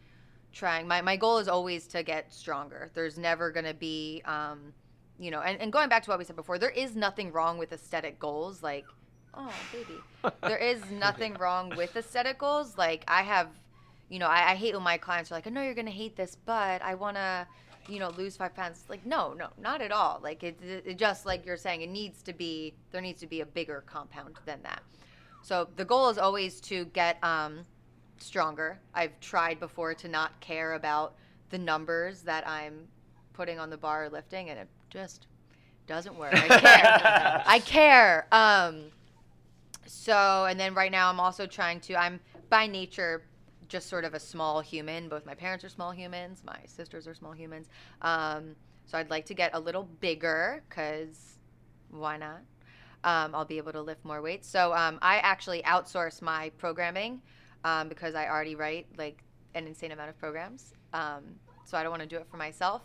trying. 0.52 0.88
My, 0.88 1.00
my 1.00 1.16
goal 1.16 1.38
is 1.38 1.46
always 1.46 1.86
to 1.88 2.02
get 2.02 2.32
stronger. 2.32 2.90
There's 2.94 3.18
never 3.18 3.52
going 3.52 3.66
to 3.66 3.74
be, 3.74 4.22
um, 4.24 4.72
you 5.18 5.30
know, 5.30 5.42
and, 5.42 5.60
and 5.60 5.72
going 5.72 5.88
back 5.88 6.02
to 6.04 6.10
what 6.10 6.18
we 6.18 6.24
said 6.24 6.34
before, 6.34 6.58
there 6.58 6.70
is 6.70 6.96
nothing 6.96 7.30
wrong 7.30 7.56
with 7.56 7.72
aesthetic 7.72 8.18
goals. 8.18 8.62
Like, 8.64 8.84
oh, 9.34 9.52
baby. 9.72 10.34
there 10.42 10.58
is 10.58 10.82
nothing 10.90 11.34
wrong 11.34 11.72
with 11.76 11.96
aesthetic 11.96 12.38
goals. 12.38 12.76
Like, 12.76 13.04
I 13.08 13.22
have, 13.22 13.48
you 14.08 14.18
know, 14.18 14.26
I, 14.26 14.52
I 14.52 14.54
hate 14.54 14.74
when 14.74 14.82
my 14.82 14.98
clients 14.98 15.30
are 15.30 15.34
like, 15.34 15.46
I 15.46 15.50
know 15.50 15.62
you're 15.62 15.74
going 15.74 15.86
to 15.86 15.92
hate 15.92 16.16
this, 16.16 16.36
but 16.44 16.82
I 16.82 16.94
want 16.94 17.16
to, 17.16 17.46
you 17.88 17.98
know, 17.98 18.10
lose 18.10 18.36
five 18.36 18.54
pounds. 18.54 18.84
Like, 18.88 19.04
no, 19.06 19.32
no, 19.32 19.48
not 19.60 19.82
at 19.82 19.92
all. 19.92 20.20
Like, 20.22 20.42
it, 20.42 20.58
it, 20.62 20.84
it 20.86 20.98
just 20.98 21.26
like 21.26 21.46
you're 21.46 21.56
saying, 21.56 21.82
it 21.82 21.90
needs 21.90 22.22
to 22.22 22.32
be, 22.32 22.74
there 22.90 23.00
needs 23.00 23.20
to 23.20 23.26
be 23.26 23.40
a 23.40 23.46
bigger 23.46 23.82
compound 23.86 24.36
than 24.46 24.60
that. 24.62 24.82
So 25.42 25.68
the 25.76 25.84
goal 25.84 26.08
is 26.08 26.18
always 26.18 26.60
to 26.62 26.84
get 26.86 27.22
um, 27.24 27.60
stronger. 28.18 28.78
I've 28.94 29.18
tried 29.20 29.58
before 29.58 29.94
to 29.94 30.08
not 30.08 30.38
care 30.40 30.74
about 30.74 31.14
the 31.50 31.58
numbers 31.58 32.22
that 32.22 32.46
I'm 32.46 32.86
putting 33.32 33.58
on 33.58 33.70
the 33.70 33.76
bar 33.76 34.04
or 34.04 34.08
lifting, 34.08 34.50
and 34.50 34.58
it 34.58 34.68
just 34.90 35.26
doesn't 35.86 36.16
work. 36.16 36.34
I 36.34 36.48
care. 36.60 37.42
I 37.46 37.58
care. 37.58 38.26
Um, 38.32 38.84
so, 39.90 40.46
and 40.48 40.58
then 40.58 40.74
right 40.74 40.92
now 40.92 41.10
I'm 41.10 41.20
also 41.20 41.46
trying 41.46 41.80
to. 41.80 41.96
I'm 41.96 42.20
by 42.48 42.66
nature 42.66 43.22
just 43.68 43.88
sort 43.88 44.04
of 44.04 44.14
a 44.14 44.20
small 44.20 44.60
human. 44.60 45.08
Both 45.08 45.26
my 45.26 45.34
parents 45.34 45.64
are 45.64 45.68
small 45.68 45.90
humans. 45.92 46.42
My 46.44 46.58
sisters 46.66 47.06
are 47.06 47.14
small 47.14 47.32
humans. 47.32 47.68
Um, 48.02 48.56
so 48.86 48.98
I'd 48.98 49.10
like 49.10 49.26
to 49.26 49.34
get 49.34 49.52
a 49.54 49.60
little 49.60 49.84
bigger 50.00 50.62
because 50.68 51.38
why 51.90 52.16
not? 52.16 52.40
um, 53.04 53.34
I'll 53.34 53.44
be 53.44 53.58
able 53.58 53.72
to 53.72 53.80
lift 53.80 54.04
more 54.04 54.20
weights. 54.22 54.48
So 54.48 54.74
um, 54.74 54.98
I 55.02 55.18
actually 55.18 55.62
outsource 55.62 56.20
my 56.20 56.50
programming 56.58 57.22
um, 57.64 57.88
because 57.88 58.14
I 58.14 58.28
already 58.28 58.54
write 58.54 58.86
like 58.98 59.22
an 59.54 59.66
insane 59.66 59.92
amount 59.92 60.10
of 60.10 60.18
programs. 60.18 60.74
Um, 60.92 61.22
so 61.64 61.78
I 61.78 61.82
don't 61.82 61.90
want 61.90 62.02
to 62.02 62.08
do 62.08 62.16
it 62.16 62.26
for 62.30 62.36
myself. 62.36 62.82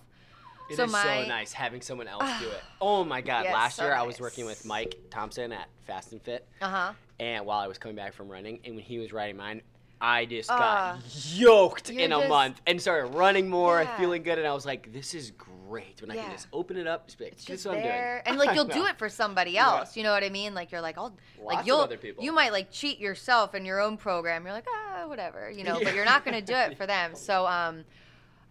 It 0.70 0.74
is 0.74 0.78
so 0.78 0.86
so 0.88 0.92
my 0.92 1.28
nice 1.28 1.54
having 1.54 1.82
someone 1.82 2.08
else 2.08 2.24
do 2.40 2.48
it. 2.48 2.62
Oh 2.82 3.04
my 3.04 3.22
god! 3.22 3.46
Yes, 3.46 3.54
Last 3.54 3.76
so 3.78 3.84
year 3.84 3.94
I 3.96 4.04
was 4.04 4.20
working 4.20 4.46
with 4.46 4.66
Mike 4.66 4.98
Thompson 5.10 5.52
at 5.52 5.68
Fast 5.88 6.12
and 6.12 6.22
Fit, 6.22 6.48
uh 6.62 6.68
huh. 6.70 6.94
and 7.20 7.46
while 7.46 7.60
I 7.60 7.68
was 7.68 7.78
coming 7.78 7.96
back 7.96 8.14
from 8.14 8.30
running, 8.30 8.60
and 8.66 8.76
when 8.76 8.84
he 8.84 8.98
was 9.00 9.12
riding 9.14 9.38
mine, 9.38 9.62
I 10.02 10.26
just 10.26 10.52
Ah. 10.52 10.98
got 11.00 11.04
yoked 11.36 11.90
in 11.90 12.12
a 12.12 12.18
just- 12.18 12.30
month 12.30 12.62
and 12.68 12.82
started 12.82 13.08
running 13.16 13.50
more 13.50 13.82
Yeah. 13.82 13.98
feeling 13.98 14.24
good. 14.24 14.38
And 14.38 14.48
I 14.48 14.54
was 14.54 14.66
like, 14.66 14.92
"This 14.94 15.14
is 15.14 15.32
great 15.32 16.02
when 16.02 16.12
I 16.12 16.16
Yeah. 16.16 16.24
can 16.24 16.32
just 16.34 16.48
open 16.54 16.78
it 16.78 16.86
up, 16.86 17.06
just 17.08 17.18
be 17.18 17.24
like, 17.26 17.34
It's 17.34 17.46
this 17.46 17.56
just 17.64 17.66
what 17.66 17.78
I'm 17.78 17.82
doing." 17.84 17.94
there, 17.96 18.22
and 18.28 18.38
like 18.38 18.54
you'll 18.54 18.66
do 18.66 18.86
it 18.86 18.98
for 19.00 19.08
somebody 19.10 19.58
else. 19.58 19.96
You 19.96 20.04
know 20.04 20.12
what 20.12 20.24
I 20.24 20.30
mean? 20.30 20.54
Like 20.54 20.72
you're 20.72 20.82
like, 20.82 20.98
I'll 20.98 21.16
Lots 21.40 21.56
like 21.58 21.66
you'll 21.66 21.80
other 21.80 21.98
people. 21.98 22.24
you 22.24 22.32
might 22.34 22.52
like 22.52 22.70
cheat 22.72 23.00
yourself 23.00 23.56
in 23.56 23.66
your 23.66 23.80
own 23.80 23.98
program. 23.98 24.44
You're 24.44 24.54
like, 24.54 24.68
ah, 24.70 25.06
whatever, 25.08 25.50
you 25.50 25.64
know. 25.64 25.80
But 25.82 25.96
you're 25.96 26.06
not 26.06 26.26
gonna 26.26 26.42
do 26.42 26.54
it 26.56 26.78
for 26.78 26.86
them. 26.86 27.14
So 27.16 27.48
um, 27.48 27.86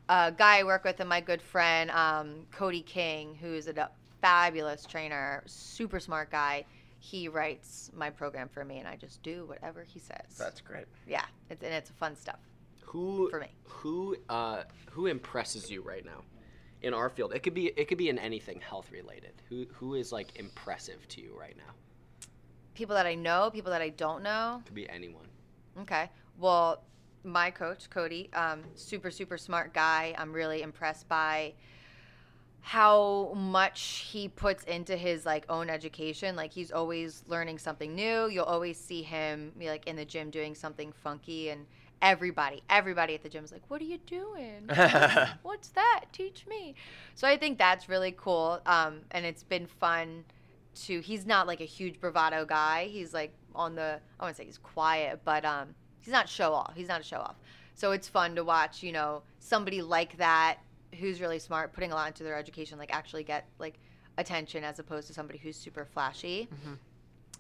a 0.09 0.33
guy 0.37 0.59
I 0.59 0.64
work 0.64 0.85
with 0.85 1.01
and 1.01 1.09
my 1.09 1.21
good 1.21 1.40
friend 1.40 1.90
um, 1.90 2.47
Cody 2.53 2.83
King, 2.83 3.37
who's 3.40 3.69
a 3.69 3.90
fabulous 4.21 4.85
trainer, 4.85 5.43
super 5.47 6.01
smart 6.01 6.31
guy. 6.31 6.64
He 6.99 7.29
writes 7.29 7.90
my 7.95 8.09
program 8.09 8.49
for 8.49 8.64
me, 8.64 8.79
and 8.79 8.88
I 8.88 8.97
just 8.97 9.23
do 9.23 9.45
whatever 9.47 9.83
he 9.83 9.99
says. 9.99 10.38
That's 10.38 10.61
great. 10.61 10.87
yeah, 11.07 11.25
it's, 11.51 11.62
and 11.62 11.73
it's 11.73 11.90
fun 11.90 12.17
stuff. 12.17 12.38
Who 12.83 13.29
for 13.29 13.40
me. 13.40 13.49
Who 13.64 14.17
uh, 14.29 14.62
who 14.90 15.07
impresses 15.07 15.71
you 15.71 15.83
right 15.83 16.05
now 16.05 16.23
in 16.83 16.95
our 16.95 17.11
field? 17.11 17.35
It 17.35 17.43
could 17.43 17.53
be 17.53 17.67
it 17.67 17.88
could 17.88 17.99
be 17.99 18.09
in 18.09 18.19
anything 18.19 18.61
health 18.61 18.90
related. 18.90 19.33
Who 19.49 19.67
who 19.73 19.95
is 19.95 20.12
like 20.12 20.37
impressive 20.37 21.07
to 21.09 21.21
you 21.21 21.37
right 21.38 21.57
now? 21.57 21.75
People 22.75 22.95
that 22.95 23.07
I 23.07 23.14
know, 23.14 23.51
people 23.53 23.71
that 23.73 23.83
I 23.83 23.90
don't 23.90 24.23
know. 24.23 24.62
Could 24.64 24.75
be 24.75 24.88
anyone. 24.88 25.27
Okay. 25.81 26.09
Well, 26.38 26.83
my 27.25 27.51
coach, 27.51 27.91
Cody, 27.91 28.31
um, 28.35 28.63
super, 28.75 29.11
super 29.11 29.39
smart 29.39 29.73
guy. 29.73 30.15
I'm 30.19 30.33
really 30.33 30.63
impressed 30.63 31.09
by 31.09 31.55
how 32.61 33.31
much 33.35 34.07
he 34.11 34.27
puts 34.27 34.65
into 34.65 34.97
his 34.97 35.27
like 35.27 35.45
own 35.51 35.69
education. 35.69 36.35
Like 36.35 36.53
he's 36.53 36.73
always 36.73 37.23
learning 37.27 37.59
something 37.59 37.95
new. 37.95 38.29
You'll 38.29 38.45
always 38.45 38.79
see 38.79 39.03
him 39.03 39.53
be, 39.59 39.69
like 39.69 39.87
in 39.87 39.97
the 39.97 40.05
gym 40.05 40.31
doing 40.31 40.55
something 40.55 40.93
funky 40.93 41.51
and 41.51 41.66
everybody, 42.01 42.62
everybody 42.70 43.14
at 43.14 43.22
the 43.22 43.29
gym 43.29 43.45
is 43.45 43.53
like, 43.53 43.62
What 43.68 43.83
are 43.83 43.85
you 43.85 43.99
doing? 44.07 44.68
What's 45.43 45.68
that? 45.68 46.07
Teach 46.12 46.47
me. 46.47 46.75
So 47.14 47.29
I 47.29 47.37
think 47.37 47.59
that's 47.59 47.89
really 47.89 48.14
cool. 48.16 48.61
Um, 48.64 49.01
and 49.11 49.27
it's 49.27 49.43
been 49.43 49.66
fun 49.66 50.25
to 50.87 51.01
he's 51.01 51.27
not 51.27 51.47
like 51.47 51.61
a 51.61 51.66
huge 51.66 52.01
bravado 52.01 52.47
guy. 52.47 52.87
He's 52.87 53.12
like 53.12 53.35
on 53.55 53.75
the 53.75 54.01
I 54.18 54.25
wouldn't 54.25 54.37
say 54.39 54.45
he's 54.47 54.59
quiet, 54.59 55.20
but 55.22 55.45
um 55.45 55.75
he's 56.05 56.12
not 56.12 56.28
show 56.28 56.52
off. 56.52 56.72
He's 56.74 56.88
not 56.88 57.00
a 57.00 57.05
show 57.05 57.18
off. 57.18 57.36
So 57.74 57.92
it's 57.92 58.09
fun 58.09 58.36
to 58.36 58.44
watch, 58.44 58.82
you 58.82 58.92
know, 58.92 59.22
somebody 59.40 59.82
like 59.82 60.16
that 60.18 60.59
who's 61.00 61.20
really 61.20 61.38
smart, 61.38 61.72
putting 61.72 61.90
a 61.92 61.94
lot 61.94 62.09
into 62.09 62.22
their 62.22 62.36
education, 62.36 62.78
like 62.78 62.94
actually 62.94 63.24
get 63.24 63.46
like 63.59 63.78
attention 64.18 64.62
as 64.62 64.78
opposed 64.78 65.09
to 65.09 65.14
somebody 65.14 65.38
who's 65.38 65.57
super 65.57 65.84
flashy. 65.84 66.48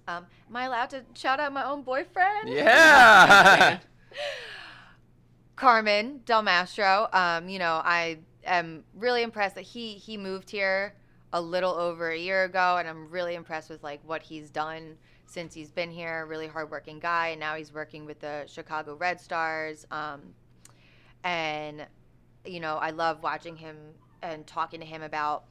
Um, 0.08 0.26
am 0.48 0.56
I 0.56 0.64
allowed 0.64 0.90
to 0.90 1.02
shout 1.14 1.40
out 1.40 1.52
my 1.52 1.64
own 1.64 1.82
boyfriend? 1.82 2.48
Yeah. 2.48 3.78
Carmen 5.56 6.20
Del 6.24 6.42
Mastro. 6.42 7.08
Um, 7.12 7.48
you 7.48 7.58
know, 7.58 7.80
I 7.84 8.18
am 8.44 8.84
really 8.94 9.22
impressed 9.22 9.54
that 9.54 9.62
he 9.62 9.92
he 9.94 10.16
moved 10.16 10.50
here 10.50 10.94
a 11.32 11.40
little 11.40 11.72
over 11.72 12.10
a 12.10 12.18
year 12.18 12.44
ago, 12.44 12.76
and 12.78 12.88
I'm 12.88 13.08
really 13.10 13.34
impressed 13.34 13.70
with 13.70 13.82
like 13.82 14.00
what 14.04 14.22
he's 14.22 14.50
done 14.50 14.96
since 15.26 15.54
he's 15.54 15.70
been 15.70 15.90
here. 15.90 16.26
Really 16.26 16.46
hardworking 16.46 16.98
guy, 16.98 17.28
and 17.28 17.40
now 17.40 17.54
he's 17.56 17.72
working 17.72 18.06
with 18.06 18.20
the 18.20 18.44
Chicago 18.46 18.96
Red 18.96 19.20
Stars. 19.20 19.86
Um, 19.90 20.20
and 21.22 21.86
you 22.44 22.60
know, 22.60 22.76
I 22.76 22.90
love 22.90 23.22
watching 23.22 23.56
him 23.56 23.76
and 24.22 24.46
talking 24.46 24.80
to 24.80 24.86
him 24.86 25.02
about 25.02 25.44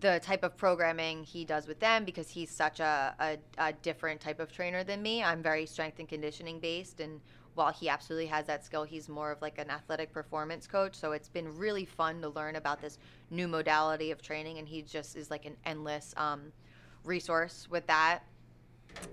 the 0.00 0.20
type 0.20 0.42
of 0.42 0.56
programming 0.56 1.24
he 1.24 1.44
does 1.44 1.66
with 1.66 1.78
them 1.78 2.04
because 2.04 2.28
he's 2.28 2.50
such 2.50 2.80
a, 2.80 3.14
a, 3.20 3.38
a 3.58 3.72
different 3.74 4.20
type 4.20 4.40
of 4.40 4.50
trainer 4.50 4.82
than 4.82 5.02
me. 5.02 5.22
I'm 5.22 5.42
very 5.42 5.66
strength 5.66 5.98
and 5.98 6.08
conditioning 6.08 6.58
based, 6.58 7.00
and 7.00 7.20
while 7.54 7.72
he 7.72 7.88
absolutely 7.88 8.26
has 8.26 8.46
that 8.46 8.64
skill, 8.64 8.82
he's 8.82 9.08
more 9.08 9.30
of 9.30 9.40
like 9.40 9.58
an 9.58 9.70
athletic 9.70 10.12
performance 10.12 10.66
coach. 10.66 10.96
So 10.96 11.12
it's 11.12 11.28
been 11.28 11.56
really 11.56 11.84
fun 11.84 12.20
to 12.22 12.28
learn 12.30 12.56
about 12.56 12.80
this 12.80 12.98
new 13.30 13.46
modality 13.46 14.10
of 14.10 14.20
training, 14.20 14.58
and 14.58 14.66
he 14.66 14.82
just 14.82 15.16
is 15.16 15.30
like 15.30 15.44
an 15.44 15.56
endless 15.64 16.14
um, 16.16 16.52
resource 17.04 17.68
with 17.70 17.86
that. 17.86 18.20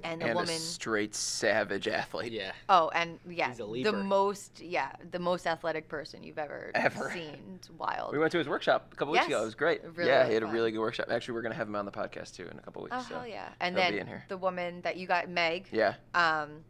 And 0.04 0.22
the 0.22 0.26
and 0.28 0.36
woman, 0.36 0.50
a 0.56 0.58
straight 0.58 1.14
savage 1.16 1.88
athlete. 1.88 2.32
Yeah. 2.34 2.52
oh, 2.70 2.90
and 2.94 3.20
yeah, 3.30 3.50
He's 3.50 3.60
a 3.60 3.66
the 3.84 3.92
most, 3.94 4.62
yeah, 4.62 4.92
the 5.12 5.20
most 5.20 5.46
athletic 5.48 5.88
person 5.88 6.24
you've 6.24 6.38
ever, 6.40 6.72
Ever. 6.74 7.12
seen. 7.14 7.38
It's 7.56 7.70
wild. 7.70 8.12
We 8.14 8.20
went 8.20 8.32
to 8.32 8.38
his 8.38 8.48
workshop 8.48 8.90
a 8.92 8.96
couple 8.96 9.12
weeks 9.14 9.28
ago. 9.28 9.42
It 9.42 9.46
was 9.46 9.56
great. 9.56 9.82
Really, 9.96 10.10
yeah, 10.10 10.18
really 10.20 10.28
he 10.30 10.34
had 10.36 10.44
a 10.44 10.48
really 10.48 10.72
good 10.72 10.80
workshop. 10.80 11.08
Actually, 11.12 11.36
we're 11.36 11.42
gonna 11.44 11.56
have 11.56 11.68
him 11.68 11.76
on 11.76 11.86
the 11.86 11.92
podcast 11.92 12.36
too 12.36 12.48
in 12.52 12.58
a 12.58 12.62
couple 12.62 12.84
weeks. 12.84 12.96
Oh 12.98 13.06
so 13.08 13.16
hell 13.20 13.28
yeah! 13.28 13.50
And 13.60 13.76
he'll 13.76 13.84
then 13.84 13.94
be 13.94 14.00
in 14.00 14.08
here. 14.08 14.24
the 14.28 14.38
woman 14.38 14.82
that 14.82 14.98
you 14.98 15.08
got, 15.08 15.30
Meg, 15.30 15.68
Yeah, 15.72 15.94
um, 16.16 16.64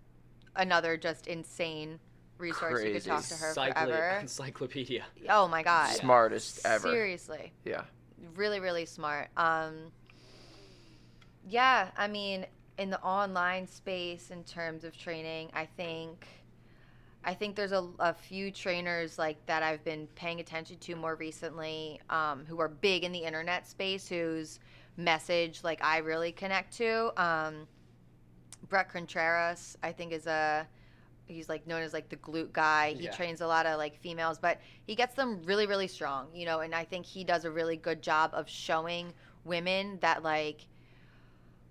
another 0.55 0.97
just 0.97 1.27
insane 1.27 1.99
resource. 2.37 2.83
You 2.83 2.93
could 2.93 3.03
talk 3.05 3.23
to 3.23 3.35
her 3.35 3.53
Cycli- 3.53 3.73
forever. 3.73 4.17
encyclopedia. 4.21 5.03
Oh 5.29 5.47
my 5.47 5.63
god, 5.63 5.95
smartest 5.95 6.65
ever. 6.65 6.89
Seriously, 6.89 7.53
Yeah. 7.65 7.83
really, 8.35 8.59
really 8.59 8.85
smart. 8.85 9.29
Um, 9.37 9.91
yeah, 11.47 11.89
I 11.97 12.07
mean, 12.07 12.45
in 12.81 12.89
the 12.89 13.01
online 13.03 13.67
space, 13.67 14.31
in 14.31 14.43
terms 14.43 14.83
of 14.83 14.97
training, 14.97 15.51
I 15.53 15.67
think, 15.67 16.25
I 17.23 17.35
think 17.35 17.55
there's 17.55 17.73
a, 17.73 17.87
a 17.99 18.11
few 18.11 18.49
trainers 18.49 19.19
like 19.19 19.45
that 19.45 19.61
I've 19.61 19.83
been 19.83 20.07
paying 20.15 20.39
attention 20.39 20.77
to 20.79 20.95
more 20.95 21.15
recently, 21.15 22.01
um, 22.09 22.43
who 22.47 22.59
are 22.59 22.67
big 22.67 23.03
in 23.03 23.11
the 23.11 23.19
internet 23.19 23.67
space, 23.67 24.09
whose 24.09 24.59
message 24.97 25.63
like 25.63 25.83
I 25.83 25.99
really 25.99 26.31
connect 26.31 26.75
to. 26.77 27.13
Um, 27.21 27.67
Bret 28.67 28.89
Contreras, 28.89 29.77
I 29.83 29.91
think, 29.91 30.11
is 30.11 30.25
a 30.25 30.67
he's 31.27 31.47
like 31.47 31.67
known 31.67 31.83
as 31.83 31.93
like 31.93 32.09
the 32.09 32.17
glute 32.17 32.51
guy. 32.51 32.93
He 32.93 33.05
Yeah. 33.05 33.11
trains 33.11 33.41
a 33.41 33.47
lot 33.47 33.67
of 33.67 33.77
like 33.77 33.95
females, 33.99 34.39
but 34.39 34.59
he 34.87 34.95
gets 34.95 35.13
them 35.13 35.43
really, 35.43 35.67
really 35.67 35.87
strong, 35.87 36.33
you 36.33 36.45
know. 36.45 36.61
And 36.61 36.73
I 36.73 36.83
think 36.83 37.05
he 37.05 37.23
does 37.23 37.45
a 37.45 37.51
really 37.51 37.77
good 37.77 38.01
job 38.01 38.31
of 38.33 38.49
showing 38.49 39.13
women 39.43 39.99
that 40.01 40.23
like, 40.23 40.65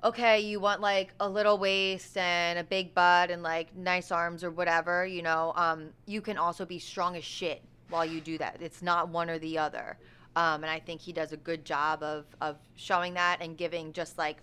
okay, 0.02 0.40
you 0.40 0.60
want 0.60 0.80
like 0.80 1.14
a 1.20 1.28
little 1.28 1.58
waist 1.58 2.16
and 2.16 2.58
a 2.58 2.64
big 2.64 2.94
butt 2.94 3.30
and 3.30 3.42
like 3.42 3.74
nice 3.76 4.10
arms 4.10 4.42
or 4.42 4.50
whatever, 4.50 5.06
you 5.06 5.22
know. 5.22 5.52
Um, 5.56 5.90
you 6.06 6.20
can 6.20 6.38
also 6.38 6.64
be 6.64 6.78
strong 6.78 7.16
as 7.16 7.24
shit 7.24 7.62
while 7.88 8.04
you 8.04 8.20
do 8.20 8.38
that. 8.38 8.58
It's 8.60 8.82
not 8.82 9.08
one 9.08 9.28
or 9.28 9.38
the 9.38 9.58
other. 9.58 9.98
Um, 10.36 10.62
and 10.62 10.70
I 10.70 10.78
think 10.78 11.00
he 11.00 11.12
does 11.12 11.32
a 11.32 11.36
good 11.36 11.64
job 11.64 12.02
of 12.02 12.24
of 12.40 12.56
showing 12.76 13.14
that 13.14 13.38
and 13.40 13.56
giving 13.56 13.92
just 13.92 14.16
like 14.16 14.38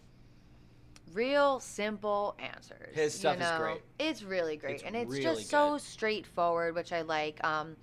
real 1.14 1.60
simple 1.60 2.36
answers. 2.40 2.94
His 2.94 3.14
you 3.16 3.20
stuff 3.20 3.36
is 3.36 3.42
know? 3.42 3.58
great. 3.58 3.82
It's 4.00 4.24
really 4.24 4.58
great, 4.58 4.76
It's 4.76 4.84
and 4.84 4.96
it's 4.96 5.10
really 5.10 5.24
just 5.24 5.50
so 5.50 5.78
straightforward, 5.78 6.76
which 6.76 6.92
I 6.92 7.02
like. 7.02 7.44
Um, 7.46 7.76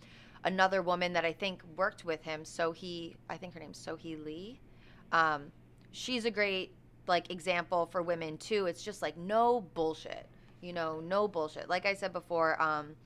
another 0.45 0.83
woman 0.83 1.13
that 1.15 1.25
I 1.25 1.33
think 1.33 1.63
worked 1.77 2.05
with 2.05 2.23
him, 2.23 2.43
Sohee, 2.43 3.17
I 3.31 3.37
think 3.37 3.55
her 3.55 3.61
name's 3.61 3.85
Sohee 3.85 4.23
Lee. 4.23 4.61
Um, 5.11 5.51
she's 5.91 6.27
a 6.27 6.31
great 6.31 6.75
like 7.07 7.31
example 7.31 7.87
for 7.87 8.03
women 8.03 8.39
too. 8.39 8.67
It's 8.67 8.83
just 8.83 9.03
like 9.03 9.17
no 9.17 9.67
bullshit, 9.75 10.27
you 10.61 10.73
know, 10.73 11.01
no 11.01 11.29
bullshit. 11.29 11.69
Like 11.69 11.87
I 11.87 11.95
said 11.95 12.13
before, 12.13 12.61
um, 12.61 12.97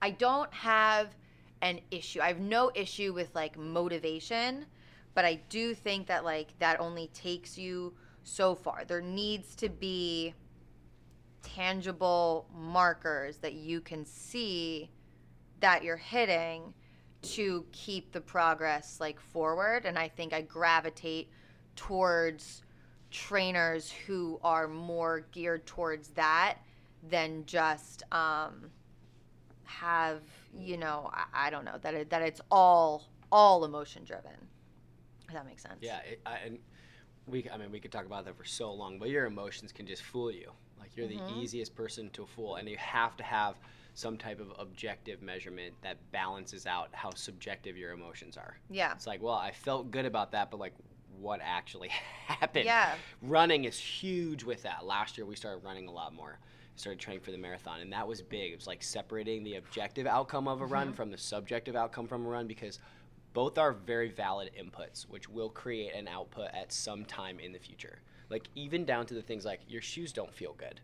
I 0.00 0.10
don't 0.10 0.52
have 0.52 1.14
an 1.62 1.80
issue. 1.90 2.20
I 2.20 2.28
have 2.28 2.40
no 2.40 2.70
issue 2.74 3.12
with 3.12 3.34
like 3.34 3.58
motivation, 3.58 4.66
but 5.14 5.24
I 5.24 5.40
do 5.48 5.74
think 5.74 6.06
that 6.06 6.24
like 6.24 6.56
that 6.58 6.80
only 6.80 7.08
takes 7.08 7.58
you 7.58 7.94
so 8.22 8.54
far. 8.54 8.84
There 8.86 9.00
needs 9.00 9.54
to 9.56 9.68
be 9.68 10.34
tangible 11.42 12.46
markers 12.54 13.38
that 13.38 13.54
you 13.54 13.80
can 13.80 14.04
see 14.04 14.90
that 15.60 15.82
you're 15.82 15.96
hitting 15.96 16.74
to 17.20 17.64
keep 17.72 18.12
the 18.12 18.20
progress 18.20 18.98
like 19.00 19.18
forward 19.18 19.84
and 19.84 19.98
I 19.98 20.08
think 20.08 20.32
I 20.32 20.42
gravitate 20.42 21.28
towards 21.74 22.62
trainers 23.10 23.90
who 24.06 24.38
are 24.42 24.68
more 24.68 25.26
geared 25.32 25.66
towards 25.66 26.08
that 26.10 26.56
than 27.02 27.44
just 27.46 28.02
um 28.12 28.70
have 29.64 30.22
you 30.58 30.76
know 30.76 31.10
I, 31.12 31.46
I 31.46 31.50
don't 31.50 31.64
know 31.64 31.78
that 31.82 31.94
it, 31.94 32.10
that 32.10 32.22
it's 32.22 32.40
all 32.50 33.04
all 33.30 33.64
emotion 33.64 34.04
driven 34.04 34.48
if 35.28 35.34
that 35.34 35.46
makes 35.46 35.62
sense 35.62 35.80
Yeah, 35.80 35.98
it, 36.00 36.20
I, 36.26 36.36
and 36.46 36.58
we. 37.26 37.48
I 37.52 37.56
mean, 37.56 37.70
we 37.70 37.80
could 37.80 37.92
talk 37.92 38.06
about 38.06 38.24
that 38.26 38.36
for 38.36 38.44
so 38.44 38.72
long, 38.72 38.98
but 38.98 39.10
your 39.10 39.26
emotions 39.26 39.72
can 39.72 39.86
just 39.86 40.02
fool 40.02 40.30
you. 40.32 40.52
Like 40.78 40.96
you're 40.96 41.06
Mm-hmm. 41.06 41.08
the 41.08 41.22
easiest 41.26 41.74
person 41.74 42.10
to 42.10 42.26
fool, 42.26 42.56
and 42.56 42.68
you 42.68 42.76
have 42.78 43.16
to 43.18 43.24
have 43.24 43.56
some 43.94 44.18
type 44.18 44.40
of 44.40 44.52
objective 44.58 45.22
measurement 45.22 45.74
that 45.82 45.98
balances 46.12 46.66
out 46.66 46.90
how 46.92 47.14
subjective 47.14 47.76
your 47.76 47.92
emotions 47.92 48.36
are. 48.36 48.56
yeah 48.70 48.94
It's 48.96 49.06
like, 49.06 49.22
well, 49.22 49.34
I 49.34 49.52
felt 49.52 49.90
good 49.90 50.06
about 50.06 50.32
that, 50.32 50.50
but 50.50 50.60
like, 50.60 50.74
what 51.20 51.40
actually 51.42 51.88
happened? 52.26 52.64
Yeah. 52.64 52.94
Running 53.22 53.64
is 53.64 53.78
huge 53.78 54.44
with 54.44 54.62
that. 54.62 54.86
Last 54.86 55.18
year, 55.18 55.26
we 55.26 55.36
started 55.36 55.64
running 55.64 55.88
a 55.88 55.92
lot 55.92 56.14
more. 56.14 56.38
Started 56.76 57.00
training 57.00 57.22
for 57.22 57.32
the 57.32 57.38
marathon, 57.38 57.80
and 57.80 57.92
that 57.92 58.06
was 58.06 58.22
big. 58.22 58.52
It 58.52 58.56
was 58.56 58.68
like 58.68 58.82
separating 58.84 59.42
the 59.42 59.56
objective 59.56 60.06
outcome 60.06 60.46
of 60.46 60.60
a 60.60 60.66
run 60.66 60.88
mm-hmm. 60.88 60.96
from 60.96 61.10
the 61.10 61.18
subjective 61.18 61.74
outcome 61.74 62.06
from 62.06 62.24
a 62.24 62.28
run 62.28 62.46
because 62.46 62.78
both 63.32 63.58
are 63.58 63.72
very 63.72 64.08
valid 64.08 64.50
inputs, 64.58 65.02
which 65.08 65.28
will 65.28 65.48
create 65.48 65.92
an 65.94 66.06
output 66.08 66.48
at 66.54 66.72
some 66.72 67.04
time 67.04 67.40
in 67.40 67.52
the 67.52 67.58
future. 67.58 67.98
Like 68.30 68.48
even 68.54 68.84
down 68.84 69.06
to 69.06 69.14
the 69.14 69.22
things 69.22 69.44
like 69.44 69.60
your 69.68 69.82
shoes 69.82 70.12
don't 70.12 70.32
feel 70.32 70.54
good. 70.54 70.80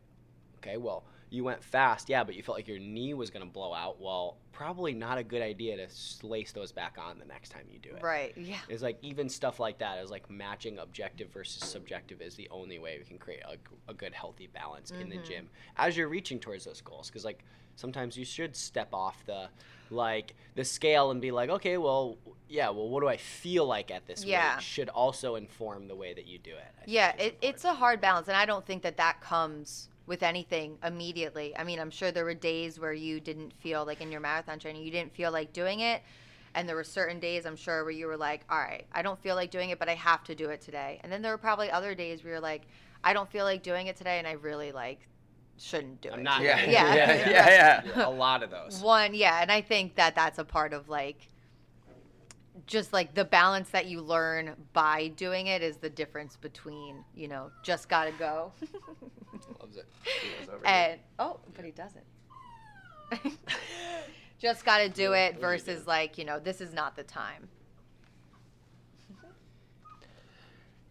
Okay, 0.58 0.76
well, 0.76 1.04
you 1.34 1.42
went 1.42 1.62
fast, 1.64 2.08
yeah, 2.08 2.22
but 2.22 2.36
you 2.36 2.42
felt 2.42 2.56
like 2.56 2.68
your 2.68 2.78
knee 2.78 3.12
was 3.12 3.28
going 3.30 3.44
to 3.44 3.50
blow 3.52 3.74
out. 3.74 4.00
Well, 4.00 4.36
probably 4.52 4.94
not 4.94 5.18
a 5.18 5.24
good 5.24 5.42
idea 5.42 5.76
to 5.76 6.26
lace 6.26 6.52
those 6.52 6.70
back 6.70 6.96
on 6.96 7.18
the 7.18 7.24
next 7.24 7.48
time 7.48 7.64
you 7.68 7.80
do 7.80 7.90
it. 7.90 8.00
right 8.02 8.32
yeah 8.36 8.58
It's 8.68 8.84
like 8.84 8.98
even 9.02 9.28
stuff 9.28 9.58
like 9.58 9.78
that 9.78 9.98
is 9.98 10.12
like 10.12 10.30
matching 10.30 10.78
objective 10.78 11.28
versus 11.32 11.68
subjective 11.68 12.22
is 12.22 12.36
the 12.36 12.48
only 12.52 12.78
way 12.78 12.96
we 12.98 13.04
can 13.04 13.18
create 13.18 13.42
a 13.88 13.94
good 13.94 14.14
healthy 14.14 14.48
balance 14.54 14.92
in 14.92 15.08
the 15.08 15.16
mm-hmm. 15.16 15.24
gym 15.24 15.48
as 15.76 15.96
you're 15.96 16.08
reaching 16.08 16.38
towards 16.38 16.64
those 16.64 16.80
goals. 16.80 17.08
Because 17.08 17.24
like 17.24 17.42
sometimes 17.74 18.16
you 18.16 18.24
should 18.24 18.54
step 18.54 18.90
off 18.92 19.24
the 19.26 19.48
like 19.90 20.36
the 20.54 20.64
scale 20.64 21.10
and 21.10 21.20
be 21.20 21.32
like, 21.32 21.50
okay, 21.50 21.76
well, 21.76 22.16
yeah, 22.48 22.70
well, 22.70 22.88
what 22.88 23.00
do 23.00 23.08
I 23.08 23.16
feel 23.16 23.66
like 23.66 23.90
at 23.90 24.06
this 24.06 24.24
Yeah. 24.24 24.54
weight? 24.54 24.62
Should 24.62 24.88
also 24.88 25.34
inform 25.34 25.88
the 25.88 25.96
way 25.96 26.14
that 26.14 26.26
you 26.26 26.38
do 26.38 26.52
it. 26.52 26.72
I 26.78 26.82
yeah 26.86 27.12
it, 27.18 27.36
it's 27.42 27.64
a 27.64 27.74
hard 27.74 28.00
balance 28.00 28.28
and 28.28 28.36
i 28.36 28.44
don't 28.44 28.64
think 28.66 28.82
that 28.82 28.96
that 28.98 29.20
comes 29.20 29.88
with 30.06 30.22
anything 30.22 30.76
immediately 30.84 31.56
i 31.56 31.64
mean 31.64 31.78
i'm 31.80 31.90
sure 31.90 32.10
there 32.12 32.24
were 32.24 32.34
days 32.34 32.78
where 32.78 32.92
you 32.92 33.20
didn't 33.20 33.52
feel 33.60 33.84
like 33.86 34.00
in 34.00 34.10
your 34.12 34.20
marathon 34.20 34.58
training 34.58 34.82
you 34.82 34.90
didn't 34.90 35.14
feel 35.14 35.30
like 35.32 35.52
doing 35.52 35.80
it 35.80 36.02
and 36.54 36.68
there 36.68 36.76
were 36.76 36.84
certain 36.84 37.18
days 37.18 37.46
i'm 37.46 37.56
sure 37.56 37.82
where 37.84 37.90
you 37.92 38.06
were 38.06 38.16
like 38.16 38.42
all 38.50 38.58
right 38.58 38.86
i 38.92 39.00
don't 39.02 39.20
feel 39.22 39.34
like 39.34 39.50
doing 39.50 39.70
it 39.70 39.78
but 39.78 39.88
i 39.88 39.94
have 39.94 40.22
to 40.24 40.34
do 40.34 40.50
it 40.50 40.60
today 40.60 41.00
and 41.02 41.10
then 41.12 41.22
there 41.22 41.32
were 41.32 41.38
probably 41.38 41.70
other 41.70 41.94
days 41.94 42.22
where 42.22 42.34
you're 42.34 42.40
like 42.40 42.62
i 43.02 43.12
don't 43.12 43.30
feel 43.30 43.44
like 43.44 43.62
doing 43.62 43.86
it 43.86 43.96
today 43.96 44.18
and 44.18 44.26
i 44.26 44.32
really 44.32 44.72
like 44.72 45.00
shouldn't 45.56 46.00
do 46.00 46.10
I'm 46.10 46.18
it 46.18 46.22
not. 46.24 46.38
today. 46.38 46.66
Yeah. 46.72 46.94
yeah 46.94 46.94
Yeah, 46.94 47.30
yeah, 47.30 47.82
yeah. 47.96 48.08
A 48.08 48.10
lot 48.10 48.42
of 48.42 48.50
those. 48.50 48.80
one 48.82 49.14
yeah 49.14 49.40
and 49.40 49.50
i 49.52 49.60
think 49.60 49.94
that 49.96 50.14
that's 50.14 50.38
a 50.38 50.44
part 50.44 50.72
of 50.72 50.88
like 50.88 51.28
just 52.66 52.92
like 52.92 53.14
the 53.14 53.24
balance 53.24 53.70
that 53.70 53.86
you 53.86 54.00
learn 54.00 54.54
by 54.72 55.08
doing 55.08 55.48
it 55.48 55.60
is 55.62 55.76
the 55.78 55.90
difference 55.90 56.36
between 56.36 57.04
you 57.14 57.26
know 57.28 57.50
just 57.62 57.88
gotta 57.88 58.12
go 58.18 58.52
Loves 59.76 60.62
it. 60.62 60.66
and 60.66 61.00
oh 61.18 61.38
but 61.54 61.64
he 61.64 61.70
doesn't 61.70 62.04
just 64.38 64.64
gotta 64.64 64.88
do 64.88 65.12
it 65.12 65.40
versus 65.40 65.86
like 65.86 66.18
you 66.18 66.24
know 66.24 66.38
this 66.38 66.60
is 66.60 66.72
not 66.72 66.96
the 66.96 67.02
time 67.02 67.48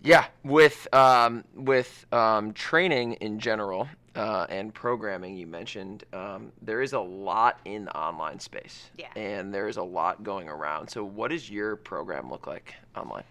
Yeah, 0.03 0.25
with 0.43 0.93
um, 0.93 1.45
with 1.55 2.05
um, 2.11 2.51
training 2.51 3.13
in 3.13 3.39
general 3.39 3.88
uh, 4.15 4.45
and 4.49 4.73
programming, 4.73 5.38
you 5.38 5.47
mentioned 5.47 6.03
um, 6.11 6.51
there 6.61 6.81
is 6.81 6.91
a 6.91 6.99
lot 6.99 7.59
in 7.63 7.86
the 7.86 7.97
online 7.97 8.39
space. 8.39 8.91
Yeah. 8.97 9.07
And 9.15 9.53
there 9.53 9.69
is 9.69 9.77
a 9.77 9.84
lot 9.84 10.21
going 10.23 10.49
around. 10.49 10.89
So, 10.89 11.05
what 11.05 11.31
does 11.31 11.49
your 11.49 11.77
program 11.77 12.29
look 12.29 12.47
like 12.47 12.75
online? 12.97 13.23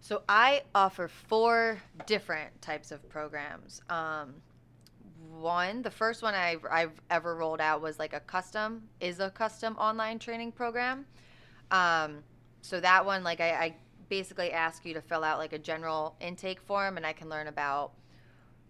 So 0.00 0.22
I 0.28 0.62
offer 0.74 1.06
four 1.06 1.80
different 2.06 2.60
types 2.60 2.90
of 2.90 3.08
programs. 3.08 3.82
Um, 3.88 4.34
one, 5.30 5.82
the 5.82 5.90
first 5.90 6.22
one 6.22 6.34
I've, 6.34 6.64
I've 6.70 7.00
ever 7.10 7.36
rolled 7.36 7.60
out 7.60 7.80
was 7.80 7.98
like 7.98 8.12
a 8.12 8.20
custom, 8.20 8.82
is 9.00 9.20
a 9.20 9.30
custom 9.30 9.76
online 9.76 10.18
training 10.18 10.52
program. 10.52 11.06
Um, 11.70 12.18
so 12.60 12.80
that 12.80 13.04
one, 13.04 13.24
like 13.24 13.40
I, 13.40 13.50
I 13.50 13.76
basically 14.08 14.52
ask 14.52 14.84
you 14.84 14.94
to 14.94 15.00
fill 15.00 15.24
out 15.24 15.38
like 15.38 15.52
a 15.52 15.58
general 15.58 16.16
intake 16.20 16.60
form, 16.60 16.96
and 16.96 17.06
I 17.06 17.12
can 17.12 17.28
learn 17.28 17.46
about 17.46 17.92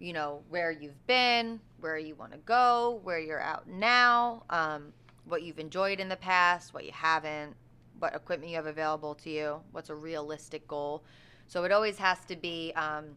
you 0.03 0.13
know, 0.13 0.43
where 0.49 0.73
you've 0.73 1.07
been, 1.07 1.61
where 1.79 1.97
you 1.97 2.17
want 2.17 2.33
to 2.33 2.39
go, 2.39 3.01
where 3.05 3.21
you're 3.21 3.41
out 3.41 3.69
now, 3.69 4.43
um, 4.51 4.93
what 5.27 5.45
you've 5.45 5.61
enjoyed 5.61 6.01
in 6.01 6.09
the 6.09 6.17
past, 6.17 6.75
what 6.75 6.85
you 6.85 6.91
haven't, 6.93 7.55
what 8.01 8.13
equipment 8.13 8.51
you 8.51 8.57
have 8.57 8.67
available 8.67 9.15
to 9.15 9.31
you, 9.31 9.61
what's 9.71 9.91
a 9.91 9.95
realistic 9.95 10.67
goal. 10.67 11.05
So 11.47 11.63
it 11.63 11.71
always 11.71 11.99
has 11.99 12.19
to 12.25 12.35
be 12.35 12.73
um, 12.75 13.17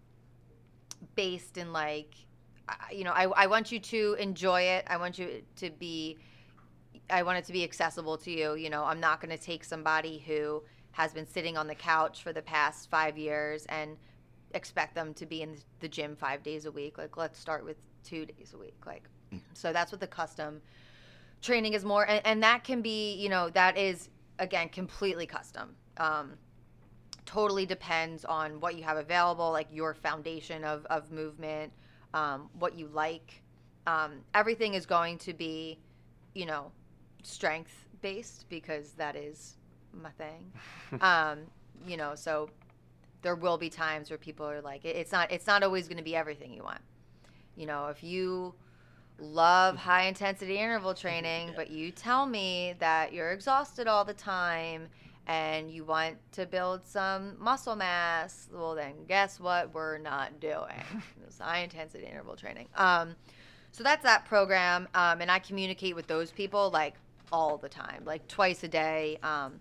based 1.15 1.57
in 1.57 1.73
like, 1.73 2.13
I- 2.13 2.24
you 2.91 3.03
know, 3.03 3.11
I, 3.11 3.23
I 3.25 3.47
want 3.47 3.71
you 3.71 3.79
to 3.79 4.15
enjoy 4.19 4.61
it. 4.61 4.85
I 4.87 4.97
want 4.97 5.17
you 5.19 5.43
to 5.57 5.69
be, 5.69 6.17
I 7.09 7.23
want 7.23 7.37
it 7.37 7.45
to 7.45 7.53
be 7.53 7.63
accessible 7.63 8.17
to 8.19 8.31
you. 8.31 8.55
You 8.55 8.69
know, 8.69 8.83
I'm 8.83 8.99
not 8.99 9.21
going 9.21 9.35
to 9.37 9.43
take 9.43 9.63
somebody 9.63 10.23
who 10.25 10.63
has 10.91 11.13
been 11.13 11.27
sitting 11.27 11.57
on 11.57 11.67
the 11.67 11.75
couch 11.75 12.23
for 12.23 12.33
the 12.33 12.41
past 12.41 12.89
five 12.89 13.17
years 13.17 13.65
and 13.67 13.97
expect 14.53 14.95
them 14.95 15.13
to 15.15 15.25
be 15.25 15.41
in 15.41 15.57
the 15.81 15.87
gym 15.87 16.15
five 16.15 16.41
days 16.43 16.65
a 16.65 16.71
week. 16.71 16.97
Like, 16.97 17.17
let's 17.17 17.39
start 17.39 17.65
with 17.65 17.77
two 18.03 18.25
days 18.25 18.53
a 18.53 18.57
week. 18.57 18.77
Like, 18.85 19.03
so 19.53 19.73
that's 19.73 19.91
what 19.91 19.99
the 19.99 20.07
custom 20.07 20.61
training 21.41 21.73
is 21.73 21.83
more, 21.83 22.07
and, 22.07 22.25
and 22.25 22.43
that 22.43 22.63
can 22.63 22.81
be, 22.81 23.15
you 23.15 23.29
know, 23.29 23.49
that 23.49 23.77
is 23.77 24.09
again 24.39 24.69
completely 24.69 25.25
custom. 25.25 25.75
Um, 25.97 26.33
totally 27.25 27.65
depends 27.65 28.23
on 28.25 28.59
what 28.59 28.75
you 28.75 28.83
have 28.83 28.97
available, 28.97 29.51
like 29.51 29.67
your 29.71 29.93
foundation 29.93 30.63
of 30.63 30.85
of 30.85 31.11
movement, 31.11 31.73
um, 32.15 32.49
what 32.59 32.75
you 32.75 32.87
like. 32.87 33.43
Um, 33.87 34.13
everything 34.33 34.73
is 34.73 34.87
going 34.87 35.19
to 35.19 35.33
be, 35.33 35.79
you 36.33 36.47
know, 36.47 36.71
strength 37.23 37.87
based 38.01 38.47
because 38.49 38.93
that 38.93 39.15
is 39.15 39.57
my 39.93 40.09
thing. 40.11 40.51
um, 41.01 41.39
you 41.87 41.97
know, 41.97 42.15
so 42.15 42.49
there 43.21 43.35
will 43.35 43.57
be 43.57 43.69
times 43.69 44.09
where 44.09 44.17
people 44.17 44.47
are 44.49 44.61
like, 44.61 44.85
it- 44.85 44.95
it's 44.95 45.11
not 45.11 45.31
it's 45.31 45.47
not 45.47 45.63
always 45.63 45.87
going 45.87 45.97
to 45.97 46.03
be 46.03 46.15
everything 46.15 46.53
you 46.53 46.63
want. 46.63 46.81
You 47.55 47.67
know, 47.67 47.87
if 47.87 48.03
you 48.03 48.55
love 49.19 49.77
high 49.77 50.03
intensity 50.03 50.57
interval 50.57 50.93
training, 50.93 51.53
but 51.57 51.69
you 51.71 51.91
tell 51.91 52.25
me 52.25 52.75
that 52.79 53.13
you're 53.13 53.31
exhausted 53.31 53.87
all 53.87 54.05
the 54.05 54.13
time 54.13 54.87
and 55.27 55.71
you 55.71 55.83
want 55.83 56.17
to 56.33 56.45
build 56.45 56.85
some 56.85 57.35
muscle 57.39 57.75
mass, 57.75 58.47
well 58.53 58.75
then 58.75 58.93
guess 59.07 59.39
what 59.39 59.73
we're 59.73 59.97
not 59.97 60.39
doing? 60.39 60.83
It's 61.27 61.39
high 61.39 61.59
intensity 61.59 62.05
interval 62.05 62.35
training. 62.35 62.67
Um, 62.75 63.15
so 63.71 63.83
that's 63.83 64.03
that 64.03 64.25
program, 64.25 64.87
um, 64.93 65.19
and 65.19 65.29
I 65.29 65.39
communicate 65.39 65.95
with 65.95 66.07
those 66.07 66.31
people 66.31 66.69
like 66.69 66.93
all 67.31 67.57
the 67.57 67.67
time, 67.67 68.03
like 68.05 68.25
twice 68.27 68.63
a 68.63 68.67
day. 68.67 69.17
Um, 69.21 69.59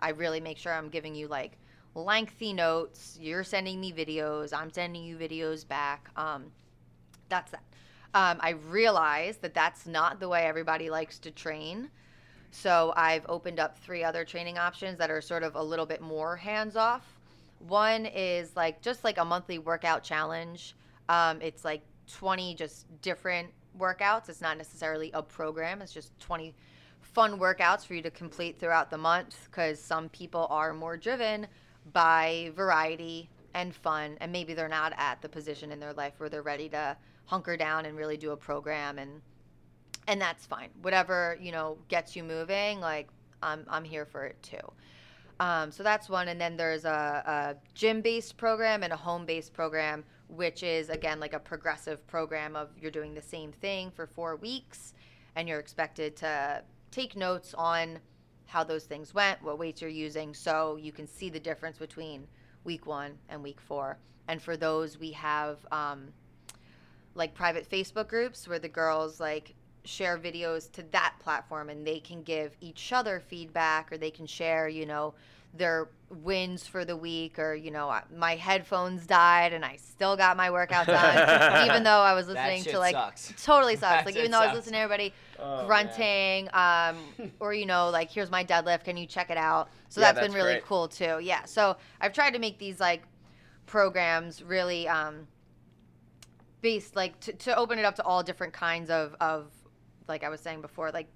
I 0.00 0.10
really 0.10 0.40
make 0.40 0.58
sure 0.58 0.74
I'm 0.74 0.88
giving 0.88 1.14
you 1.14 1.28
like 1.28 1.52
lengthy 1.94 2.52
notes. 2.52 3.18
You're 3.20 3.44
sending 3.44 3.80
me 3.80 3.92
videos. 3.92 4.52
I'm 4.52 4.70
sending 4.70 5.04
you 5.04 5.16
videos 5.16 5.66
back. 5.66 6.10
Um, 6.16 6.46
that's 7.28 7.50
that. 7.52 7.62
Um, 8.14 8.38
I 8.40 8.50
realize 8.50 9.38
that 9.38 9.54
that's 9.54 9.86
not 9.86 10.20
the 10.20 10.28
way 10.28 10.44
everybody 10.46 10.90
likes 10.90 11.18
to 11.20 11.30
train. 11.30 11.90
So 12.50 12.92
I've 12.96 13.24
opened 13.28 13.60
up 13.60 13.78
three 13.78 14.02
other 14.02 14.24
training 14.24 14.58
options 14.58 14.98
that 14.98 15.10
are 15.10 15.20
sort 15.20 15.42
of 15.42 15.54
a 15.56 15.62
little 15.62 15.86
bit 15.86 16.00
more 16.00 16.36
hands 16.36 16.76
off. 16.76 17.18
One 17.68 18.06
is 18.06 18.54
like 18.56 18.80
just 18.82 19.04
like 19.04 19.18
a 19.18 19.24
monthly 19.24 19.58
workout 19.58 20.02
challenge. 20.02 20.74
Um, 21.08 21.40
it's 21.40 21.64
like 21.64 21.82
20 22.12 22.54
just 22.54 22.86
different 23.02 23.48
workouts. 23.78 24.28
It's 24.28 24.40
not 24.40 24.56
necessarily 24.56 25.10
a 25.14 25.22
program, 25.22 25.82
it's 25.82 25.92
just 25.92 26.18
20 26.20 26.54
fun 27.00 27.38
workouts 27.38 27.86
for 27.86 27.94
you 27.94 28.02
to 28.02 28.10
complete 28.10 28.58
throughout 28.58 28.90
the 28.90 28.98
month 28.98 29.48
because 29.50 29.80
some 29.80 30.08
people 30.10 30.46
are 30.50 30.74
more 30.74 30.96
driven 30.96 31.46
by 31.92 32.50
variety 32.54 33.30
and 33.54 33.74
fun 33.74 34.18
and 34.20 34.30
maybe 34.30 34.52
they're 34.52 34.68
not 34.68 34.92
at 34.98 35.22
the 35.22 35.28
position 35.28 35.72
in 35.72 35.80
their 35.80 35.94
life 35.94 36.14
where 36.18 36.28
they're 36.28 36.42
ready 36.42 36.68
to 36.68 36.96
hunker 37.24 37.56
down 37.56 37.86
and 37.86 37.96
really 37.96 38.16
do 38.16 38.32
a 38.32 38.36
program 38.36 38.98
and 38.98 39.22
and 40.06 40.20
that's 40.20 40.46
fine 40.46 40.68
whatever 40.82 41.36
you 41.40 41.52
know 41.52 41.78
gets 41.88 42.16
you 42.16 42.22
moving 42.22 42.80
like 42.80 43.08
i'm, 43.42 43.64
I'm 43.68 43.84
here 43.84 44.06
for 44.06 44.24
it 44.24 44.42
too 44.42 44.72
um, 45.38 45.70
so 45.70 45.82
that's 45.82 46.08
one 46.08 46.28
and 46.28 46.40
then 46.40 46.56
there's 46.56 46.86
a, 46.86 47.22
a 47.26 47.56
gym 47.74 48.00
based 48.00 48.38
program 48.38 48.82
and 48.82 48.92
a 48.92 48.96
home 48.96 49.26
based 49.26 49.52
program 49.52 50.04
which 50.28 50.62
is 50.62 50.88
again 50.88 51.20
like 51.20 51.34
a 51.34 51.38
progressive 51.38 52.06
program 52.06 52.56
of 52.56 52.70
you're 52.80 52.90
doing 52.90 53.14
the 53.14 53.22
same 53.22 53.52
thing 53.52 53.90
for 53.90 54.06
four 54.06 54.36
weeks 54.36 54.94
and 55.36 55.46
you're 55.48 55.60
expected 55.60 56.16
to 56.16 56.62
take 56.90 57.14
notes 57.14 57.54
on 57.54 57.98
how 58.46 58.64
those 58.64 58.84
things 58.84 59.12
went, 59.12 59.42
what 59.42 59.58
weights 59.58 59.82
you're 59.82 59.90
using, 59.90 60.32
so 60.32 60.76
you 60.76 60.92
can 60.92 61.06
see 61.06 61.28
the 61.28 61.40
difference 61.40 61.78
between 61.78 62.26
week 62.64 62.86
one 62.86 63.12
and 63.28 63.42
week 63.42 63.60
four. 63.60 63.98
And 64.28 64.40
for 64.40 64.56
those, 64.56 64.98
we 64.98 65.10
have 65.12 65.58
um, 65.70 66.08
like 67.14 67.34
private 67.34 67.68
Facebook 67.68 68.08
groups 68.08 68.48
where 68.48 68.58
the 68.58 68.68
girls 68.68 69.20
like 69.20 69.54
share 69.86 70.18
videos 70.18 70.70
to 70.72 70.82
that 70.92 71.14
platform 71.20 71.70
and 71.70 71.86
they 71.86 72.00
can 72.00 72.22
give 72.22 72.56
each 72.60 72.92
other 72.92 73.20
feedback 73.20 73.92
or 73.92 73.98
they 73.98 74.10
can 74.10 74.26
share, 74.26 74.68
you 74.68 74.86
know, 74.86 75.14
their 75.54 75.88
wins 76.10 76.66
for 76.66 76.84
the 76.84 76.96
week 76.96 77.38
or, 77.38 77.54
you 77.54 77.70
know, 77.70 77.98
my 78.14 78.36
headphones 78.36 79.06
died 79.06 79.52
and 79.52 79.64
I 79.64 79.76
still 79.76 80.16
got 80.16 80.36
my 80.36 80.50
workout 80.50 80.90
done, 80.90 81.24
even 81.66 81.82
though 81.82 82.00
I 82.00 82.14
was 82.14 82.28
listening 82.28 82.66
to 82.66 82.78
like 82.78 82.94
sucks. 82.94 83.32
totally 83.44 83.76
sucks. 83.76 84.04
That 84.04 84.06
like 84.06 84.16
even 84.16 84.30
though 84.30 84.40
I 84.40 84.46
was 84.46 84.54
listening 84.54 84.74
to 84.74 84.80
everybody 84.80 85.14
Oh, 85.38 85.66
grunting, 85.66 86.48
um, 86.54 87.14
or 87.40 87.54
you 87.54 87.66
know, 87.66 87.90
like 87.90 88.10
here's 88.10 88.30
my 88.30 88.44
deadlift. 88.44 88.84
Can 88.84 88.96
you 88.96 89.06
check 89.06 89.30
it 89.30 89.36
out? 89.38 89.70
So 89.88 90.00
Yeah, 90.00 90.12
that's 90.12 90.20
been 90.20 90.32
really 90.32 90.54
great. 90.54 90.64
cool 90.64 90.88
too. 90.88 91.18
Yeah. 91.22 91.44
So 91.44 91.76
I've 92.00 92.12
tried 92.12 92.32
to 92.32 92.38
make 92.38 92.58
these 92.58 92.80
like 92.80 93.02
programs 93.66 94.42
really 94.42 94.88
um, 94.88 95.26
based 96.60 96.96
like 96.96 97.18
to, 97.20 97.32
to 97.32 97.56
open 97.56 97.78
it 97.78 97.84
up 97.84 97.94
to 97.96 98.04
all 98.04 98.22
different 98.22 98.52
kinds 98.52 98.90
of 98.90 99.14
of 99.20 99.50
like 100.08 100.24
I 100.24 100.28
was 100.28 100.40
saying 100.40 100.60
before, 100.60 100.90
like 100.90 101.08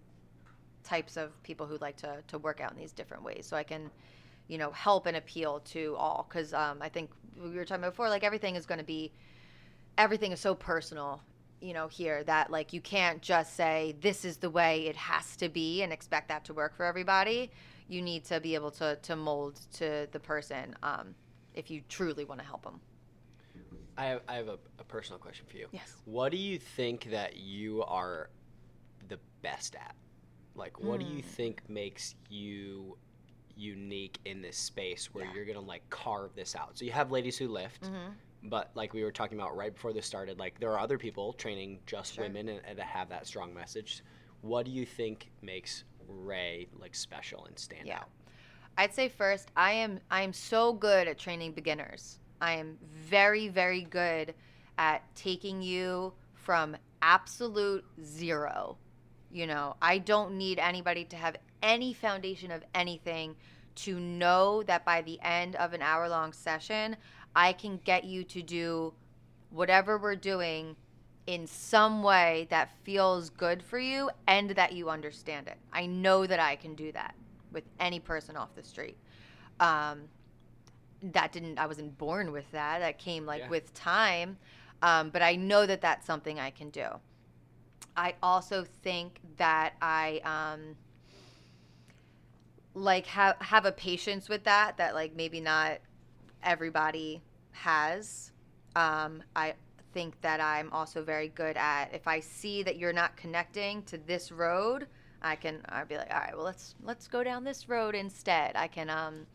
types 0.82 1.16
of 1.16 1.40
people 1.42 1.66
who 1.66 1.76
like 1.78 1.96
to 1.98 2.22
to 2.28 2.38
work 2.38 2.60
out 2.60 2.72
in 2.72 2.78
these 2.78 2.92
different 2.92 3.22
ways. 3.22 3.46
So 3.46 3.56
I 3.56 3.62
can 3.62 3.90
you 4.48 4.58
know 4.58 4.70
help 4.72 5.06
and 5.06 5.16
appeal 5.16 5.60
to 5.60 5.94
all 5.96 6.26
because 6.28 6.52
um, 6.52 6.78
I 6.80 6.88
think 6.88 7.10
we 7.40 7.50
were 7.50 7.64
talking 7.64 7.82
before 7.82 8.08
like 8.08 8.24
everything 8.24 8.56
is 8.56 8.66
going 8.66 8.78
to 8.78 8.84
be 8.84 9.12
everything 9.96 10.32
is 10.32 10.40
so 10.40 10.54
personal 10.54 11.22
you 11.60 11.72
know 11.72 11.86
here 11.86 12.24
that 12.24 12.50
like 12.50 12.72
you 12.72 12.80
can't 12.80 13.22
just 13.22 13.54
say 13.54 13.94
this 14.00 14.24
is 14.24 14.38
the 14.38 14.50
way 14.50 14.86
it 14.86 14.96
has 14.96 15.36
to 15.36 15.48
be 15.48 15.82
and 15.82 15.92
expect 15.92 16.28
that 16.28 16.44
to 16.44 16.52
work 16.52 16.74
for 16.74 16.84
everybody 16.84 17.50
you 17.88 18.02
need 18.02 18.24
to 18.24 18.40
be 18.40 18.54
able 18.54 18.70
to 18.70 18.96
to 19.02 19.14
mold 19.14 19.60
to 19.72 20.08
the 20.10 20.20
person 20.20 20.74
um, 20.82 21.14
if 21.54 21.70
you 21.70 21.80
truly 21.88 22.24
want 22.24 22.40
to 22.40 22.46
help 22.46 22.62
them 22.64 22.80
I 23.96 24.04
have, 24.06 24.22
I 24.28 24.34
have 24.36 24.48
a, 24.48 24.58
a 24.78 24.84
personal 24.84 25.18
question 25.18 25.44
for 25.50 25.58
you. 25.58 25.66
Yes. 25.72 25.92
What 26.06 26.32
do 26.32 26.38
you 26.38 26.58
think 26.58 27.10
that 27.10 27.36
you 27.36 27.82
are 27.82 28.30
best 29.42 29.74
at? 29.76 29.94
Like, 30.54 30.78
what 30.80 31.00
do 31.00 31.06
Hmm. 31.06 31.16
you 31.16 31.22
think 31.22 31.68
makes 31.68 32.14
you 32.28 32.96
unique 33.56 34.18
in 34.24 34.40
this 34.42 34.56
space 34.56 35.12
where 35.12 35.24
Yeah. 35.24 35.34
you're 35.34 35.44
gonna 35.44 35.60
like 35.60 35.88
carve 35.90 36.34
this 36.34 36.56
out? 36.56 36.76
So 36.78 36.84
you 36.84 36.92
have 36.92 37.10
ladies 37.10 37.36
who 37.38 37.48
lift, 37.48 37.82
Mhm. 37.84 38.14
but 38.44 38.70
like 38.74 38.94
we 38.94 39.02
were 39.04 39.12
talking 39.12 39.38
about 39.38 39.56
right 39.56 39.72
before 39.72 39.92
this 39.92 40.06
started, 40.06 40.38
like 40.38 40.58
there 40.60 40.70
are 40.72 40.78
other 40.78 40.98
people 40.98 41.32
training 41.34 41.80
just 41.86 42.14
Sure. 42.14 42.24
women 42.24 42.48
and, 42.48 42.64
and 42.64 42.78
that 42.78 42.86
have 42.86 43.08
that 43.10 43.26
strong 43.26 43.52
message. 43.54 44.02
What 44.40 44.64
do 44.66 44.72
you 44.72 44.86
think 44.86 45.30
makes 45.42 45.84
Ray 46.08 46.68
like 46.78 46.94
special 46.94 47.44
and 47.46 47.58
stand 47.58 47.86
Yeah. 47.86 48.00
out? 48.00 48.10
I'd 48.78 48.94
say 48.94 49.08
first, 49.08 49.50
I 49.56 49.72
am 49.72 50.00
I 50.10 50.22
am 50.22 50.32
so 50.32 50.72
good 50.72 51.06
at 51.06 51.18
training 51.18 51.52
beginners. 51.52 52.18
I 52.40 52.52
am 52.54 52.78
very 52.82 53.48
very 53.48 53.82
good 53.82 54.34
at 54.78 55.14
taking 55.14 55.60
you 55.60 56.14
from 56.32 56.76
absolute 57.02 57.84
zero. 58.02 58.78
You 59.30 59.46
know, 59.46 59.76
I 59.80 59.98
don't 59.98 60.36
need 60.36 60.58
anybody 60.58 61.04
to 61.06 61.16
have 61.16 61.36
any 61.62 61.92
foundation 61.92 62.50
of 62.50 62.64
anything 62.74 63.36
to 63.76 63.98
know 63.98 64.62
that 64.64 64.84
by 64.84 65.02
the 65.02 65.20
end 65.22 65.56
of 65.56 65.72
an 65.72 65.82
hour 65.82 66.08
long 66.08 66.32
session, 66.32 66.96
I 67.34 67.52
can 67.52 67.78
get 67.84 68.04
you 68.04 68.24
to 68.24 68.42
do 68.42 68.92
whatever 69.50 69.98
we're 69.98 70.16
doing 70.16 70.76
in 71.26 71.46
some 71.46 72.02
way 72.02 72.48
that 72.50 72.70
feels 72.82 73.30
good 73.30 73.62
for 73.62 73.78
you 73.78 74.10
and 74.26 74.50
that 74.50 74.72
you 74.72 74.90
understand 74.90 75.46
it. 75.46 75.58
I 75.72 75.86
know 75.86 76.26
that 76.26 76.40
I 76.40 76.56
can 76.56 76.74
do 76.74 76.90
that 76.92 77.14
with 77.52 77.64
any 77.78 78.00
person 78.00 78.36
off 78.36 78.54
the 78.54 78.62
street. 78.64 78.96
Um, 79.60 80.02
that 81.02 81.32
didn't, 81.32 81.58
I 81.58 81.66
wasn't 81.66 81.96
born 81.98 82.32
with 82.32 82.50
that. 82.52 82.80
That 82.80 82.98
came 82.98 83.26
like 83.26 83.42
Yeah. 83.42 83.48
with 83.48 83.72
time. 83.74 84.38
Um, 84.82 85.10
but 85.10 85.22
I 85.22 85.36
know 85.36 85.66
that 85.66 85.80
that's 85.80 86.06
something 86.06 86.40
I 86.40 86.50
can 86.50 86.70
do. 86.70 86.88
I 87.96 88.14
also 88.22 88.64
think 88.82 89.20
that 89.36 89.74
I, 89.80 90.20
um, 90.24 90.76
like 92.74 93.06
have 93.06 93.36
have 93.40 93.64
a 93.64 93.72
patience 93.72 94.28
with 94.28 94.44
that 94.44 94.76
that 94.76 94.94
like 94.94 95.14
maybe 95.16 95.40
not 95.40 95.78
everybody 96.42 97.20
has. 97.52 98.32
Um, 98.76 99.22
i 99.34 99.54
think 99.92 100.20
that 100.20 100.40
i'm 100.40 100.72
also 100.72 101.02
very 101.02 101.28
good 101.28 101.56
at 101.56 101.92
if 101.92 102.06
i 102.06 102.20
see 102.20 102.62
that 102.62 102.76
you're 102.78 102.92
not 102.92 103.16
connecting 103.16 103.82
to 103.82 103.98
this 103.98 104.30
road 104.30 104.86
i 105.20 105.34
can 105.34 105.60
i'd 105.70 105.88
be 105.88 105.96
like 105.96 106.12
all 106.12 106.20
right 106.20 106.36
well 106.36 106.44
let's 106.44 106.76
let's 106.84 107.08
go 107.08 107.24
down 107.24 107.42
this 107.42 107.68
road 107.68 107.96
instead. 107.96 108.54
I 108.54 108.68
can 108.68 108.88
um, 108.88 109.26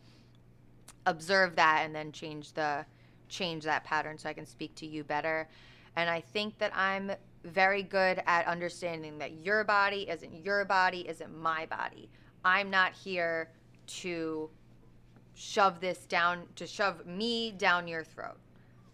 observe 1.04 1.56
that 1.56 1.82
and 1.84 1.94
then 1.94 2.10
change 2.10 2.54
the 2.54 2.86
change 3.28 3.64
that 3.64 3.84
pattern 3.84 4.16
so 4.16 4.28
i 4.28 4.32
can 4.32 4.46
speak 4.46 4.74
to 4.76 4.86
you 4.86 5.04
better. 5.04 5.48
And 5.96 6.10
I 6.10 6.20
think 6.20 6.58
that 6.58 6.72
I'm 6.76 7.12
very 7.46 7.82
good 7.82 8.22
at 8.26 8.46
understanding 8.46 9.18
that 9.18 9.44
your 9.44 9.64
body 9.64 10.08
isn't 10.08 10.44
your 10.44 10.64
body, 10.64 11.08
isn't 11.08 11.36
my 11.36 11.66
body. 11.66 12.10
I'm 12.44 12.70
not 12.70 12.92
here 12.92 13.50
to 13.86 14.50
shove 15.34 15.80
this 15.80 16.06
down, 16.06 16.44
to 16.56 16.66
shove 16.66 17.06
me 17.06 17.52
down 17.52 17.86
your 17.86 18.04
throat. 18.04 18.38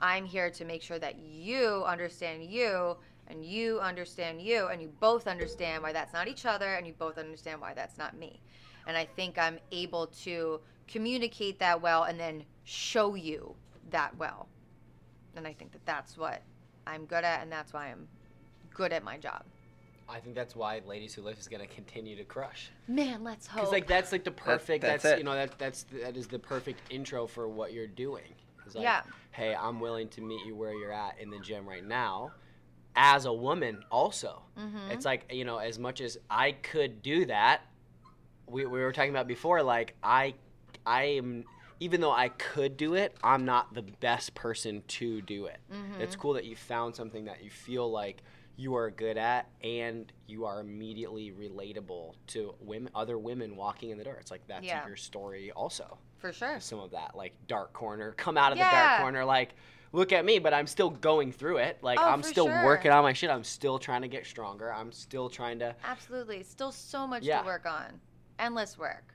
I'm 0.01 0.25
here 0.25 0.51
to 0.51 0.65
make 0.65 0.83
sure 0.83 0.99
that 0.99 1.19
you 1.19 1.85
understand 1.87 2.45
you 2.45 2.97
and 3.29 3.45
you 3.45 3.79
understand 3.81 4.43
you 4.43 4.67
and 4.67 4.83
you 4.83 4.91
both 5.01 5.27
understand 5.27 5.83
why 5.83 5.93
that's 5.93 6.13
not 6.13 6.27
each 6.27 6.45
other 6.45 6.75
and 6.75 6.87
you 6.87 6.93
both 6.95 7.19
understand 7.19 7.61
why 7.61 7.73
that's 7.73 7.97
not 7.97 8.17
me. 8.17 8.41
And 8.87 8.97
I 8.97 9.05
think 9.05 9.39
I'm 9.39 9.59
able 9.71 10.09
to 10.25 10.61
communicate 10.89 11.59
that 11.61 11.81
well 11.81 12.05
and 12.05 12.19
then 12.19 12.45
show 12.65 13.15
you 13.15 13.55
that 13.91 14.17
well. 14.19 14.49
And 15.37 15.47
I 15.47 15.53
think 15.53 15.73
that 15.73 15.87
that's 15.87 16.19
what 16.19 16.43
I'm 16.87 17.05
good 17.07 17.25
at 17.25 17.43
and 17.43 17.51
that's 17.51 17.73
why 17.73 17.87
I'm 17.87 18.09
good 18.75 18.93
at 18.93 19.03
my 19.05 19.17
job. 19.19 19.45
I 20.09 20.21
think 20.21 20.35
that's 20.35 20.55
why 20.55 20.83
Ladies 20.87 21.15
Who 21.15 21.23
Lift 21.23 21.41
is 21.41 21.49
gonna 21.49 21.67
continue 21.67 22.17
to 22.17 22.25
crush. 22.25 22.71
Man, 22.87 23.25
let's 23.25 23.47
hope. 23.47 23.61
Because 23.63 23.73
like 23.73 23.87
that's 23.87 24.13
like 24.13 24.25
the 24.25 24.31
perfect. 24.31 24.83
that's 24.83 25.03
that's 25.03 25.15
it. 25.15 25.19
you 25.19 25.25
know 25.25 25.35
that 25.35 25.59
that's 25.59 25.85
that 26.03 26.17
is 26.17 26.27
the 26.27 26.39
perfect 26.39 26.81
intro 26.91 27.27
for 27.27 27.49
what 27.49 27.73
you're 27.73 27.87
doing. 27.87 28.35
It's 28.67 28.75
like, 28.75 28.85
Yeah. 28.85 29.03
Hey, 29.31 29.55
I'm 29.55 29.81
willing 29.81 30.09
to 30.09 30.21
meet 30.21 30.45
you 30.45 30.55
where 30.55 30.75
you're 30.75 30.93
at 30.93 31.19
in 31.19 31.31
the 31.31 31.39
gym 31.39 31.67
right 31.67 31.85
now, 31.85 32.33
as 32.95 33.25
a 33.25 33.33
woman 33.33 33.83
also. 33.91 34.43
Mm-hmm. 34.59 34.91
It's 34.91 35.07
like 35.07 35.33
you 35.33 35.45
know 35.45 35.59
as 35.59 35.79
much 35.79 36.01
as 36.01 36.19
I 36.29 36.53
could 36.53 37.03
do 37.03 37.25
that, 37.27 37.63
we 38.47 38.67
we 38.67 38.81
were 38.81 38.93
talking 38.93 39.11
about 39.11 39.27
before. 39.27 39.63
Like 39.63 39.95
I, 40.03 40.35
I 40.85 41.05
am. 41.05 41.45
Even 41.81 42.01
though 42.01 42.13
I 42.13 42.29
could 42.29 42.77
do 42.77 42.95
it, 42.95 43.17
I'm 43.25 43.45
not 43.45 43.75
the 43.75 43.83
best 43.83 44.35
person 44.35 44.85
to 44.87 45.21
do 45.21 45.47
it. 45.47 45.59
Mm-hmm. 45.73 46.01
It's 46.01 46.15
cool 46.15 46.35
that 46.35 46.45
you 46.45 46.55
found 46.55 46.95
something 46.95 47.25
that 47.25 47.43
you 47.43 47.51
feel 47.51 47.91
like 47.91 48.23
you 48.57 48.75
are 48.77 48.91
good 48.91 49.17
at 49.17 49.49
and 49.63 50.13
you 50.27 50.45
are 50.45 50.61
immediately 50.61 51.33
relatable 51.33 52.15
to 52.29 52.55
women 52.61 52.91
other 52.95 53.19
women 53.19 53.57
walking 53.57 53.91
in 53.91 53.99
the 53.99 54.05
door. 54.05 54.17
It's 54.21 54.31
like 54.31 54.47
that's 54.47 54.65
Yeah. 54.65 54.87
your 54.87 54.97
story 54.97 55.51
also. 55.53 55.99
For 56.19 56.33
sure. 56.33 56.61
Some 56.61 56.79
of 56.79 56.91
that 56.93 57.17
like 57.17 57.35
dark 57.49 57.73
corner, 57.73 58.13
come 58.13 58.37
out 58.37 58.53
of 58.53 58.59
the 58.59 58.65
dark 58.65 59.01
corner 59.01 59.25
like 59.25 59.55
look 59.93 60.13
at 60.13 60.25
me, 60.25 60.39
but 60.39 60.55
I'm 60.55 60.67
still 60.67 60.91
going 60.91 61.33
through 61.33 61.59
it. 61.59 61.79
Like 61.83 61.99
Oh, 62.01 62.09
I'm 62.09 62.23
still 62.23 62.47
sure. 62.47 62.65
working 62.65 62.91
on 62.93 63.03
my 63.03 63.13
shit. 63.13 63.31
I'm 63.31 63.45
still 63.45 63.79
trying 63.79 64.03
to 64.03 64.09
get 64.09 64.27
stronger. 64.27 64.73
I'm 64.73 64.93
still 64.93 65.29
trying 65.29 65.59
to 65.61 65.75
Absolutely. 65.85 66.43
Still 66.43 66.73
so 66.73 67.07
much 67.07 67.23
Yeah. 67.25 67.41
to 67.41 67.47
work 67.47 67.67
on. 67.67 68.01
Endless 68.39 68.79
work. 68.79 69.15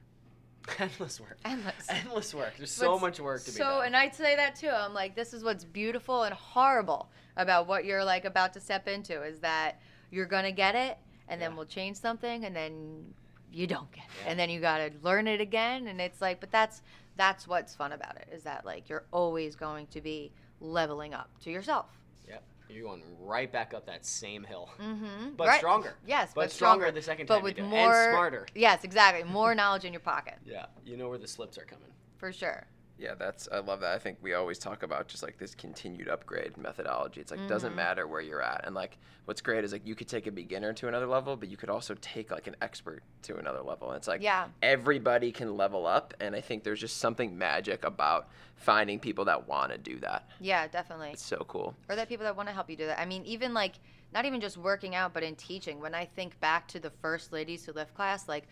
endless 0.79 1.19
work. 1.21 1.37
Endless. 1.45 1.73
Endless 1.89 2.33
work. 2.33 2.53
There's 2.57 2.71
so 2.71 2.91
What's 2.91 3.01
much 3.01 3.19
work 3.21 3.39
to 3.45 3.51
be 3.51 3.57
so, 3.57 3.63
done. 3.63 3.85
and 3.87 3.95
I 3.95 4.09
say 4.09 4.35
that 4.35 4.55
too. 4.55 4.69
I'm 4.69 4.93
like, 4.93 5.15
this 5.15 5.33
is 5.33 5.43
what's 5.43 5.63
beautiful 5.63 6.23
and 6.23 6.33
horrible 6.33 7.09
about 7.37 7.67
what 7.67 7.85
you're 7.85 8.03
like 8.03 8.25
about 8.25 8.51
to 8.53 8.59
step 8.59 8.87
into 8.87 9.21
is 9.23 9.39
that 9.39 9.79
you're 10.11 10.25
gonna 10.25 10.51
get 10.51 10.75
it, 10.75 10.97
and 11.29 11.41
then 11.41 11.55
we'll 11.55 11.65
change 11.65 11.95
something, 11.97 12.43
and 12.45 12.55
then 12.55 13.13
you 13.51 13.67
don't 13.67 13.91
get 13.91 14.03
it, 14.05 14.09
Yeah. 14.25 14.31
and 14.31 14.39
then 14.39 14.49
you 14.49 14.59
gotta 14.59 14.91
learn 15.03 15.27
it 15.27 15.39
again, 15.39 15.87
and 15.87 16.01
it's 16.01 16.21
like, 16.21 16.39
but 16.39 16.51
that's 16.51 16.81
that's 17.15 17.47
what's 17.47 17.73
fun 17.73 17.93
about 17.93 18.15
it 18.17 18.27
is 18.31 18.43
that 18.43 18.63
like 18.65 18.89
you're 18.89 19.05
always 19.11 19.55
going 19.55 19.87
to 19.87 20.01
be 20.01 20.31
leveling 20.61 21.13
up 21.15 21.29
to 21.41 21.49
yourself. 21.49 21.87
Yep. 22.27 22.43
You're 22.69 22.83
going 22.83 23.01
right 23.21 23.51
back 23.51 23.73
up 23.73 23.85
that 23.87 24.05
same 24.05 24.43
hill. 24.43 24.69
Mm-hmm. 24.79 25.29
But 25.35 25.57
stronger. 25.57 25.95
Yes, 26.05 26.31
But 26.35 26.41
but, 26.41 26.51
stronger 26.51 26.91
the 26.91 27.01
second 27.01 27.25
time 27.27 27.37
but 27.37 27.39
you 27.39 27.43
with 27.45 27.55
do 27.55 27.61
it, 27.63 27.65
and 27.65 27.71
more 27.71 28.11
smarter. 28.11 28.45
Yes, 28.53 28.83
exactly. 28.83 29.23
More 29.23 29.55
knowledge 29.55 29.85
in 29.85 29.93
your 29.93 29.99
pocket 30.01 30.35
Yeah. 30.45 30.65
You 30.85 30.95
know 30.97 31.09
where 31.09 31.17
the 31.17 31.27
slips 31.27 31.57
are 31.57 31.65
coming. 31.65 31.89
for 32.17 32.31
sure. 32.31 32.67
Yeah, 32.97 33.13
that's 33.15 33.47
I 33.51 33.59
love 33.59 33.81
that. 33.81 33.93
I 33.93 33.99
think 33.99 34.17
we 34.21 34.33
always 34.33 34.57
talk 34.57 34.83
about 34.83 35.07
just 35.07 35.23
like 35.23 35.37
this 35.37 35.53
continued 35.53 36.09
upgrade 36.09 36.57
methodology. 36.57 37.21
It's 37.21 37.31
like 37.31 37.47
doesn't 37.47 37.69
mm-hmm. 37.69 37.77
matter 37.77 38.07
where 38.07 38.21
you're 38.21 38.41
at. 38.41 38.65
And 38.65 38.73
like 38.73 38.97
what's 39.25 39.41
great 39.41 39.63
is 39.63 39.71
like 39.71 39.85
you 39.85 39.95
could 39.95 40.07
take 40.07 40.25
a 40.27 40.31
beginner 40.31 40.73
to 40.73 40.87
another 40.87 41.05
level, 41.05 41.35
but 41.35 41.49
you 41.49 41.57
could 41.57 41.69
also 41.69 41.95
take 42.01 42.31
like 42.31 42.47
an 42.47 42.55
expert 42.61 43.03
to 43.23 43.37
another 43.37 43.61
level. 43.61 43.89
And 43.89 43.97
it's 43.97 44.07
like 44.07 44.21
Yeah. 44.21 44.47
everybody 44.63 45.31
can 45.31 45.57
level 45.57 45.85
up 45.85 46.13
and 46.19 46.35
I 46.35 46.41
think 46.41 46.63
there's 46.63 46.79
just 46.79 46.97
something 46.97 47.37
magic 47.37 47.85
about 47.85 48.29
finding 48.55 48.99
people 48.99 49.25
that 49.25 49.47
want 49.47 49.71
to 49.71 49.77
do 49.77 49.99
that. 49.99 50.27
Yeah, 50.39 50.67
definitely. 50.67 51.11
It's 51.11 51.25
so 51.25 51.45
cool. 51.47 51.75
or 51.89 51.95
that 51.95 52.09
people 52.09 52.23
that 52.23 52.35
want 52.35 52.49
to 52.49 52.53
help 52.53 52.69
you 52.69 52.77
do 52.77 52.87
that. 52.87 52.99
I 52.99 53.05
mean, 53.05 53.23
even 53.25 53.53
like 53.53 53.73
not 54.13 54.25
even 54.25 54.39
just 54.39 54.57
working 54.57 54.95
out, 54.95 55.13
but 55.13 55.23
in 55.23 55.35
teaching. 55.35 55.79
When 55.79 55.93
I 55.93 56.05
think 56.05 56.39
back 56.39 56.67
to 56.69 56.79
the 56.79 56.89
first 56.89 57.33
Ladies 57.33 57.65
Who 57.65 57.73
Lift 57.73 57.93
class, 57.93 58.27
like, 58.27 58.47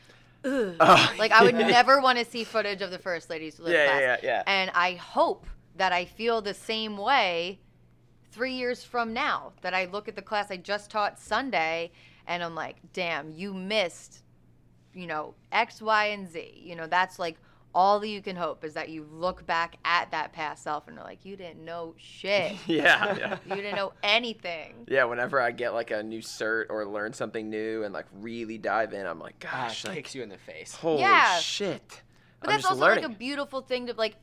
Oh, 0.46 1.16
like 1.18 1.32
I 1.32 1.44
would 1.44 1.56
yeah. 1.56 1.68
never 1.80 2.00
want 2.00 2.20
to 2.20 2.26
see 2.26 2.44
footage 2.44 2.82
of 2.82 2.92
the 2.92 3.00
first 3.00 3.30
Ladies 3.30 3.60
Yeah, 3.60 3.64
class. 3.64 3.76
yeah, 3.76 4.00
yeah, 4.00 4.18
yeah. 4.24 4.44
And 4.48 4.72
I 4.74 4.94
hope 4.94 5.46
that 5.76 5.92
I 5.92 6.06
feel 6.06 6.42
the 6.42 6.54
same 6.54 6.98
way 6.98 7.60
three 8.32 8.54
years 8.54 8.84
from 8.84 9.14
now. 9.14 9.54
That 9.62 9.74
I 9.74 9.86
look 9.86 10.08
at 10.08 10.16
the 10.16 10.22
class 10.22 10.52
I 10.52 10.58
just 10.58 10.92
taught 10.92 11.20
Sunday, 11.20 11.92
and 12.28 12.44
I'm 12.44 12.56
like, 12.56 12.78
damn, 12.94 13.32
you 13.32 13.54
missed, 13.54 14.24
you 14.94 15.08
know, 15.08 15.34
X, 15.52 15.82
Y, 15.82 16.06
and 16.08 16.30
Z. 16.30 16.54
You 16.56 16.76
know, 16.76 16.88
that's 16.88 17.18
like 17.20 17.38
all 17.76 18.00
that 18.00 18.08
you 18.08 18.22
can 18.22 18.38
hope 18.38 18.64
is 18.64 18.74
that 18.74 18.88
you 18.88 19.06
look 19.12 19.46
back 19.46 19.76
at 19.84 20.10
that 20.12 20.32
past 20.32 20.64
self 20.64 20.88
and 20.88 20.98
are 20.98 21.04
like, 21.04 21.26
you 21.26 21.36
didn't 21.36 21.64
know 21.64 21.94
shit. 21.98 22.54
yeah, 22.68 23.16
yeah. 23.18 23.38
You 23.46 23.56
didn't 23.58 23.76
know 23.76 23.92
anything. 24.02 24.86
Yeah, 24.88 25.04
whenever 25.04 25.42
I 25.42 25.52
get 25.52 25.74
like 25.74 25.92
a 25.92 26.02
new 26.02 26.22
cert 26.22 26.68
or 26.70 26.86
learn 26.88 27.12
something 27.12 27.50
new 27.50 27.84
and 27.84 27.94
like 27.94 28.06
really 28.14 28.58
dive 28.58 28.94
in, 28.94 29.06
I'm 29.06 29.20
like, 29.20 29.46
Ah, 29.48 29.66
gosh, 29.68 29.84
it 29.84 29.90
like, 29.90 29.98
kicks 29.98 30.16
you 30.16 30.24
in 30.24 30.30
the 30.30 30.38
face. 30.38 30.74
holy 30.74 31.02
Yeah. 31.02 31.38
shit. 31.40 32.02
But 32.40 32.50
I'm 32.50 32.54
that's 32.56 32.64
just 32.64 32.72
also 32.72 32.86
learning. 32.86 33.04
like 33.04 33.12
a 33.14 33.16
beautiful 33.18 33.60
thing 33.62 33.88
to 33.88 33.94
like. 33.94 34.16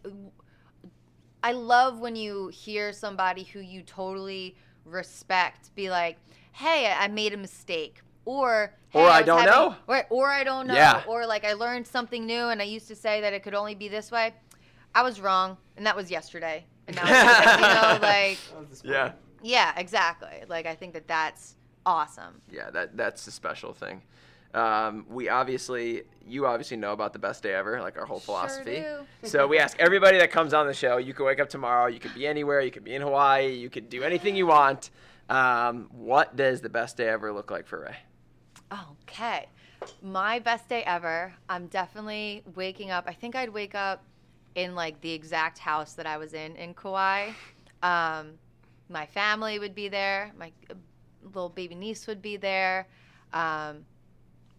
I 1.42 1.53
love 1.53 1.98
when 1.98 2.14
you 2.16 2.48
hear 2.48 2.92
somebody 2.92 3.42
who 3.42 3.59
you 3.61 3.82
totally 3.82 4.57
respect 4.84 5.74
be 5.74 5.90
like, 5.90 6.18
"Hey, 6.53 6.92
I 6.96 7.09
made 7.09 7.34
a 7.34 7.36
mistake," 7.36 8.00
or 8.25 8.75
Or 8.95 9.03
"Hey, 9.03 9.09
I 9.09 9.23
don't 9.23 9.39
having- 9.41 9.53
know. 9.55 9.77
or, 9.87 10.07
or 10.11 10.29
I 10.29 10.45
don't 10.45 10.66
know, 10.66 10.75
Yeah. 10.75 11.03
or 11.09 11.27
like 11.27 11.45
I 11.45 11.55
learned 11.55 11.87
something 11.87 12.27
new 12.27 12.49
and 12.49 12.61
I 12.61 12.64
used 12.64 12.89
to 12.89 12.95
say 12.97 13.20
that 13.23 13.33
it 13.33 13.43
could 13.43 13.55
only 13.55 13.75
be 13.75 13.89
this 13.89 14.11
way. 14.11 14.35
I 14.95 15.03
was 15.03 15.20
wrong, 15.20 15.57
and 15.77 15.87
that 15.87 15.97
was 15.97 16.11
yesterday, 16.11 16.66
and 16.87 16.95
now 16.97 17.03
it's 17.07 17.09
today. 17.18 17.66
you 17.68 17.75
know, 17.75 17.99
like 18.03 18.39
yeah. 18.85 19.12
yeah, 19.43 19.73
exactly. 19.79 20.45
Like 20.49 20.66
I 20.66 20.75
think 20.75 20.93
that 20.93 21.09
that's 21.09 21.57
awesome. 21.87 22.43
Yeah, 22.51 22.70
that 22.70 22.97
that's 22.97 23.27
a 23.27 23.31
special 23.31 23.73
thing. 23.73 24.03
Um, 24.55 25.07
we 25.09 25.31
obviously, 25.31 26.03
you 26.27 26.45
obviously 26.47 26.77
know 26.77 26.93
about 26.93 27.14
the 27.14 27.18
best 27.18 27.43
day 27.43 27.55
ever, 27.55 27.81
like 27.81 27.97
our 27.97 28.05
whole 28.05 28.18
philosophy. 28.20 28.81
do. 29.23 29.27
so 29.27 29.47
we 29.47 29.59
ask 29.59 29.79
everybody 29.81 30.18
that 30.18 30.31
comes 30.31 30.53
on 30.53 30.66
the 30.66 30.75
show. 30.75 30.99
You 30.99 31.14
could 31.14 31.25
wake 31.25 31.41
up 31.41 31.49
tomorrow. 31.49 31.87
You 31.87 31.99
could 31.99 32.14
be 32.14 32.27
anywhere. 32.27 32.61
You 32.61 32.70
could 32.70 32.85
be 32.85 32.95
in 32.95 33.01
Hawaii. 33.01 33.55
You 33.55 33.70
could 33.70 33.89
do 33.89 34.03
anything 34.03 34.37
you 34.37 34.47
want. 34.47 34.91
Um, 35.31 35.89
what 35.91 36.37
does 36.37 36.61
the 36.61 36.68
best 36.68 36.99
day 36.99 37.09
ever 37.09 37.33
look 37.33 37.51
like 37.51 37.66
for 37.66 37.81
Ray? 37.81 37.97
Okay. 38.73 39.47
My 40.03 40.39
best 40.39 40.68
day 40.68 40.83
ever. 40.85 41.33
I'm 41.49 41.66
definitely 41.66 42.43
waking 42.55 42.91
up. 42.91 43.05
I 43.07 43.12
think 43.12 43.35
I'd 43.35 43.51
wake 43.51 43.75
up 43.75 44.03
in 44.55 44.75
like 44.75 45.01
the 45.01 45.11
exact 45.12 45.59
house 45.59 45.95
that 45.95 46.07
I 46.07 46.16
was 46.16 46.35
in 46.35 46.57
in 46.57 46.75
Kauai. 46.75 47.31
Um, 47.83 48.39
my 48.89 49.07
family 49.07 49.59
would 49.59 49.75
be 49.75 49.89
there. 49.89 50.33
My 50.39 50.53
uh, 50.70 50.75
little 51.25 51.49
baby 51.49 51.75
niece 51.75 52.07
would 52.07 52.23
be 52.23 52.37
there. 52.37 52.87
Um, 53.33 53.85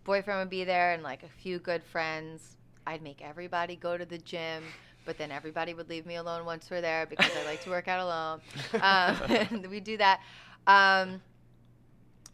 boyfriend 0.03 0.39
would 0.39 0.49
be 0.49 0.64
there, 0.64 0.93
and 0.93 1.03
like 1.03 1.24
a 1.24 1.30
few 1.41 1.59
good 1.59 1.84
friends. 1.84 2.57
I'd 2.86 3.01
make 3.01 3.22
everybody 3.22 3.78
go 3.78 3.97
to 3.97 4.05
the 4.05 4.18
gym, 4.18 4.64
but 5.05 5.18
then 5.18 5.32
everybody 5.32 5.74
would 5.74 5.89
leave 5.89 6.05
me 6.05 6.16
alone 6.16 6.43
once 6.45 6.70
we're 6.70 6.82
there 6.82 7.05
because 7.05 7.32
I 7.41 7.45
like 7.45 7.64
to 7.64 7.70
work 7.70 7.88
out 7.88 7.99
alone. 7.99 8.41
Um, 9.64 9.70
we 9.70 9.80
do 9.80 9.97
that. 9.97 10.20
Um, 10.68 11.22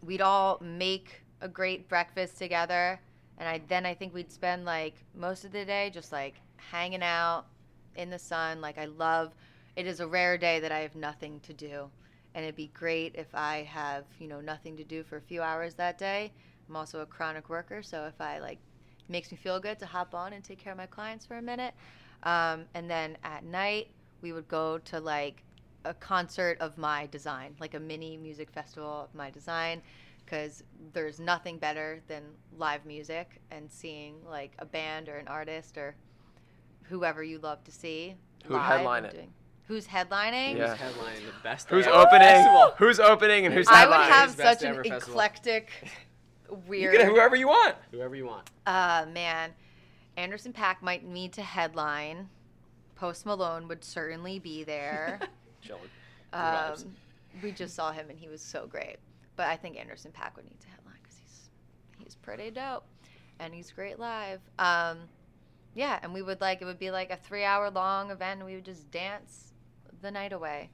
we'd 0.02 0.22
all 0.22 0.60
make 0.62 1.19
a 1.42 1.48
great 1.48 1.88
breakfast 1.88 2.38
together 2.38 3.00
and 3.38 3.48
I 3.48 3.62
then 3.68 3.86
I 3.86 3.94
think 3.94 4.14
we'd 4.14 4.32
spend 4.32 4.66
like 4.66 4.96
most 5.16 5.46
of 5.46 5.52
the 5.52 5.66
day 5.66 5.90
just 5.94 6.12
like 6.12 6.36
hanging 6.58 7.02
out 7.02 7.46
in 7.96 8.10
the 8.10 8.20
sun. 8.20 8.62
Like 8.62 8.78
I 8.78 8.86
love 8.86 9.34
it 9.76 9.88
is 9.88 10.00
a 10.00 10.08
rare 10.08 10.38
day 10.38 10.60
that 10.60 10.72
I 10.72 10.80
have 10.80 10.96
nothing 10.96 11.40
to 11.42 11.54
do 11.54 11.90
and 12.36 12.44
it'd 12.44 12.56
be 12.56 12.72
great 12.74 13.16
if 13.16 13.34
I 13.34 13.64
have 13.64 14.04
you 14.20 14.28
know 14.28 14.42
nothing 14.42 14.76
to 14.78 14.84
do 14.84 15.04
for 15.04 15.18
a 15.18 15.22
few 15.22 15.42
hours 15.42 15.74
that 15.76 15.98
day. 15.98 16.32
I'm 16.68 16.76
also 16.76 17.00
a 17.00 17.06
chronic 17.06 17.50
worker 17.50 17.82
so 17.82 18.06
if 18.06 18.20
I 18.20 18.40
like 18.40 18.60
makes 19.08 19.32
me 19.32 19.38
feel 19.38 19.60
good 19.60 19.80
to 19.80 19.86
hop 19.86 20.14
on 20.14 20.34
and 20.34 20.44
take 20.44 20.60
care 20.60 20.74
of 20.74 20.78
my 20.78 20.86
clients 20.86 21.26
for 21.26 21.38
a 21.38 21.42
minute. 21.42 21.74
Um, 22.24 22.66
and 22.74 22.90
then 22.90 23.18
at 23.24 23.44
night 23.44 23.88
we 24.22 24.34
would 24.34 24.48
go 24.48 24.78
to 24.80 25.00
like 25.00 25.44
a 25.86 25.94
concert 25.94 26.58
of 26.60 26.78
my 26.78 27.08
design, 27.08 27.56
like 27.60 27.74
a 27.74 27.80
mini 27.80 28.18
music 28.18 28.52
festival 28.52 29.08
of 29.10 29.16
my 29.16 29.30
design, 29.30 29.82
because 30.30 30.64
there's 30.94 31.20
nothing 31.20 31.58
better 31.58 32.02
than 32.08 32.24
live 32.58 32.86
music 32.86 33.42
and 33.52 33.70
seeing 33.72 34.16
like 34.30 34.52
a 34.60 34.66
band 34.66 35.10
or 35.10 35.18
an 35.18 35.28
artist 35.28 35.78
or 35.78 35.96
whoever 36.84 37.24
you 37.24 37.40
love 37.40 37.64
to 37.64 37.72
see. 37.72 38.16
Who'd 38.46 38.58
headline 38.60 39.06
it? 39.06 39.14
doing- 39.14 39.34
Who's 39.68 39.86
headlining? 39.88 40.58
Yeah. 40.58 40.76
Who's 40.76 40.80
headlining 40.96 41.26
the 41.28 41.44
best? 41.44 41.70
Who's 41.70 41.86
ever 41.86 41.96
opening? 41.96 42.22
festival? 42.28 42.74
Who's 42.80 43.00
opening 43.00 43.46
and 43.46 43.54
who's 43.54 43.68
headlining? 43.68 43.74
I 43.74 43.88
would 44.00 44.12
have 44.14 44.38
Best 44.38 44.60
such 44.62 44.68
an 44.68 44.74
ever 44.76 44.84
festival. 44.84 45.14
eclectic, 45.14 45.70
You 46.50 46.62
weird. 46.68 46.96
can 46.96 47.06
have 47.06 47.14
whoever 47.14 47.36
you 47.36 47.48
want. 47.48 47.76
Whoever 47.92 48.16
you 48.16 48.26
want. 48.26 48.50
Uh, 48.66 49.06
man, 49.14 49.52
Anderson 50.18 50.54
.Paak 50.54 50.82
might 50.82 51.06
need 51.06 51.34
to 51.34 51.44
headline. 51.44 52.30
Post 52.96 53.28
Malone 53.28 53.68
would 53.68 53.84
certainly 53.84 54.40
be 54.40 54.64
there. 54.64 55.20
Chilling. 55.62 55.82
um, 56.34 56.74
we 57.44 57.52
just 57.52 57.76
saw 57.76 57.92
him 57.92 58.10
and 58.10 58.18
he 58.18 58.28
was 58.28 58.42
so 58.42 58.66
great. 58.66 58.98
But 59.40 59.48
I 59.48 59.56
think 59.56 59.80
Anderson 59.80 60.12
.Paak 60.12 60.36
would 60.36 60.44
need 60.44 60.60
to 60.60 60.68
headline 60.68 60.96
because 61.02 61.16
he's 61.18 61.50
he's 61.98 62.16
pretty 62.16 62.52
dope, 62.52 62.84
and 63.40 63.54
he's 63.54 63.72
great 63.72 63.98
live. 63.98 64.42
Um, 64.60 64.98
yeah, 65.74 65.98
and 66.04 66.14
we 66.14 66.22
would 66.22 66.42
like 66.42 66.62
it 66.62 66.66
would 66.66 66.78
be 66.78 66.92
like 66.92 67.10
a 67.10 67.16
three 67.16 67.46
hour 67.46 67.70
long 67.70 68.12
event, 68.12 68.42
and 68.42 68.46
we 68.46 68.56
would 68.56 68.66
just 68.66 68.92
dance 68.92 69.54
the 70.02 70.12
night 70.12 70.34
away. 70.34 70.72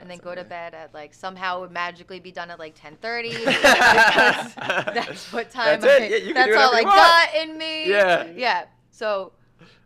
And 0.00 0.10
then 0.10 0.16
That's 0.18 0.24
go 0.24 0.34
to 0.34 0.42
bed 0.42 0.74
at 0.74 0.92
like 0.92 1.14
somehow 1.14 1.58
it 1.58 1.60
would 1.60 1.70
magically 1.70 2.18
be 2.18 2.32
done 2.32 2.50
at 2.50 2.58
like 2.58 2.74
ten 2.74 2.96
thirty 2.96 3.30
that's 3.44 5.32
what 5.32 5.48
time 5.52 5.80
That's 5.80 5.84
it. 5.84 6.02
I, 6.02 6.06
Yeah, 6.08 6.16
you 6.16 6.34
can 6.34 6.50
that's 6.50 6.56
all 6.56 6.74
I 6.74 6.82
want. 6.82 6.96
got 6.96 7.34
in 7.36 7.56
me. 7.56 7.88
Yeah. 7.88 8.26
Yeah. 8.34 8.64
So 8.90 9.30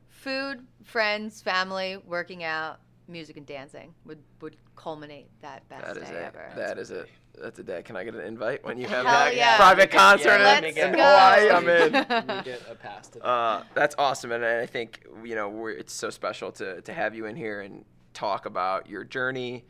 food, 0.08 0.64
friends, 0.84 1.42
family, 1.42 1.98
working 2.06 2.44
out, 2.44 2.80
music 3.08 3.36
and 3.36 3.44
dancing 3.44 3.92
would 4.06 4.22
would 4.40 4.56
culminate 4.74 5.28
that 5.42 5.68
best 5.68 5.84
That 5.86 5.96
is 5.98 6.08
day 6.08 6.16
a 6.16 6.26
ever. 6.26 6.52
that 6.56 6.78
is 6.78 6.90
a 6.90 7.04
that's 7.40 7.58
a 7.58 7.62
day. 7.62 7.82
Can 7.82 7.96
I 7.96 8.04
get 8.04 8.14
an 8.14 8.20
invite 8.20 8.64
when 8.64 8.78
you 8.78 8.86
have 8.88 9.06
Hell 9.06 9.14
that 9.14 9.36
yeah. 9.36 9.56
private 9.56 9.90
Yeah, 9.92 9.98
concert 9.98 10.38
let 10.38 10.64
in, 10.64 10.76
in 10.76 10.94
Hawaii? 10.94 11.50
I'm 11.50 11.68
in. 11.68 11.92
we 11.92 12.42
get 12.42 12.62
a 12.70 12.74
pass 12.74 13.08
to 13.08 13.18
that. 13.18 13.26
Uh, 13.26 13.62
that's 13.74 13.94
awesome, 13.98 14.32
and 14.32 14.44
I 14.44 14.66
think 14.66 15.06
you 15.24 15.34
know 15.34 15.48
we're, 15.48 15.70
it's 15.70 15.92
so 15.92 16.10
special 16.10 16.52
to 16.52 16.80
to 16.82 16.92
have 16.92 17.14
you 17.14 17.26
in 17.26 17.36
here 17.36 17.60
and 17.62 17.84
talk 18.14 18.46
about 18.46 18.88
your 18.88 19.04
journey 19.04 19.64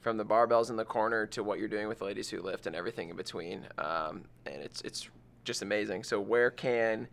from 0.00 0.16
the 0.16 0.24
barbells 0.24 0.70
in 0.70 0.76
the 0.76 0.84
corner 0.84 1.26
to 1.26 1.42
what 1.42 1.58
you're 1.58 1.68
doing 1.68 1.88
with 1.88 2.00
ladies 2.00 2.30
who 2.30 2.40
lift 2.40 2.66
and 2.66 2.76
everything 2.76 3.10
in 3.10 3.16
between. 3.16 3.66
Um, 3.78 4.24
and 4.46 4.62
it's 4.62 4.80
it's 4.82 5.08
just 5.44 5.62
amazing. 5.62 6.04
So 6.04 6.20
where 6.20 6.50
can 6.50 7.08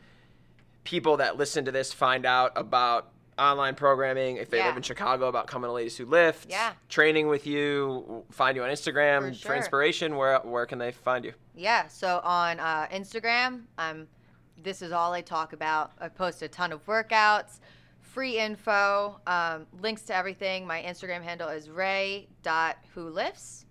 people 0.84 1.18
that 1.18 1.36
listen 1.38 1.66
to 1.66 1.72
this 1.72 1.92
find 1.92 2.26
out 2.26 2.52
about 2.56 3.12
online 3.38 3.76
programming 3.76 4.38
if 4.38 4.50
they 4.50 4.58
Yeah. 4.58 4.68
live 4.68 4.78
in 4.78 4.84
Chicago 4.84 5.28
about 5.28 5.48
coming 5.48 5.68
to 5.68 5.74
ladies 5.74 5.98
who 5.98 6.06
lift, 6.06 6.50
Yeah. 6.50 6.74
training 6.90 7.28
with 7.28 7.46
you, 7.46 8.26
find 8.32 8.56
you 8.56 8.64
on 8.64 8.70
Instagram 8.70 9.22
For 9.22 9.34
for, 9.34 9.40
sure. 9.40 9.56
inspiration? 9.56 10.16
Where 10.16 10.40
where 10.40 10.66
can 10.66 10.80
they 10.80 10.92
find 10.92 11.26
you? 11.26 11.34
Yeah. 11.54 11.88
So 11.88 12.22
on 12.24 12.60
uh, 12.60 12.88
Instagram, 12.92 13.64
um, 13.78 14.08
this 14.58 14.82
is 14.82 14.92
all 14.92 15.14
I 15.14 15.22
talk 15.22 15.54
about. 15.54 15.92
I 16.00 16.08
post 16.10 16.42
a 16.42 16.48
ton 16.48 16.72
of 16.72 16.86
workouts, 16.86 17.60
free 18.00 18.40
info, 18.40 19.20
um, 19.28 19.68
links 19.82 20.04
to 20.04 20.16
everything. 20.16 20.66
My 20.66 20.82
Instagram 20.82 21.22
handle 21.24 21.50
is 21.50 21.70
ray 21.70 22.30
dot 22.42 22.78
ray.wholifts. 22.96 23.66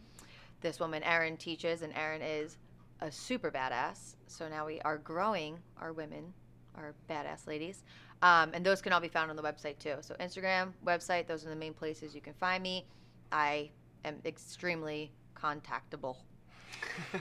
this 0.60 0.78
woman 0.78 1.02
Erin 1.02 1.36
teaches, 1.36 1.82
and 1.82 1.92
Erin 1.94 2.22
is 2.22 2.58
a 3.00 3.10
super 3.10 3.50
badass. 3.50 4.14
So 4.26 4.48
now 4.48 4.66
we 4.66 4.80
are 4.82 4.98
growing 4.98 5.58
our 5.80 5.92
women, 5.92 6.32
our 6.76 6.94
badass 7.08 7.46
ladies, 7.46 7.82
um, 8.22 8.50
and 8.52 8.64
those 8.64 8.82
can 8.82 8.92
all 8.92 9.00
be 9.00 9.08
found 9.08 9.30
on 9.30 9.36
the 9.36 9.42
website 9.42 9.78
too. 9.78 9.94
So 10.00 10.14
Instagram, 10.20 10.72
website, 10.84 11.26
those 11.26 11.46
are 11.46 11.50
the 11.50 11.56
main 11.56 11.74
places 11.74 12.14
you 12.14 12.20
can 12.20 12.34
find 12.34 12.62
me. 12.62 12.86
I 13.32 13.70
am 14.04 14.16
extremely 14.24 15.12
contactable. 15.34 16.16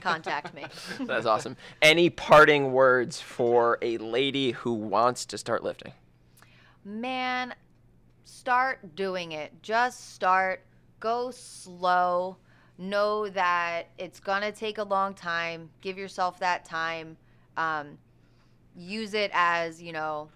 Contact 0.01 0.53
me. 0.53 0.65
That's 1.01 1.25
awesome. 1.25 1.55
Any 1.81 2.09
parting 2.09 2.71
words 2.71 3.19
for 3.19 3.77
a 3.81 3.97
lady 3.97 4.51
who 4.51 4.73
wants 4.73 5.25
to 5.27 5.37
start 5.37 5.63
lifting? 5.63 5.93
Man, 6.83 7.53
start 8.25 8.95
doing 8.95 9.31
it. 9.33 9.51
Just 9.61 10.13
start. 10.13 10.63
Go 10.99 11.31
slow. 11.31 12.37
Know 12.77 13.29
that 13.29 13.87
it's 13.97 14.19
going 14.19 14.41
to 14.41 14.51
take 14.51 14.77
a 14.77 14.83
long 14.83 15.13
time. 15.13 15.69
Give 15.81 15.97
yourself 15.97 16.39
that 16.39 16.65
time. 16.65 17.17
Um, 17.55 17.97
use 18.75 19.13
it 19.13 19.31
as, 19.33 19.81
you 19.81 19.91
know, 19.91 20.29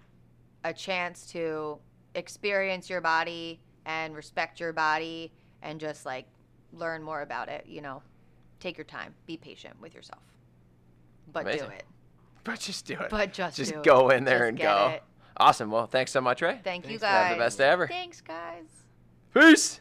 a 0.64 0.72
chance 0.72 1.26
to 1.32 1.78
experience 2.14 2.90
your 2.90 3.00
body 3.00 3.60
and 3.86 4.14
respect 4.14 4.60
your 4.60 4.72
body 4.72 5.32
and 5.62 5.80
just 5.80 6.04
like 6.04 6.26
learn 6.72 7.02
more 7.02 7.22
about 7.22 7.48
it. 7.48 7.64
You 7.66 7.80
know, 7.82 8.02
take 8.60 8.76
your 8.76 8.84
time. 8.84 9.14
Be 9.26 9.36
patient 9.36 9.80
with 9.80 9.94
yourself. 9.94 10.22
But 11.32 11.42
Amazing. 11.42 11.68
do 11.68 11.74
it. 11.74 11.84
But 12.44 12.58
just 12.60 12.86
do 12.86 12.94
it. 12.94 13.08
But 13.10 13.32
just 13.32 13.56
just 13.56 13.72
do 13.72 13.78
it. 13.78 13.84
go 13.84 14.10
in 14.10 14.24
there 14.24 14.40
Just 14.40 14.48
and 14.48 14.58
get 14.58 14.64
go. 14.64 14.88
it. 14.94 15.02
Awesome. 15.36 15.70
Well, 15.70 15.86
thanks 15.86 16.10
so 16.10 16.20
much, 16.20 16.42
Ray. 16.42 16.60
Thank 16.62 16.90
you 16.90 16.98
guys. 16.98 17.28
Have 17.28 17.36
the 17.36 17.42
best 17.44 17.58
day 17.58 17.68
ever. 17.68 17.86
Thanks, 17.88 18.20
guys. 18.20 18.64
Peace. 19.32 19.80